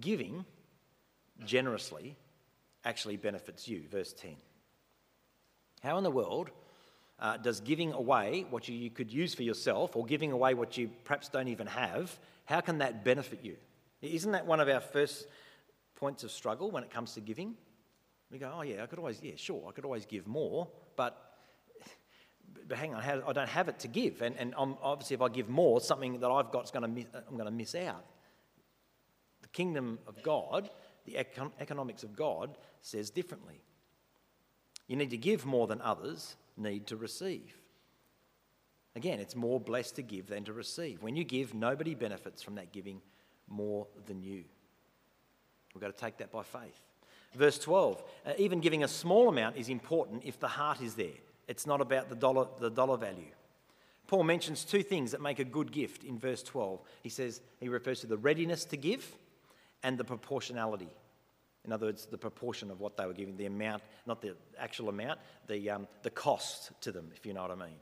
Giving 0.01 0.43
generously 1.45 2.17
actually 2.83 3.15
benefits 3.15 3.69
you. 3.69 3.83
Verse 3.89 4.11
10. 4.11 4.35
How 5.83 5.97
in 5.97 6.03
the 6.03 6.11
world 6.11 6.49
uh, 7.19 7.37
does 7.37 7.59
giving 7.59 7.93
away 7.93 8.45
what 8.49 8.67
you, 8.67 8.75
you 8.75 8.89
could 8.89 9.11
use 9.11 9.33
for 9.33 9.43
yourself 9.43 9.95
or 9.95 10.05
giving 10.05 10.31
away 10.31 10.53
what 10.53 10.77
you 10.77 10.89
perhaps 11.03 11.29
don't 11.29 11.47
even 11.47 11.67
have, 11.67 12.17
how 12.45 12.61
can 12.61 12.77
that 12.77 13.03
benefit 13.03 13.39
you? 13.43 13.55
Isn't 14.01 14.33
that 14.33 14.45
one 14.45 14.59
of 14.59 14.69
our 14.69 14.81
first 14.81 15.27
points 15.95 16.23
of 16.23 16.31
struggle 16.31 16.69
when 16.69 16.83
it 16.83 16.91
comes 16.91 17.13
to 17.13 17.21
giving? 17.21 17.55
We 18.31 18.37
go, 18.37 18.51
oh 18.55 18.61
yeah, 18.61 18.83
I 18.83 18.85
could 18.85 18.99
always, 18.99 19.19
yeah, 19.23 19.33
sure, 19.35 19.63
I 19.67 19.71
could 19.71 19.85
always 19.85 20.05
give 20.05 20.27
more, 20.27 20.67
but, 20.95 21.37
but 22.67 22.77
hang 22.77 22.93
on, 22.93 23.01
I 23.01 23.33
don't 23.33 23.49
have 23.49 23.67
it 23.67 23.79
to 23.79 23.87
give. 23.87 24.21
And, 24.21 24.35
and 24.37 24.53
obviously, 24.57 25.15
if 25.15 25.21
I 25.21 25.29
give 25.29 25.49
more, 25.49 25.81
something 25.81 26.19
that 26.19 26.29
I've 26.29 26.51
got 26.51 26.65
is 26.65 26.71
going 26.71 26.83
to 26.83 26.87
miss, 26.87 27.05
I'm 27.13 27.35
going 27.35 27.45
to 27.45 27.51
miss 27.51 27.73
out. 27.73 28.05
The 29.41 29.47
kingdom 29.49 29.97
of 30.05 30.21
God, 30.21 30.69
the 31.05 31.13
econ- 31.13 31.53
economics 31.59 32.03
of 32.03 32.15
God, 32.15 32.57
says 32.81 33.09
differently. 33.09 33.61
You 34.87 34.97
need 34.97 35.09
to 35.09 35.17
give 35.17 35.45
more 35.45 35.67
than 35.67 35.81
others 35.81 36.35
need 36.57 36.87
to 36.87 36.97
receive. 36.97 37.55
Again, 38.95 39.19
it's 39.19 39.35
more 39.35 39.59
blessed 39.59 39.95
to 39.97 40.01
give 40.01 40.27
than 40.27 40.43
to 40.45 40.53
receive. 40.53 41.03
When 41.03 41.15
you 41.15 41.23
give, 41.23 41.53
nobody 41.53 41.93
benefits 41.93 42.41
from 42.41 42.55
that 42.55 42.71
giving 42.71 43.01
more 43.47 43.87
than 44.07 44.21
you. 44.21 44.43
We've 45.73 45.81
got 45.81 45.95
to 45.95 46.03
take 46.03 46.17
that 46.17 46.31
by 46.31 46.43
faith. 46.43 46.81
Verse 47.35 47.59
12 47.59 48.03
uh, 48.25 48.33
even 48.37 48.59
giving 48.59 48.83
a 48.83 48.87
small 48.87 49.29
amount 49.29 49.57
is 49.57 49.69
important 49.69 50.23
if 50.25 50.39
the 50.39 50.47
heart 50.47 50.81
is 50.81 50.95
there. 50.95 51.19
It's 51.47 51.67
not 51.67 51.81
about 51.81 52.09
the 52.09 52.15
dollar, 52.15 52.47
the 52.59 52.69
dollar 52.69 52.97
value. 52.97 53.31
Paul 54.07 54.23
mentions 54.23 54.63
two 54.63 54.83
things 54.83 55.11
that 55.11 55.21
make 55.21 55.39
a 55.39 55.43
good 55.43 55.71
gift 55.71 56.03
in 56.03 56.17
verse 56.17 56.41
12. 56.41 56.79
He 57.03 57.09
says, 57.09 57.41
he 57.59 57.69
refers 57.69 57.99
to 58.01 58.07
the 58.07 58.17
readiness 58.17 58.65
to 58.65 58.77
give 58.77 59.15
and 59.83 59.97
the 59.97 60.03
proportionality. 60.03 60.89
In 61.67 61.73
other 61.73 61.87
words, 61.87 62.05
the 62.05 62.17
proportion 62.17 62.71
of 62.71 62.79
what 62.79 62.95
they 62.95 63.05
were 63.05 63.13
giving, 63.13 63.35
the 63.35 63.45
amount, 63.45 63.83
not 64.05 64.21
the 64.21 64.35
actual 64.57 64.87
amount, 64.87 65.19
the, 65.47 65.69
um, 65.69 65.87
the 66.01 66.09
cost 66.09 66.71
to 66.81 66.93
them, 66.93 67.11
if 67.13 67.25
you 67.25 67.33
know 67.33 67.41
what 67.41 67.51
I 67.51 67.55
mean. 67.55 67.75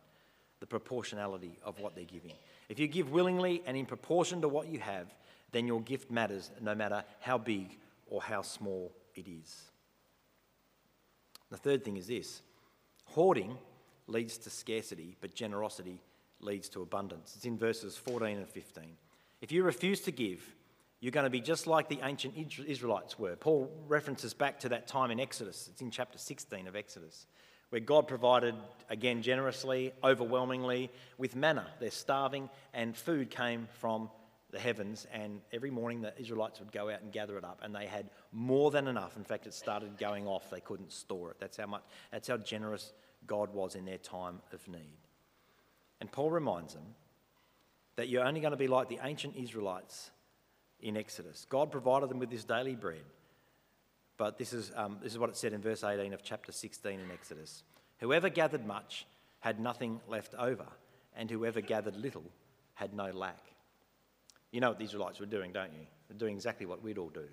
The 0.60 0.66
proportionality 0.66 1.60
of 1.64 1.80
what 1.80 1.96
they're 1.96 2.04
giving. 2.04 2.34
If 2.68 2.80
you 2.80 2.88
give 2.88 3.12
willingly 3.12 3.62
and 3.68 3.78
in 3.78 3.86
proportion 3.86 4.42
to 4.42 4.48
what 4.48 4.68
you 4.68 4.80
have, 4.80 5.14
then 5.52 5.68
your 5.68 5.82
gift 5.82 6.10
matters 6.10 6.50
no 6.60 6.74
matter 6.74 7.04
how 7.20 7.38
big 7.38 7.78
or 8.08 8.24
how 8.24 8.42
small 8.42 8.92
it 9.14 9.28
is. 9.28 9.62
The 11.52 11.58
third 11.58 11.86
thing 11.86 11.98
is 11.98 12.08
this 12.08 12.42
hoarding 13.06 13.56
leads 14.08 14.40
to 14.40 14.50
scarcity, 14.50 15.16
but 15.22 15.36
generosity 15.36 16.02
leads 16.40 16.70
to 16.70 16.82
abundance. 16.82 17.34
It's 17.36 17.46
in 17.46 17.58
verses 17.58 17.96
14 17.96 18.38
and 18.38 18.50
15. 18.50 18.84
If 19.42 19.52
you 19.52 19.64
refuse 19.64 20.02
to 20.02 20.12
give, 20.12 20.44
you're 21.00 21.12
going 21.12 21.26
to 21.26 21.30
be 21.30 21.42
just 21.42 21.68
like 21.68 21.90
the 21.90 22.00
ancient 22.04 22.36
Israelites 22.38 23.20
were. 23.20 23.36
Paul 23.36 23.72
references 23.88 24.34
back 24.34 24.60
to 24.62 24.70
that 24.70 24.88
time 24.88 25.12
in 25.12 25.20
Exodus. 25.20 25.70
It's 25.72 25.82
in 25.82 25.92
chapter 25.92 26.18
16 26.18 26.68
of 26.68 26.76
Exodus, 26.76 27.28
where 27.70 27.82
God 27.82 28.08
provided 28.08 28.56
again 28.90 29.22
generously, 29.22 29.92
overwhelmingly, 30.04 30.92
with 31.18 31.36
manna. 31.36 31.68
They're 31.80 31.92
starving, 31.92 32.50
and 32.74 32.96
food 32.96 33.30
came 33.30 33.68
from 33.80 34.10
the 34.52 34.60
heavens, 34.60 35.06
and 35.12 35.42
every 35.52 35.70
morning 35.70 36.02
the 36.02 36.14
Israelites 36.20 36.60
would 36.60 36.72
go 36.72 36.90
out 36.90 37.02
and 37.02 37.12
gather 37.12 37.38
it 37.38 37.44
up, 37.44 37.60
and 37.62 37.76
they 37.76 37.88
had 37.88 38.10
more 38.32 38.72
than 38.72 38.88
enough. 38.88 39.18
In 39.18 39.24
fact, 39.24 39.48
it 39.48 39.54
started 39.54 39.98
going 39.98 40.28
off; 40.28 40.50
they 40.50 40.62
couldn't 40.62 40.94
store 40.94 41.32
it. 41.32 41.38
That's 41.40 41.58
how 41.58 41.68
much. 41.68 41.84
That's 42.12 42.30
how 42.30 42.38
generous 42.38 42.94
God 43.28 43.54
was 43.54 43.76
in 43.76 43.86
their 43.86 43.98
time 43.98 44.42
of 44.54 44.66
need. 44.68 44.98
And 46.00 46.12
Paul 46.12 46.32
reminds 46.32 46.74
them 46.74 46.96
that 47.96 48.10
you're 48.10 48.26
only 48.26 48.40
going 48.40 48.52
to 48.52 48.58
be 48.58 48.68
like 48.68 48.90
the 48.90 49.00
ancient 49.04 49.36
Israelites 49.36 50.12
in 50.82 50.98
Exodus. 50.98 51.46
God 51.50 51.72
provided 51.72 52.10
them 52.10 52.20
with 52.20 52.30
this 52.30 52.44
daily 52.44 52.76
bread. 52.76 53.04
But 54.18 54.38
this 54.38 54.54
is, 54.54 54.72
um, 54.76 54.98
this 55.04 55.12
is 55.12 55.20
what 55.20 55.30
it 55.30 55.36
said 55.36 55.54
in 55.54 55.62
verse 55.62 55.84
18 55.84 56.14
of 56.14 56.24
chapter 56.24 56.52
16 56.52 57.00
in 57.00 57.12
Exodus. 57.12 57.64
Whoever 58.00 58.30
gathered 58.30 58.66
much 58.66 59.06
had 59.40 59.60
nothing 59.60 60.00
left 60.08 60.34
over, 60.36 60.66
and 61.16 61.30
whoever 61.30 61.62
gathered 61.62 61.96
little 61.96 62.24
had 62.76 62.94
no 62.94 63.12
lack. 63.12 63.52
You 64.52 64.62
know 64.62 64.70
what 64.70 64.80
the 64.80 64.86
Israelites 64.86 65.20
were 65.20 65.26
doing, 65.26 65.52
don't 65.52 65.74
you? 65.74 65.86
They're 66.08 66.18
doing 66.18 66.36
exactly 66.36 66.66
what 66.66 66.82
we'd 66.82 66.98
all 66.98 67.10
do. 67.10 67.28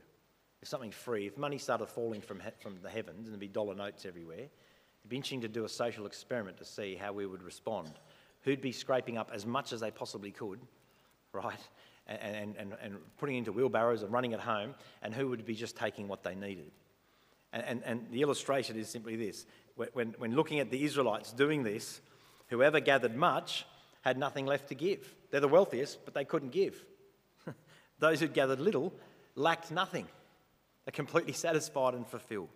If 0.61 0.69
something 0.69 0.91
free, 0.91 1.27
if 1.27 1.37
money 1.37 1.59
started 1.59 1.87
falling 1.87 2.21
from, 2.21 2.41
he- 2.41 2.51
from 2.61 2.79
the 2.83 2.91
heavens 2.91 3.27
and 3.27 3.33
there'd 3.33 3.41
be 3.41 3.49
dollar 3.49 3.75
notes 3.75 4.05
everywhere, 4.05 4.39
it'd 4.39 5.09
be 5.09 5.17
interesting 5.17 5.41
to 5.43 5.49
do 5.49 5.65
a 5.65 5.69
social 5.69 6.07
experiment 6.07 6.57
to 6.59 6.65
see 6.65 6.95
how 6.95 7.13
we 7.13 7.27
would 7.27 7.43
respond. 7.43 7.93
Who'd 8.43 8.61
be 8.61 8.73
scraping 8.73 9.19
up 9.19 9.31
as 9.33 9.47
much 9.47 9.73
as 9.73 9.81
they 9.81 9.91
possibly 9.91 10.31
could, 10.31 10.61
right? 11.33 11.61
And, 12.07 12.57
and, 12.59 12.73
and 12.83 12.97
putting 13.19 13.37
into 13.37 13.53
wheelbarrows 13.53 14.03
and 14.03 14.13
running 14.13 14.33
it 14.33 14.41
home, 14.41 14.75
and 15.03 15.15
who 15.15 15.29
would 15.29 15.45
be 15.45 15.55
just 15.55 15.77
taking 15.77 16.09
what 16.09 16.23
they 16.23 16.35
needed. 16.35 16.71
And, 17.53 17.65
and, 17.65 17.83
and 17.85 18.07
the 18.11 18.23
illustration 18.23 18.77
is 18.77 18.89
simply 18.89 19.17
this 19.17 19.47
when, 19.75 20.15
when 20.19 20.35
looking 20.35 20.61
at 20.61 20.71
the 20.71 20.85
Israelites 20.85 21.33
doing 21.33 21.63
this, 21.63 22.01
whoever 22.49 22.81
gathered 22.81 23.17
much 23.17 23.67
had 24.03 24.19
nothing 24.19 24.47
left 24.47 24.69
to 24.69 24.75
give. 24.75 25.15
They're 25.31 25.41
the 25.41 25.49
wealthiest, 25.49 26.05
but 26.05 26.15
they 26.15 26.25
couldn't 26.25 26.51
give. 26.51 26.85
Those 27.99 28.21
who 28.21 28.29
gathered 28.29 28.61
little 28.61 28.93
lacked 29.35 29.71
nothing. 29.71 30.07
They're 30.85 30.93
completely 30.93 31.33
satisfied 31.33 31.95
and 31.95 32.07
fulfilled. 32.07 32.51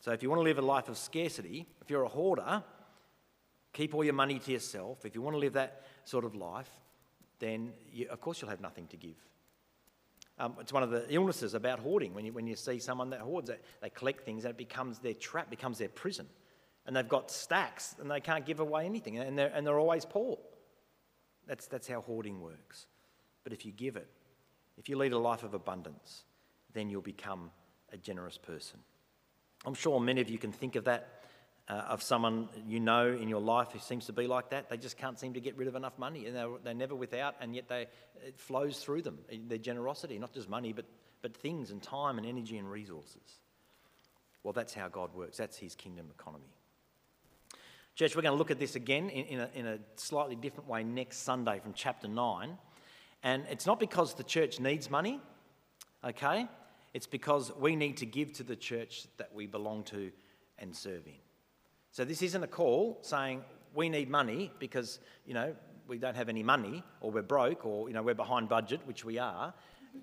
So, 0.00 0.12
if 0.12 0.22
you 0.22 0.30
want 0.30 0.40
to 0.40 0.44
live 0.44 0.58
a 0.58 0.62
life 0.62 0.88
of 0.88 0.96
scarcity, 0.96 1.66
if 1.82 1.90
you're 1.90 2.04
a 2.04 2.08
hoarder, 2.08 2.62
keep 3.72 3.94
all 3.94 4.04
your 4.04 4.14
money 4.14 4.38
to 4.38 4.52
yourself. 4.52 5.04
If 5.04 5.14
you 5.14 5.20
want 5.20 5.34
to 5.34 5.38
live 5.38 5.54
that 5.54 5.82
sort 6.04 6.24
of 6.24 6.34
life, 6.34 6.70
then 7.40 7.72
you, 7.92 8.06
of 8.08 8.20
course 8.20 8.40
you'll 8.40 8.50
have 8.50 8.60
nothing 8.60 8.86
to 8.88 8.96
give. 8.96 9.16
Um, 10.38 10.54
it's 10.58 10.72
one 10.72 10.82
of 10.82 10.90
the 10.90 11.04
illnesses 11.12 11.54
about 11.54 11.80
hoarding. 11.80 12.14
When 12.14 12.24
you, 12.24 12.32
when 12.32 12.46
you 12.46 12.56
see 12.56 12.78
someone 12.78 13.10
that 13.10 13.20
hoards, 13.20 13.50
they, 13.50 13.58
they 13.82 13.90
collect 13.90 14.24
things 14.24 14.44
and 14.44 14.52
it 14.52 14.56
becomes 14.56 14.98
their 14.98 15.14
trap, 15.14 15.50
becomes 15.50 15.78
their 15.78 15.88
prison. 15.88 16.26
And 16.86 16.96
they've 16.96 17.08
got 17.08 17.30
stacks 17.30 17.94
and 18.00 18.10
they 18.10 18.20
can't 18.20 18.46
give 18.46 18.60
away 18.60 18.86
anything 18.86 19.18
and 19.18 19.38
they're, 19.38 19.52
and 19.54 19.66
they're 19.66 19.78
always 19.78 20.04
poor. 20.06 20.38
That's, 21.46 21.66
that's 21.66 21.88
how 21.88 22.00
hoarding 22.00 22.40
works. 22.40 22.86
But 23.44 23.52
if 23.52 23.66
you 23.66 23.72
give 23.72 23.96
it, 23.96 24.08
if 24.78 24.88
you 24.88 24.96
lead 24.96 25.12
a 25.12 25.18
life 25.18 25.42
of 25.42 25.52
abundance, 25.52 26.24
then 26.72 26.88
you'll 26.88 27.02
become 27.02 27.50
a 27.92 27.98
generous 27.98 28.38
person. 28.38 28.78
I'm 29.66 29.74
sure 29.74 30.00
many 30.00 30.22
of 30.22 30.30
you 30.30 30.38
can 30.38 30.52
think 30.52 30.74
of 30.76 30.84
that 30.84 31.19
uh, 31.68 31.72
of 31.88 32.02
someone 32.02 32.48
you 32.66 32.80
know 32.80 33.08
in 33.08 33.28
your 33.28 33.40
life 33.40 33.68
who 33.72 33.78
seems 33.78 34.06
to 34.06 34.12
be 34.12 34.26
like 34.26 34.50
that. 34.50 34.68
They 34.68 34.76
just 34.76 34.96
can't 34.96 35.18
seem 35.18 35.34
to 35.34 35.40
get 35.40 35.56
rid 35.56 35.68
of 35.68 35.76
enough 35.76 35.98
money, 35.98 36.26
and 36.26 36.36
they're, 36.36 36.48
they're 36.64 36.74
never 36.74 36.94
without, 36.94 37.36
and 37.40 37.54
yet 37.54 37.68
they, 37.68 37.86
it 38.26 38.38
flows 38.38 38.78
through 38.78 39.02
them. 39.02 39.18
Their 39.46 39.58
generosity, 39.58 40.18
not 40.18 40.32
just 40.32 40.48
money, 40.48 40.72
but, 40.72 40.86
but 41.22 41.36
things 41.36 41.70
and 41.70 41.82
time 41.82 42.18
and 42.18 42.26
energy 42.26 42.58
and 42.58 42.70
resources. 42.70 43.40
Well, 44.42 44.52
that's 44.52 44.74
how 44.74 44.88
God 44.88 45.14
works. 45.14 45.36
That's 45.36 45.56
His 45.56 45.74
kingdom 45.74 46.06
economy. 46.18 46.52
Church, 47.94 48.16
we're 48.16 48.22
going 48.22 48.32
to 48.32 48.38
look 48.38 48.50
at 48.50 48.58
this 48.58 48.76
again 48.76 49.10
in, 49.10 49.26
in, 49.26 49.40
a, 49.40 49.48
in 49.54 49.66
a 49.66 49.78
slightly 49.96 50.34
different 50.34 50.68
way 50.68 50.82
next 50.82 51.18
Sunday 51.18 51.60
from 51.60 51.74
chapter 51.74 52.08
9. 52.08 52.56
And 53.22 53.44
it's 53.50 53.66
not 53.66 53.78
because 53.78 54.14
the 54.14 54.24
church 54.24 54.58
needs 54.58 54.88
money, 54.88 55.20
okay? 56.02 56.46
It's 56.94 57.06
because 57.06 57.52
we 57.58 57.76
need 57.76 57.98
to 57.98 58.06
give 58.06 58.32
to 58.34 58.42
the 58.42 58.56
church 58.56 59.06
that 59.18 59.34
we 59.34 59.46
belong 59.46 59.84
to 59.84 60.10
and 60.58 60.74
serve 60.74 61.06
in. 61.06 61.12
So 61.92 62.04
this 62.04 62.22
isn't 62.22 62.42
a 62.42 62.48
call 62.48 62.98
saying 63.02 63.42
we 63.74 63.88
need 63.88 64.08
money 64.08 64.52
because, 64.58 65.00
you 65.26 65.34
know, 65.34 65.54
we 65.88 65.98
don't 65.98 66.16
have 66.16 66.28
any 66.28 66.42
money 66.42 66.82
or 67.00 67.10
we're 67.10 67.22
broke 67.22 67.66
or, 67.66 67.88
you 67.88 67.94
know, 67.94 68.02
we're 68.02 68.14
behind 68.14 68.48
budget, 68.48 68.80
which 68.84 69.04
we 69.04 69.18
are. 69.18 69.52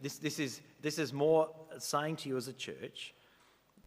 This, 0.02 0.18
this, 0.18 0.40
is, 0.40 0.62
this 0.82 1.00
is 1.00 1.14
more 1.14 1.50
saying 1.78 2.18
to 2.18 2.30
you 2.30 2.38
as 2.38 2.48
a 2.48 2.54
church 2.54 3.14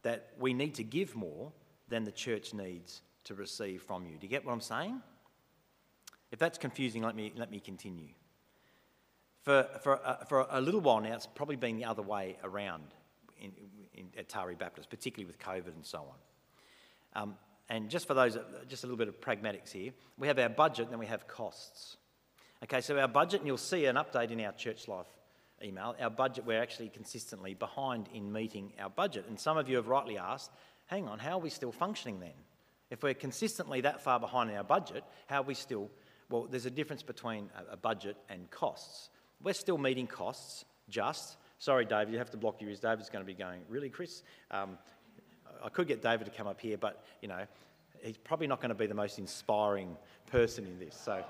that 0.03 0.31
we 0.39 0.55
need 0.55 0.75
to 0.77 0.83
give 0.83 1.15
more 1.15 1.53
than 1.89 2.05
the 2.05 2.13
church 2.13 2.55
needs 2.55 3.03
to 3.25 3.35
receive 3.35 3.83
from 3.83 4.07
you. 4.07 4.13
Do 4.13 4.27
you 4.27 4.29
get 4.29 4.47
what 4.47 4.53
I'm 4.53 4.61
saying? 4.61 5.03
If 6.31 6.39
that's 6.39 6.57
confusing, 6.57 7.03
let 7.03 7.15
me, 7.15 7.33
let 7.37 7.51
me 7.51 7.61
continue. 7.61 8.09
For, 9.43 9.67
for, 9.83 10.07
uh, 10.07 10.25
for 10.25 10.47
a 10.51 10.61
little 10.61 10.81
while 10.81 11.01
now, 11.01 11.15
it's 11.15 11.27
probably 11.27 11.57
been 11.57 11.77
the 11.77 11.85
other 11.85 12.03
way 12.03 12.37
around 12.45 12.85
in, 13.39 13.53
in, 13.95 14.07
at 14.17 14.29
Taree 14.29 14.57
Baptist, 14.57 14.89
particularly 14.89 15.27
with 15.27 15.39
COVID 15.39 15.75
and 15.75 15.85
so 15.85 15.99
on. 15.99 17.23
Um, 17.23 17.35
and 17.71 17.89
just 17.89 18.07
for 18.07 18.15
those, 18.15 18.37
just 18.69 18.83
a 18.85 18.87
little 18.87 18.99
bit 18.99 19.09
of 19.09 19.21
pragmatics 19.21 19.71
here, 19.71 19.93
we 20.19 20.27
have 20.27 20.39
our 20.39 20.49
budget 20.49 20.87
and 20.87 20.93
then 20.93 20.99
we 20.99 21.07
have 21.07 21.27
costs. 21.29 21.97
Okay, 22.65 22.81
so 22.81 22.99
our 22.99 23.09
budget, 23.09 23.41
and 23.41 23.47
you'll 23.47 23.57
see 23.57 23.87
an 23.87 23.97
update 23.97 24.31
in 24.31 24.41
our 24.43 24.53
church 24.53 24.89
life 24.89 25.07
email, 25.63 25.95
our 26.01 26.11
budget, 26.11 26.45
we're 26.45 26.61
actually 26.61 26.89
consistently 26.89 27.55
behind 27.55 28.09
in 28.13 28.33
meeting 28.33 28.73
our 28.81 28.91
budget. 28.91 29.27
And 29.29 29.39
some 29.39 29.57
of 29.57 29.69
you 29.69 29.77
have 29.77 29.89
rightly 29.89 30.19
asked, 30.19 30.51
hang 30.87 31.07
on, 31.07 31.19
how 31.19 31.39
are 31.39 31.41
we 31.41 31.51
still 31.51 31.73
functioning 31.73 32.19
then? 32.21 32.33
If 32.91 33.03
we're 33.03 33.15
consistently 33.15 33.83
that 33.83 34.03
far 34.03 34.19
behind 34.19 34.51
in 34.51 34.57
our 34.57 34.65
budget, 34.65 35.05
how 35.27 35.41
are 35.41 35.45
we 35.45 35.55
still 35.55 35.91
Well, 36.29 36.47
there's 36.51 36.67
a 36.67 36.71
difference 36.71 37.03
between 37.03 37.51
a, 37.71 37.77
budget 37.77 38.17
and 38.29 38.51
costs. 38.51 39.11
We're 39.43 39.55
still 39.55 39.79
meeting 39.79 40.07
costs, 40.07 40.65
just. 40.89 41.37
Sorry, 41.59 41.85
David, 41.85 42.13
you 42.13 42.19
have 42.19 42.31
to 42.31 42.37
block 42.37 42.61
your 42.61 42.71
ears. 42.71 42.81
David's 42.81 43.11
going 43.11 43.25
to 43.25 43.27
be 43.27 43.35
going, 43.35 43.61
really, 43.69 43.91
Chris? 43.91 44.23
Um, 44.51 44.79
I 45.63 45.69
could 45.69 45.89
get 45.89 46.03
David 46.03 46.25
to 46.27 46.31
come 46.31 46.47
up 46.47 46.61
here, 46.61 46.77
but, 46.77 47.05
you 47.21 47.29
know, 47.29 47.45
he's 48.03 48.17
probably 48.17 48.47
not 48.47 48.61
going 48.61 48.71
to 48.71 48.75
be 48.75 48.87
the 48.87 48.95
most 48.95 49.19
inspiring 49.19 49.97
person 50.27 50.67
in 50.67 50.79
this. 50.79 50.95
So, 50.95 51.25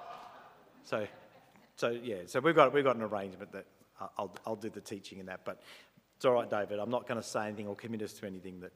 so, 0.84 1.06
so 1.76 1.90
yeah, 1.90 2.16
so 2.26 2.40
we've 2.40 2.54
got, 2.54 2.72
we've 2.72 2.84
got 2.84 2.96
an 2.96 3.02
arrangement 3.02 3.52
that 3.52 3.66
I'll, 4.18 4.34
I'll 4.46 4.56
do 4.56 4.70
the 4.70 4.80
teaching 4.80 5.18
in 5.18 5.26
that. 5.26 5.40
But 5.44 5.60
it's 6.16 6.24
all 6.24 6.32
right, 6.32 6.48
David. 6.48 6.78
I'm 6.78 6.90
not 6.90 7.08
going 7.08 7.20
to 7.20 7.26
say 7.26 7.46
anything 7.46 7.66
or 7.66 7.74
commit 7.74 8.02
us 8.02 8.12
to 8.14 8.26
anything 8.26 8.60
that 8.60 8.72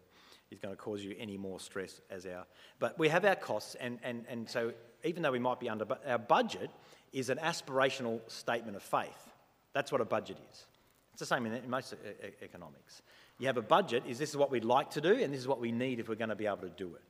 is 0.51 0.59
going 0.59 0.75
to 0.75 0.81
cause 0.81 1.03
you 1.03 1.15
any 1.19 1.37
more 1.37 1.61
stress 1.61 2.01
as 2.11 2.27
our. 2.27 2.45
But 2.79 2.99
we 2.99 3.09
have 3.09 3.25
our 3.25 3.37
costs, 3.37 3.75
and, 3.77 3.99
and, 4.03 4.25
and 4.29 4.49
so 4.49 4.73
even 5.05 5.23
though 5.23 5.33
we 5.33 5.39
might 5.39 5.61
be 5.61 5.69
under, 5.69 5.87
our 6.07 6.19
budget 6.19 6.71
is 7.13 7.31
an 7.31 7.39
aspirational 7.39 8.21
statement 8.31 8.77
of 8.77 8.83
faith. 8.83 9.33
That's 9.73 9.93
what 9.93 10.01
a 10.01 10.05
budget 10.05 10.39
is. 10.53 10.67
It's 11.13 11.21
the 11.21 11.27
same 11.27 11.47
in, 11.47 11.55
in 11.55 11.71
most 11.71 11.93
uh, 11.93 12.27
economics. 12.43 13.03
You 13.39 13.47
have 13.47 13.57
a 13.57 13.63
budget, 13.63 14.05
is 14.07 14.19
this 14.19 14.31
is 14.31 14.37
what 14.37 14.51
we'd 14.51 14.65
like 14.65 14.91
to 14.91 15.01
do, 15.01 15.13
and 15.15 15.33
this 15.33 15.41
is 15.41 15.49
what 15.49 15.61
we 15.61 15.73
need 15.73 15.99
if 15.99 16.09
we're 16.09 16.15
going 16.15 16.29
to 16.29 16.37
be 16.37 16.47
able 16.47 16.59
to 16.59 16.71
do 16.71 16.95
it. 16.95 17.03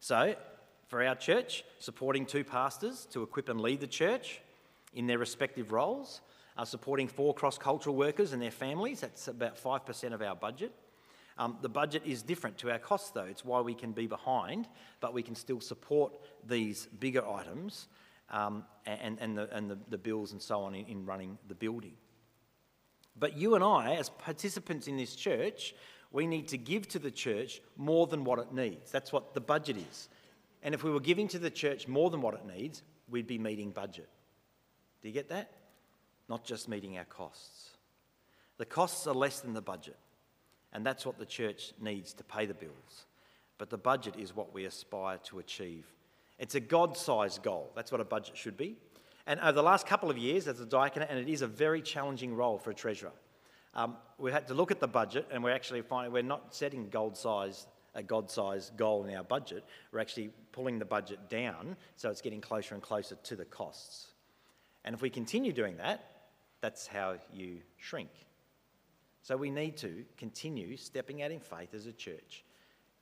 So, 0.00 0.34
for 0.88 1.02
our 1.02 1.14
church, 1.14 1.64
supporting 1.78 2.26
two 2.26 2.44
pastors 2.44 3.06
to 3.12 3.22
equip 3.22 3.48
and 3.48 3.60
lead 3.60 3.80
the 3.80 3.86
church 3.86 4.40
in 4.92 5.06
their 5.06 5.18
respective 5.18 5.72
roles, 5.72 6.20
uh, 6.56 6.64
supporting 6.64 7.08
four 7.08 7.32
cross 7.32 7.56
cultural 7.56 7.96
workers 7.96 8.32
and 8.32 8.42
their 8.42 8.50
families, 8.50 9.00
that's 9.00 9.28
about 9.28 9.56
5% 9.56 10.12
of 10.12 10.20
our 10.20 10.34
budget. 10.34 10.72
Um, 11.38 11.56
the 11.62 11.68
budget 11.68 12.02
is 12.04 12.22
different 12.22 12.58
to 12.58 12.70
our 12.70 12.78
costs, 12.78 13.10
though. 13.10 13.24
It's 13.24 13.44
why 13.44 13.60
we 13.60 13.74
can 13.74 13.92
be 13.92 14.06
behind, 14.06 14.68
but 15.00 15.14
we 15.14 15.22
can 15.22 15.34
still 15.34 15.60
support 15.60 16.12
these 16.46 16.86
bigger 17.00 17.26
items 17.26 17.88
um, 18.30 18.64
and, 18.84 19.18
and, 19.20 19.38
the, 19.38 19.48
and 19.54 19.70
the, 19.70 19.78
the, 19.88 19.98
bills 19.98 20.32
and 20.32 20.42
so 20.42 20.60
on 20.60 20.74
in, 20.74 20.86
in 20.86 21.06
running 21.06 21.38
the 21.48 21.54
building. 21.54 21.94
But 23.18 23.36
you 23.36 23.54
and 23.54 23.62
I, 23.62 23.94
as 23.94 24.08
participants 24.08 24.88
in 24.88 24.96
this 24.96 25.14
church, 25.14 25.74
we 26.10 26.26
need 26.26 26.48
to 26.48 26.58
give 26.58 26.88
to 26.88 26.98
the 26.98 27.10
church 27.10 27.60
more 27.76 28.06
than 28.06 28.24
what 28.24 28.38
it 28.38 28.52
needs. 28.52 28.90
That's 28.90 29.12
what 29.12 29.34
the 29.34 29.40
budget 29.40 29.76
is. 29.76 30.08
And 30.62 30.74
if 30.74 30.84
we 30.84 30.90
were 30.90 31.00
giving 31.00 31.28
to 31.28 31.38
the 31.38 31.50
church 31.50 31.88
more 31.88 32.10
than 32.10 32.20
what 32.20 32.34
it 32.34 32.46
needs, 32.46 32.82
we'd 33.08 33.26
be 33.26 33.38
meeting 33.38 33.70
budget. 33.70 34.08
Do 35.00 35.08
you 35.08 35.14
get 35.14 35.28
that? 35.30 35.50
Not 36.28 36.44
just 36.44 36.68
meeting 36.68 36.98
our 36.98 37.04
costs. 37.04 37.70
The 38.58 38.64
costs 38.64 39.06
are 39.06 39.14
less 39.14 39.40
than 39.40 39.54
the 39.54 39.62
budget. 39.62 39.96
And 40.72 40.86
that's 40.86 41.04
what 41.04 41.18
the 41.18 41.26
church 41.26 41.72
needs 41.80 42.12
to 42.14 42.24
pay 42.24 42.46
the 42.46 42.54
bills. 42.54 43.06
But 43.58 43.70
the 43.70 43.78
budget 43.78 44.14
is 44.18 44.34
what 44.34 44.54
we 44.54 44.64
aspire 44.64 45.18
to 45.24 45.38
achieve. 45.38 45.84
It's 46.38 46.54
a 46.54 46.60
God 46.60 46.96
sized 46.96 47.42
goal. 47.42 47.70
That's 47.74 47.92
what 47.92 48.00
a 48.00 48.04
budget 48.04 48.36
should 48.36 48.56
be. 48.56 48.76
And 49.26 49.40
over 49.40 49.52
the 49.52 49.62
last 49.62 49.86
couple 49.86 50.10
of 50.10 50.18
years, 50.18 50.48
as 50.48 50.60
a 50.60 50.66
diaconate, 50.66 51.08
and 51.10 51.18
it 51.18 51.28
is 51.28 51.42
a 51.42 51.46
very 51.46 51.80
challenging 51.80 52.34
role 52.34 52.58
for 52.58 52.70
a 52.70 52.74
treasurer, 52.74 53.12
um, 53.74 53.96
we've 54.18 54.32
had 54.32 54.48
to 54.48 54.54
look 54.54 54.70
at 54.70 54.80
the 54.80 54.88
budget 54.88 55.26
and 55.30 55.42
we're 55.42 55.54
actually 55.54 55.82
finding 55.82 56.12
we're 56.12 56.22
not 56.22 56.54
setting 56.54 56.88
gold 56.88 57.16
size, 57.16 57.66
a 57.94 58.02
God 58.02 58.30
sized 58.30 58.76
goal 58.76 59.04
in 59.04 59.14
our 59.14 59.24
budget. 59.24 59.64
We're 59.92 60.00
actually 60.00 60.30
pulling 60.52 60.78
the 60.78 60.84
budget 60.84 61.30
down 61.30 61.76
so 61.96 62.10
it's 62.10 62.20
getting 62.20 62.40
closer 62.40 62.74
and 62.74 62.82
closer 62.82 63.16
to 63.22 63.36
the 63.36 63.44
costs. 63.44 64.08
And 64.84 64.94
if 64.94 65.00
we 65.00 65.10
continue 65.10 65.52
doing 65.52 65.76
that, 65.78 66.04
that's 66.60 66.86
how 66.86 67.16
you 67.32 67.58
shrink. 67.76 68.10
So 69.22 69.36
we 69.36 69.50
need 69.50 69.76
to 69.78 70.04
continue 70.16 70.76
stepping 70.76 71.22
out 71.22 71.30
in 71.30 71.40
faith 71.40 71.74
as 71.74 71.86
a 71.86 71.92
church 71.92 72.44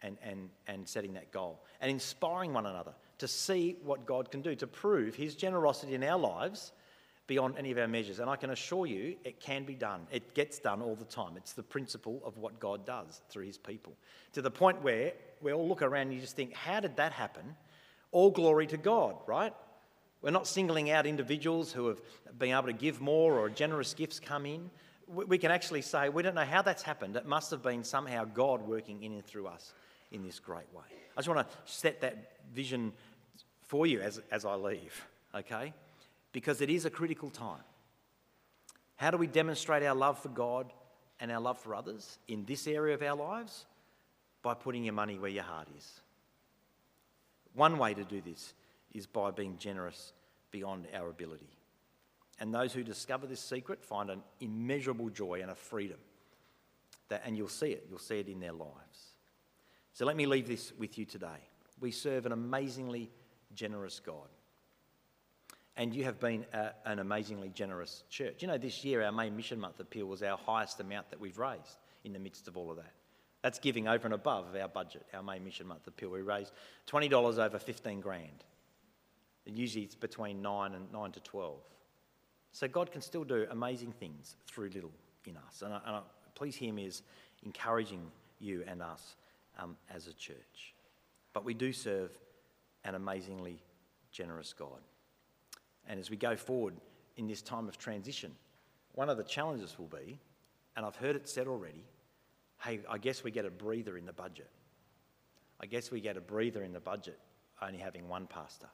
and, 0.02 0.18
and, 0.22 0.50
and 0.66 0.86
setting 0.86 1.14
that 1.14 1.32
goal 1.32 1.64
and 1.80 1.90
inspiring 1.90 2.52
one 2.52 2.66
another 2.66 2.92
to 3.20 3.28
see 3.28 3.76
what 3.84 4.04
God 4.06 4.30
can 4.30 4.42
do, 4.42 4.54
to 4.56 4.66
prove 4.66 5.14
His 5.14 5.34
generosity 5.34 5.94
in 5.94 6.02
our 6.04 6.18
lives 6.18 6.72
beyond 7.26 7.54
any 7.56 7.70
of 7.70 7.78
our 7.78 7.86
measures. 7.86 8.18
And 8.18 8.28
I 8.28 8.36
can 8.36 8.50
assure 8.50 8.86
you 8.86 9.16
it 9.24 9.40
can 9.40 9.64
be 9.64 9.74
done. 9.74 10.06
It 10.10 10.34
gets 10.34 10.58
done 10.58 10.82
all 10.82 10.96
the 10.96 11.04
time. 11.04 11.36
It's 11.36 11.52
the 11.52 11.62
principle 11.62 12.20
of 12.24 12.38
what 12.38 12.58
God 12.58 12.84
does 12.84 13.22
through 13.30 13.46
His 13.46 13.56
people. 13.56 13.94
To 14.32 14.42
the 14.42 14.50
point 14.50 14.82
where 14.82 15.12
we 15.40 15.52
all 15.52 15.68
look 15.68 15.82
around 15.82 16.08
and 16.08 16.14
you 16.14 16.20
just 16.20 16.36
think, 16.36 16.52
how 16.52 16.80
did 16.80 16.96
that 16.96 17.12
happen? 17.12 17.56
All 18.12 18.30
glory 18.30 18.66
to 18.66 18.76
God, 18.76 19.16
right? 19.26 19.54
We're 20.22 20.30
not 20.30 20.46
singling 20.46 20.90
out 20.90 21.06
individuals 21.06 21.72
who 21.72 21.86
have 21.86 22.00
been 22.38 22.50
able 22.50 22.64
to 22.64 22.72
give 22.72 23.00
more 23.00 23.38
or 23.38 23.48
generous 23.48 23.94
gifts 23.94 24.20
come 24.20 24.44
in 24.44 24.70
we 25.10 25.38
can 25.38 25.50
actually 25.50 25.82
say, 25.82 26.08
we 26.08 26.22
don't 26.22 26.34
know 26.36 26.44
how 26.44 26.62
that's 26.62 26.82
happened. 26.82 27.16
It 27.16 27.26
must 27.26 27.50
have 27.50 27.62
been 27.62 27.82
somehow 27.82 28.24
God 28.24 28.62
working 28.62 29.02
in 29.02 29.12
and 29.12 29.24
through 29.24 29.48
us 29.48 29.72
in 30.12 30.22
this 30.22 30.38
great 30.38 30.72
way. 30.72 30.84
I 31.16 31.20
just 31.20 31.28
want 31.28 31.48
to 31.48 31.56
set 31.64 32.00
that 32.02 32.36
vision 32.54 32.92
for 33.70 33.86
you 33.86 34.00
as, 34.00 34.20
as 34.32 34.44
I 34.44 34.56
leave, 34.56 35.06
okay? 35.32 35.72
Because 36.32 36.60
it 36.60 36.68
is 36.68 36.86
a 36.86 36.90
critical 36.90 37.30
time. 37.30 37.62
How 38.96 39.12
do 39.12 39.16
we 39.16 39.28
demonstrate 39.28 39.84
our 39.84 39.94
love 39.94 40.18
for 40.18 40.28
God 40.28 40.72
and 41.20 41.30
our 41.30 41.40
love 41.40 41.56
for 41.56 41.76
others 41.76 42.18
in 42.26 42.44
this 42.46 42.66
area 42.66 42.96
of 42.96 43.02
our 43.02 43.14
lives? 43.14 43.66
By 44.42 44.54
putting 44.54 44.82
your 44.82 44.94
money 44.94 45.20
where 45.20 45.30
your 45.30 45.44
heart 45.44 45.68
is. 45.78 46.00
One 47.54 47.78
way 47.78 47.94
to 47.94 48.02
do 48.02 48.20
this 48.20 48.54
is 48.92 49.06
by 49.06 49.30
being 49.30 49.56
generous 49.56 50.14
beyond 50.50 50.88
our 50.92 51.08
ability. 51.08 51.56
And 52.40 52.52
those 52.52 52.72
who 52.72 52.82
discover 52.82 53.28
this 53.28 53.40
secret 53.40 53.84
find 53.84 54.10
an 54.10 54.22
immeasurable 54.40 55.10
joy 55.10 55.42
and 55.42 55.50
a 55.52 55.54
freedom. 55.54 55.98
That, 57.08 57.22
and 57.24 57.36
you'll 57.36 57.46
see 57.46 57.70
it, 57.70 57.86
you'll 57.88 58.00
see 58.00 58.18
it 58.18 58.26
in 58.26 58.40
their 58.40 58.52
lives. 58.52 59.14
So 59.92 60.06
let 60.06 60.16
me 60.16 60.26
leave 60.26 60.48
this 60.48 60.72
with 60.76 60.98
you 60.98 61.04
today. 61.04 61.46
We 61.78 61.92
serve 61.92 62.26
an 62.26 62.32
amazingly 62.32 63.10
generous 63.54 64.00
God. 64.00 64.28
And 65.76 65.94
you 65.94 66.04
have 66.04 66.20
been 66.20 66.44
a, 66.52 66.70
an 66.84 66.98
amazingly 66.98 67.50
generous 67.50 68.04
church. 68.10 68.42
You 68.42 68.48
know, 68.48 68.58
this 68.58 68.84
year 68.84 69.02
our 69.02 69.12
main 69.12 69.36
mission 69.36 69.58
month 69.58 69.80
appeal 69.80 70.06
was 70.06 70.22
our 70.22 70.36
highest 70.36 70.80
amount 70.80 71.10
that 71.10 71.20
we've 71.20 71.38
raised 71.38 71.78
in 72.04 72.12
the 72.12 72.18
midst 72.18 72.48
of 72.48 72.56
all 72.56 72.70
of 72.70 72.76
that. 72.76 72.92
That's 73.42 73.58
giving 73.58 73.88
over 73.88 74.04
and 74.06 74.14
above 74.14 74.54
our 74.54 74.68
budget, 74.68 75.06
our 75.14 75.22
main 75.22 75.44
mission 75.44 75.66
month 75.66 75.86
appeal. 75.86 76.10
We 76.10 76.20
raised 76.20 76.52
$20 76.88 77.38
over 77.38 77.58
15 77.58 78.00
grand. 78.00 78.44
And 79.46 79.56
usually 79.58 79.84
it's 79.84 79.94
between 79.94 80.42
9 80.42 80.74
and 80.74 80.92
9 80.92 81.12
to 81.12 81.20
12. 81.20 81.56
So 82.52 82.68
God 82.68 82.92
can 82.92 83.00
still 83.00 83.24
do 83.24 83.46
amazing 83.50 83.92
things 83.92 84.36
through 84.46 84.70
little 84.74 84.92
in 85.24 85.36
us. 85.36 85.62
And, 85.62 85.72
I, 85.72 85.80
and 85.86 85.96
I, 85.96 86.00
please 86.34 86.56
hear 86.56 86.72
me 86.72 86.86
as 86.86 87.02
encouraging 87.44 88.02
you 88.38 88.64
and 88.66 88.82
us 88.82 89.16
um, 89.58 89.76
as 89.94 90.06
a 90.06 90.12
church. 90.12 90.74
But 91.32 91.44
we 91.44 91.54
do 91.54 91.72
serve 91.72 92.10
an 92.84 92.94
amazingly 92.94 93.62
generous 94.10 94.52
God. 94.52 94.80
And 95.86 95.98
as 95.98 96.10
we 96.10 96.16
go 96.16 96.36
forward 96.36 96.74
in 97.16 97.26
this 97.26 97.42
time 97.42 97.68
of 97.68 97.78
transition, 97.78 98.32
one 98.92 99.08
of 99.08 99.16
the 99.16 99.24
challenges 99.24 99.78
will 99.78 99.86
be, 99.86 100.18
and 100.76 100.84
I've 100.84 100.96
heard 100.96 101.16
it 101.16 101.28
said 101.28 101.46
already, 101.46 101.84
hey, 102.62 102.80
I 102.88 102.98
guess 102.98 103.24
we 103.24 103.30
get 103.30 103.44
a 103.44 103.50
breather 103.50 103.96
in 103.96 104.06
the 104.06 104.12
budget. 104.12 104.50
I 105.60 105.66
guess 105.66 105.90
we 105.90 106.00
get 106.00 106.16
a 106.16 106.20
breather 106.20 106.62
in 106.62 106.72
the 106.72 106.80
budget 106.80 107.18
only 107.62 107.78
having 107.78 108.08
one 108.08 108.26
pastor. 108.26 108.68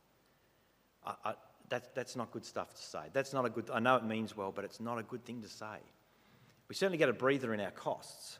I, 1.04 1.14
I, 1.24 1.34
that's, 1.68 1.88
that's 1.94 2.16
not 2.16 2.30
good 2.30 2.44
stuff 2.44 2.74
to 2.74 2.82
say. 2.82 3.00
That's 3.12 3.32
not 3.32 3.44
a 3.44 3.50
good, 3.50 3.70
I 3.72 3.80
know 3.80 3.96
it 3.96 4.04
means 4.04 4.36
well, 4.36 4.52
but 4.52 4.64
it's 4.64 4.80
not 4.80 4.98
a 4.98 5.02
good 5.02 5.24
thing 5.24 5.42
to 5.42 5.48
say. 5.48 5.78
We 6.68 6.74
certainly 6.74 6.98
get 6.98 7.09
a 7.09 7.12
breather 7.12 7.54
in 7.54 7.61
our 7.61 7.70
costs, 7.70 8.38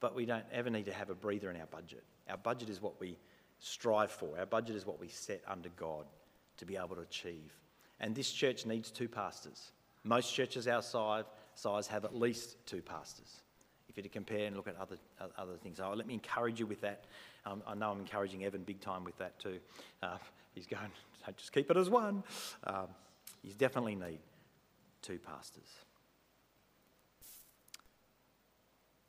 but 0.00 0.14
we 0.14 0.26
don't 0.26 0.44
ever 0.52 0.70
need 0.70 0.86
to 0.86 0.92
have 0.92 1.10
a 1.10 1.14
breather 1.14 1.50
in 1.50 1.60
our 1.60 1.66
budget. 1.66 2.04
Our 2.28 2.36
budget 2.36 2.68
is 2.68 2.80
what 2.80 3.00
we 3.00 3.18
strive 3.64 4.10
for, 4.10 4.38
our 4.38 4.44
budget 4.44 4.76
is 4.76 4.84
what 4.84 5.00
we 5.00 5.08
set 5.08 5.40
under 5.48 5.70
God 5.70 6.04
to 6.58 6.66
be 6.66 6.76
able 6.76 6.96
to 6.96 7.00
achieve. 7.00 7.56
And 7.98 8.14
this 8.14 8.30
church 8.30 8.66
needs 8.66 8.90
two 8.90 9.08
pastors. 9.08 9.72
Most 10.02 10.34
churches 10.34 10.68
our 10.68 10.82
size, 10.82 11.24
size 11.54 11.86
have 11.86 12.04
at 12.04 12.14
least 12.14 12.58
two 12.66 12.82
pastors. 12.82 13.40
If 13.88 13.96
you're 13.96 14.02
to 14.02 14.10
compare 14.10 14.46
and 14.46 14.54
look 14.54 14.68
at 14.68 14.76
other, 14.76 14.98
other 15.38 15.56
things, 15.56 15.80
oh, 15.80 15.94
let 15.94 16.06
me 16.06 16.12
encourage 16.12 16.60
you 16.60 16.66
with 16.66 16.82
that. 16.82 17.04
Um, 17.46 17.62
I 17.66 17.74
know 17.74 17.90
I'm 17.90 18.00
encouraging 18.00 18.44
Evan 18.44 18.64
big 18.64 18.80
time 18.80 19.02
with 19.02 19.16
that 19.16 19.38
too. 19.38 19.58
Uh, 20.02 20.18
he's 20.54 20.66
going, 20.66 20.90
just 21.36 21.52
keep 21.52 21.70
it 21.70 21.76
as 21.76 21.88
one. 21.88 22.22
Um, 22.64 22.88
you 23.42 23.52
definitely 23.54 23.94
need 23.94 24.18
two 25.00 25.18
pastors. 25.18 25.68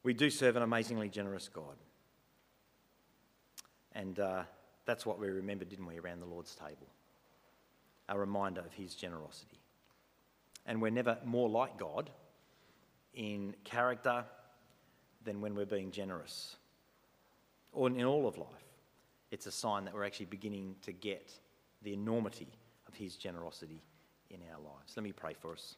We 0.04 0.14
do 0.14 0.30
serve 0.30 0.56
an 0.56 0.64
amazingly 0.64 1.10
generous 1.10 1.50
God. 1.50 1.76
And 3.96 4.20
uh, 4.20 4.44
that's 4.86 5.06
what 5.06 5.20
we 5.20 5.30
remembered, 5.30 5.70
didn't 5.70 5.88
we, 5.88 5.98
around 5.98 6.20
the 6.20 6.28
Lord's 6.28 6.54
table? 6.54 6.88
A 8.10 8.20
reminder 8.20 8.62
of 8.62 8.74
his 8.74 8.94
generosity. 8.94 9.58
And 10.68 10.82
we're 10.82 10.92
never 10.92 11.18
more 11.26 11.50
like 11.50 11.80
God 11.80 12.10
in 13.14 13.56
character 13.64 14.26
than 15.24 15.42
when 15.42 15.56
we're 15.56 15.66
being 15.66 15.90
generous, 15.90 16.56
or 17.72 17.88
in 17.88 18.04
all 18.04 18.28
of 18.28 18.38
life. 18.38 18.48
It's 19.32 19.48
a 19.48 19.52
sign 19.52 19.86
that 19.86 19.94
we're 19.94 20.04
actually 20.04 20.28
beginning 20.28 20.76
to 20.84 20.92
get 20.92 21.32
the 21.82 21.94
enormity 21.94 22.48
of 22.88 22.94
his 22.94 23.16
generosity 23.16 23.82
in 24.30 24.40
our 24.52 24.60
lives. 24.60 24.94
Let 24.96 25.04
me 25.04 25.14
pray 25.14 25.34
for 25.34 25.54
us. 25.54 25.76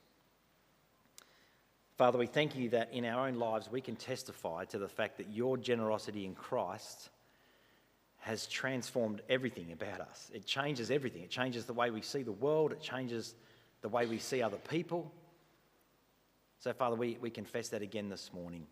Father, 1.97 2.18
we 2.18 2.28
thank 2.28 2.55
you 2.55 2.70
that 2.70 2.93
in 2.93 3.05
our 3.05 3.28
own 3.28 3.36
lives 3.36 3.72
we 3.72 3.82
can 3.82 3.95
testify 3.95 4.65
to 4.65 4.78
the 4.78 4.88
fact 4.88 5.18
that 5.18 5.30
your 5.30 5.57
generosity 5.57 6.26
in 6.26 6.36
Christ 6.36 7.09
has 8.28 8.45
transformed 8.45 9.21
everything 9.30 9.71
about 9.71 10.01
us. 10.01 10.30
It 10.34 10.45
changes 10.45 10.91
everything. 10.91 11.23
It 11.23 11.30
changes 11.30 11.63
the 11.63 11.71
way 11.71 11.91
we 11.91 12.01
see 12.01 12.23
the 12.23 12.34
world, 12.34 12.73
it 12.73 12.82
changes 12.82 13.36
the 13.80 13.88
way 13.88 14.05
we 14.05 14.19
see 14.19 14.41
other 14.41 14.57
people. 14.69 15.09
So, 16.59 16.73
Father, 16.73 16.97
we, 16.97 17.17
we 17.21 17.30
confess 17.30 17.69
that 17.69 17.82
again 17.82 18.09
this 18.09 18.32
morning. 18.34 18.67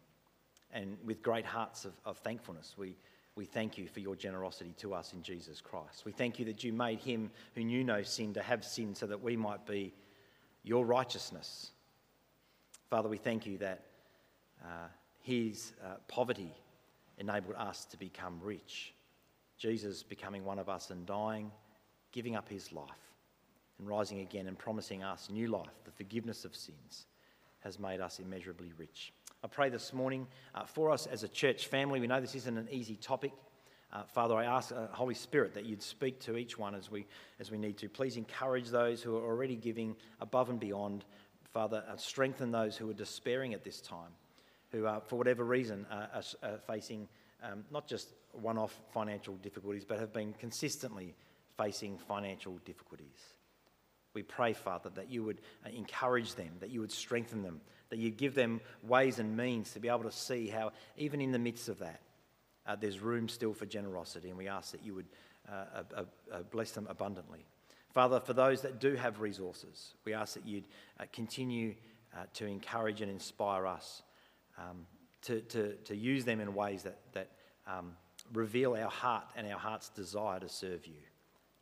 And 0.74 0.98
with 1.06 1.24
great 1.24 1.46
hearts 1.46 1.86
of, 1.86 1.94
of 2.04 2.18
thankfulness, 2.18 2.76
we, 2.78 2.98
we 3.38 3.46
thank 3.46 3.78
you 3.78 3.88
for 3.88 4.02
your 4.02 4.18
generosity 4.18 4.74
to 4.80 4.94
us 4.94 5.14
in 5.14 5.24
Jesus 5.24 5.62
Christ. 5.62 6.04
We 6.04 6.12
thank 6.12 6.38
you 6.38 6.44
that 6.46 6.62
you 6.66 6.74
made 6.74 7.00
him 7.00 7.32
who 7.54 7.64
knew 7.64 7.86
no 7.86 8.02
sin 8.02 8.34
to 8.34 8.42
have 8.42 8.66
sin 8.66 8.94
so 8.94 9.08
that 9.08 9.22
we 9.22 9.38
might 9.38 9.66
be 9.66 9.94
your 10.64 10.86
righteousness. 10.86 11.72
Father, 12.90 13.08
we 13.08 13.18
thank 13.18 13.46
you 13.46 13.58
that 13.60 13.86
uh, 14.62 14.88
his 15.22 15.72
uh, 15.82 15.96
poverty 16.10 16.52
enabled 17.20 17.56
us 17.56 17.86
to 17.86 17.98
become 17.98 18.38
rich. 18.44 18.95
Jesus 19.58 20.04
becoming 20.04 20.44
one 20.44 20.60
of 20.60 20.70
us 20.70 20.92
and 20.92 21.06
dying, 21.06 21.52
giving 22.12 22.36
up 22.36 22.50
his 22.50 22.72
life, 22.72 22.90
and 23.80 23.88
rising 23.88 24.20
again 24.20 24.48
and 24.48 24.58
promising 24.58 25.04
us 25.04 25.30
new 25.30 25.48
life, 25.48 25.84
the 25.86 25.92
forgiveness 25.92 26.46
of 26.46 26.56
sins, 26.56 27.08
has 27.62 27.80
made 27.80 28.02
us 28.02 28.20
immeasurably 28.20 28.72
rich. 28.78 29.14
I 29.44 29.48
pray 29.48 29.70
this 29.70 29.94
morning 29.94 30.28
uh, 30.54 30.66
for 30.66 30.92
us 30.92 31.06
as 31.08 31.24
a 31.24 31.28
church 31.28 31.68
family. 31.68 32.00
We 32.00 32.08
know 32.08 32.20
this 32.20 32.36
isn't 32.36 32.58
an 32.58 32.68
easy 32.72 32.96
topic. 32.96 33.32
Uh, 33.94 34.04
Father, 34.04 34.36
I 34.36 34.46
ask, 34.46 34.72
uh, 34.72 34.88
Holy 34.92 35.14
Spirit, 35.14 35.54
that 35.54 35.66
you'd 35.66 35.82
speak 35.82 36.20
to 36.22 36.36
each 36.36 36.58
one 36.58 36.76
as 36.76 36.92
we, 36.92 37.06
as 37.40 37.52
we 37.52 37.58
need 37.58 37.78
to. 37.78 37.88
Please 37.88 38.18
encourage 38.18 38.70
those 38.70 39.02
who 39.02 39.16
are 39.16 39.24
already 39.24 39.56
giving 39.56 39.96
above 40.20 40.50
and 40.50 40.60
beyond. 40.60 41.06
Father, 41.54 41.84
uh, 41.88 41.96
strengthen 41.96 42.52
those 42.52 42.76
who 42.76 42.90
are 42.90 42.94
despairing 42.94 43.54
at 43.54 43.64
this 43.64 43.80
time, 43.80 44.12
who, 44.72 44.86
are, 44.86 45.00
for 45.00 45.16
whatever 45.16 45.46
reason, 45.46 45.86
are, 45.90 46.10
are 46.44 46.58
facing 46.68 47.08
um, 47.44 47.64
not 47.72 47.88
just 47.88 48.10
one 48.32 48.58
off 48.58 48.80
financial 48.94 49.36
difficulties, 49.36 49.86
but 49.86 50.00
have 50.00 50.14
been 50.14 50.34
consistently 50.34 51.16
facing 51.58 51.98
financial 51.98 52.58
difficulties. 52.66 53.34
We 54.14 54.24
pray, 54.24 54.54
Father, 54.54 54.90
that 54.92 55.10
you 55.12 55.24
would 55.24 55.42
uh, 55.66 55.70
encourage 55.70 56.36
them, 56.36 56.52
that 56.60 56.70
you 56.70 56.80
would 56.82 56.92
strengthen 56.92 57.44
them, 57.44 57.62
that 57.90 58.00
you 58.00 58.10
give 58.10 58.34
them 58.34 58.62
ways 58.84 59.20
and 59.20 59.36
means 59.36 59.72
to 59.72 59.80
be 59.80 59.90
able 59.90 60.04
to 60.04 60.12
see 60.12 60.48
how, 60.48 60.72
even 60.98 61.22
in 61.22 61.32
the 61.32 61.40
midst 61.40 61.70
of 61.70 61.80
that, 61.80 62.00
uh, 62.66 62.76
there's 62.76 63.00
room 63.00 63.30
still 63.30 63.54
for 63.54 63.66
generosity, 63.66 64.30
and 64.30 64.38
we 64.38 64.48
ask 64.48 64.72
that 64.72 64.84
you 64.84 64.96
would 64.96 65.06
uh, 65.52 65.84
uh, 65.96 66.04
uh 66.32 66.42
bless 66.50 66.72
them 66.72 66.88
abundantly. 66.90 67.46
Father, 67.94 68.20
for 68.20 68.34
those 68.34 68.62
that 68.62 68.80
do 68.80 68.96
have 68.96 69.22
resources, 69.22 69.94
we 70.04 70.14
ask 70.14 70.34
that 70.34 70.46
you'd 70.48 70.68
uh, 71.00 71.04
continue 71.14 71.76
to 72.34 72.46
encourage 72.46 73.02
and 73.02 73.12
inspire 73.12 73.68
us 73.68 74.02
um, 74.58 74.88
to, 75.26 75.42
to, 75.42 75.74
to 75.86 75.96
use 75.96 76.26
them 76.26 76.40
in 76.40 76.54
ways 76.54 76.84
that, 76.84 76.98
that 77.14 77.30
um, 77.68 77.94
reveal 78.34 78.76
our 78.76 78.90
heart 78.90 79.26
and 79.36 79.48
our 79.52 79.60
heart's 79.60 79.90
desire 79.90 80.40
to 80.40 80.50
serve 80.50 80.86
you 80.88 81.02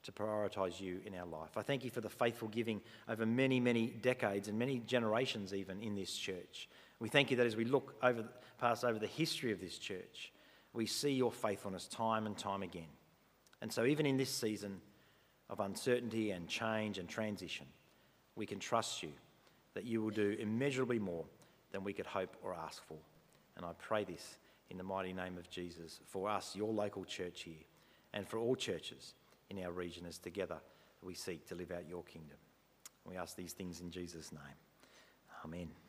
to 0.03 0.11
prioritise 0.11 0.80
you 0.80 0.99
in 1.05 1.16
our 1.16 1.26
life. 1.26 1.55
I 1.55 1.61
thank 1.61 1.84
you 1.84 1.89
for 1.89 2.01
the 2.01 2.09
faithful 2.09 2.49
giving 2.49 2.82
over 3.07 3.26
many, 3.26 3.59
many 3.59 3.88
decades 3.88 4.49
and 4.49 4.59
many 4.59 4.80
generations, 4.80 5.53
even 5.53 5.82
in 5.82 5.95
this 5.95 6.14
church. 6.14 6.68
We 6.99 7.09
thank 7.09 7.32
you 7.32 7.38
that 7.38 7.47
as 7.47 7.55
we 7.55 7.66
look 7.66 7.95
over, 8.03 8.26
past 8.59 8.84
over 8.84 8.99
the 8.99 9.07
history 9.07 9.51
of 9.51 9.61
this 9.61 9.78
church, 9.78 10.32
we 10.74 10.86
see 10.86 11.11
your 11.11 11.32
faithfulness 11.32 11.88
time 11.88 12.26
and 12.26 12.38
time 12.38 12.64
again. 12.64 12.88
And 13.61 13.72
so, 13.72 13.86
even 13.86 14.05
in 14.05 14.18
this 14.18 14.30
season 14.30 14.82
of 15.49 15.61
uncertainty 15.61 16.32
and 16.32 16.47
change 16.47 16.97
and 16.97 17.07
transition, 17.07 17.66
we 18.36 18.45
can 18.45 18.59
trust 18.59 19.03
you 19.03 19.11
that 19.74 19.86
you 19.86 20.01
will 20.01 20.09
do 20.09 20.36
immeasurably 20.39 20.99
more 20.99 21.26
than 21.72 21.84
we 21.84 21.93
could 21.93 22.05
hope 22.05 22.36
or 22.43 22.53
ask 22.53 22.84
for. 22.86 22.97
And 23.58 23.66
I 23.66 23.72
pray 23.80 24.04
this 24.04 24.38
in 24.70 24.78
the 24.78 24.84
mighty 24.84 25.14
name 25.14 25.38
of 25.38 25.49
Jesus 25.49 25.99
for 26.08 26.30
us, 26.30 26.56
your 26.56 26.72
local 26.72 27.06
church 27.06 27.41
here, 27.43 27.64
and 28.14 28.28
for 28.28 28.38
all 28.38 28.56
churches 28.56 29.14
in 29.49 29.64
our 29.64 29.72
region 29.72 30.06
as 30.08 30.18
together 30.18 30.58
we 31.01 31.14
seek 31.14 31.47
to 31.47 31.56
live 31.56 31.72
out 31.72 31.88
your 31.88 32.04
kingdom. 32.04 32.38
We 33.06 33.18
ask 33.18 33.36
these 33.36 33.54
things 33.54 33.82
in 33.82 33.91
Jesus' 33.91 34.32
name. 34.32 34.41
Amen. 35.45 35.83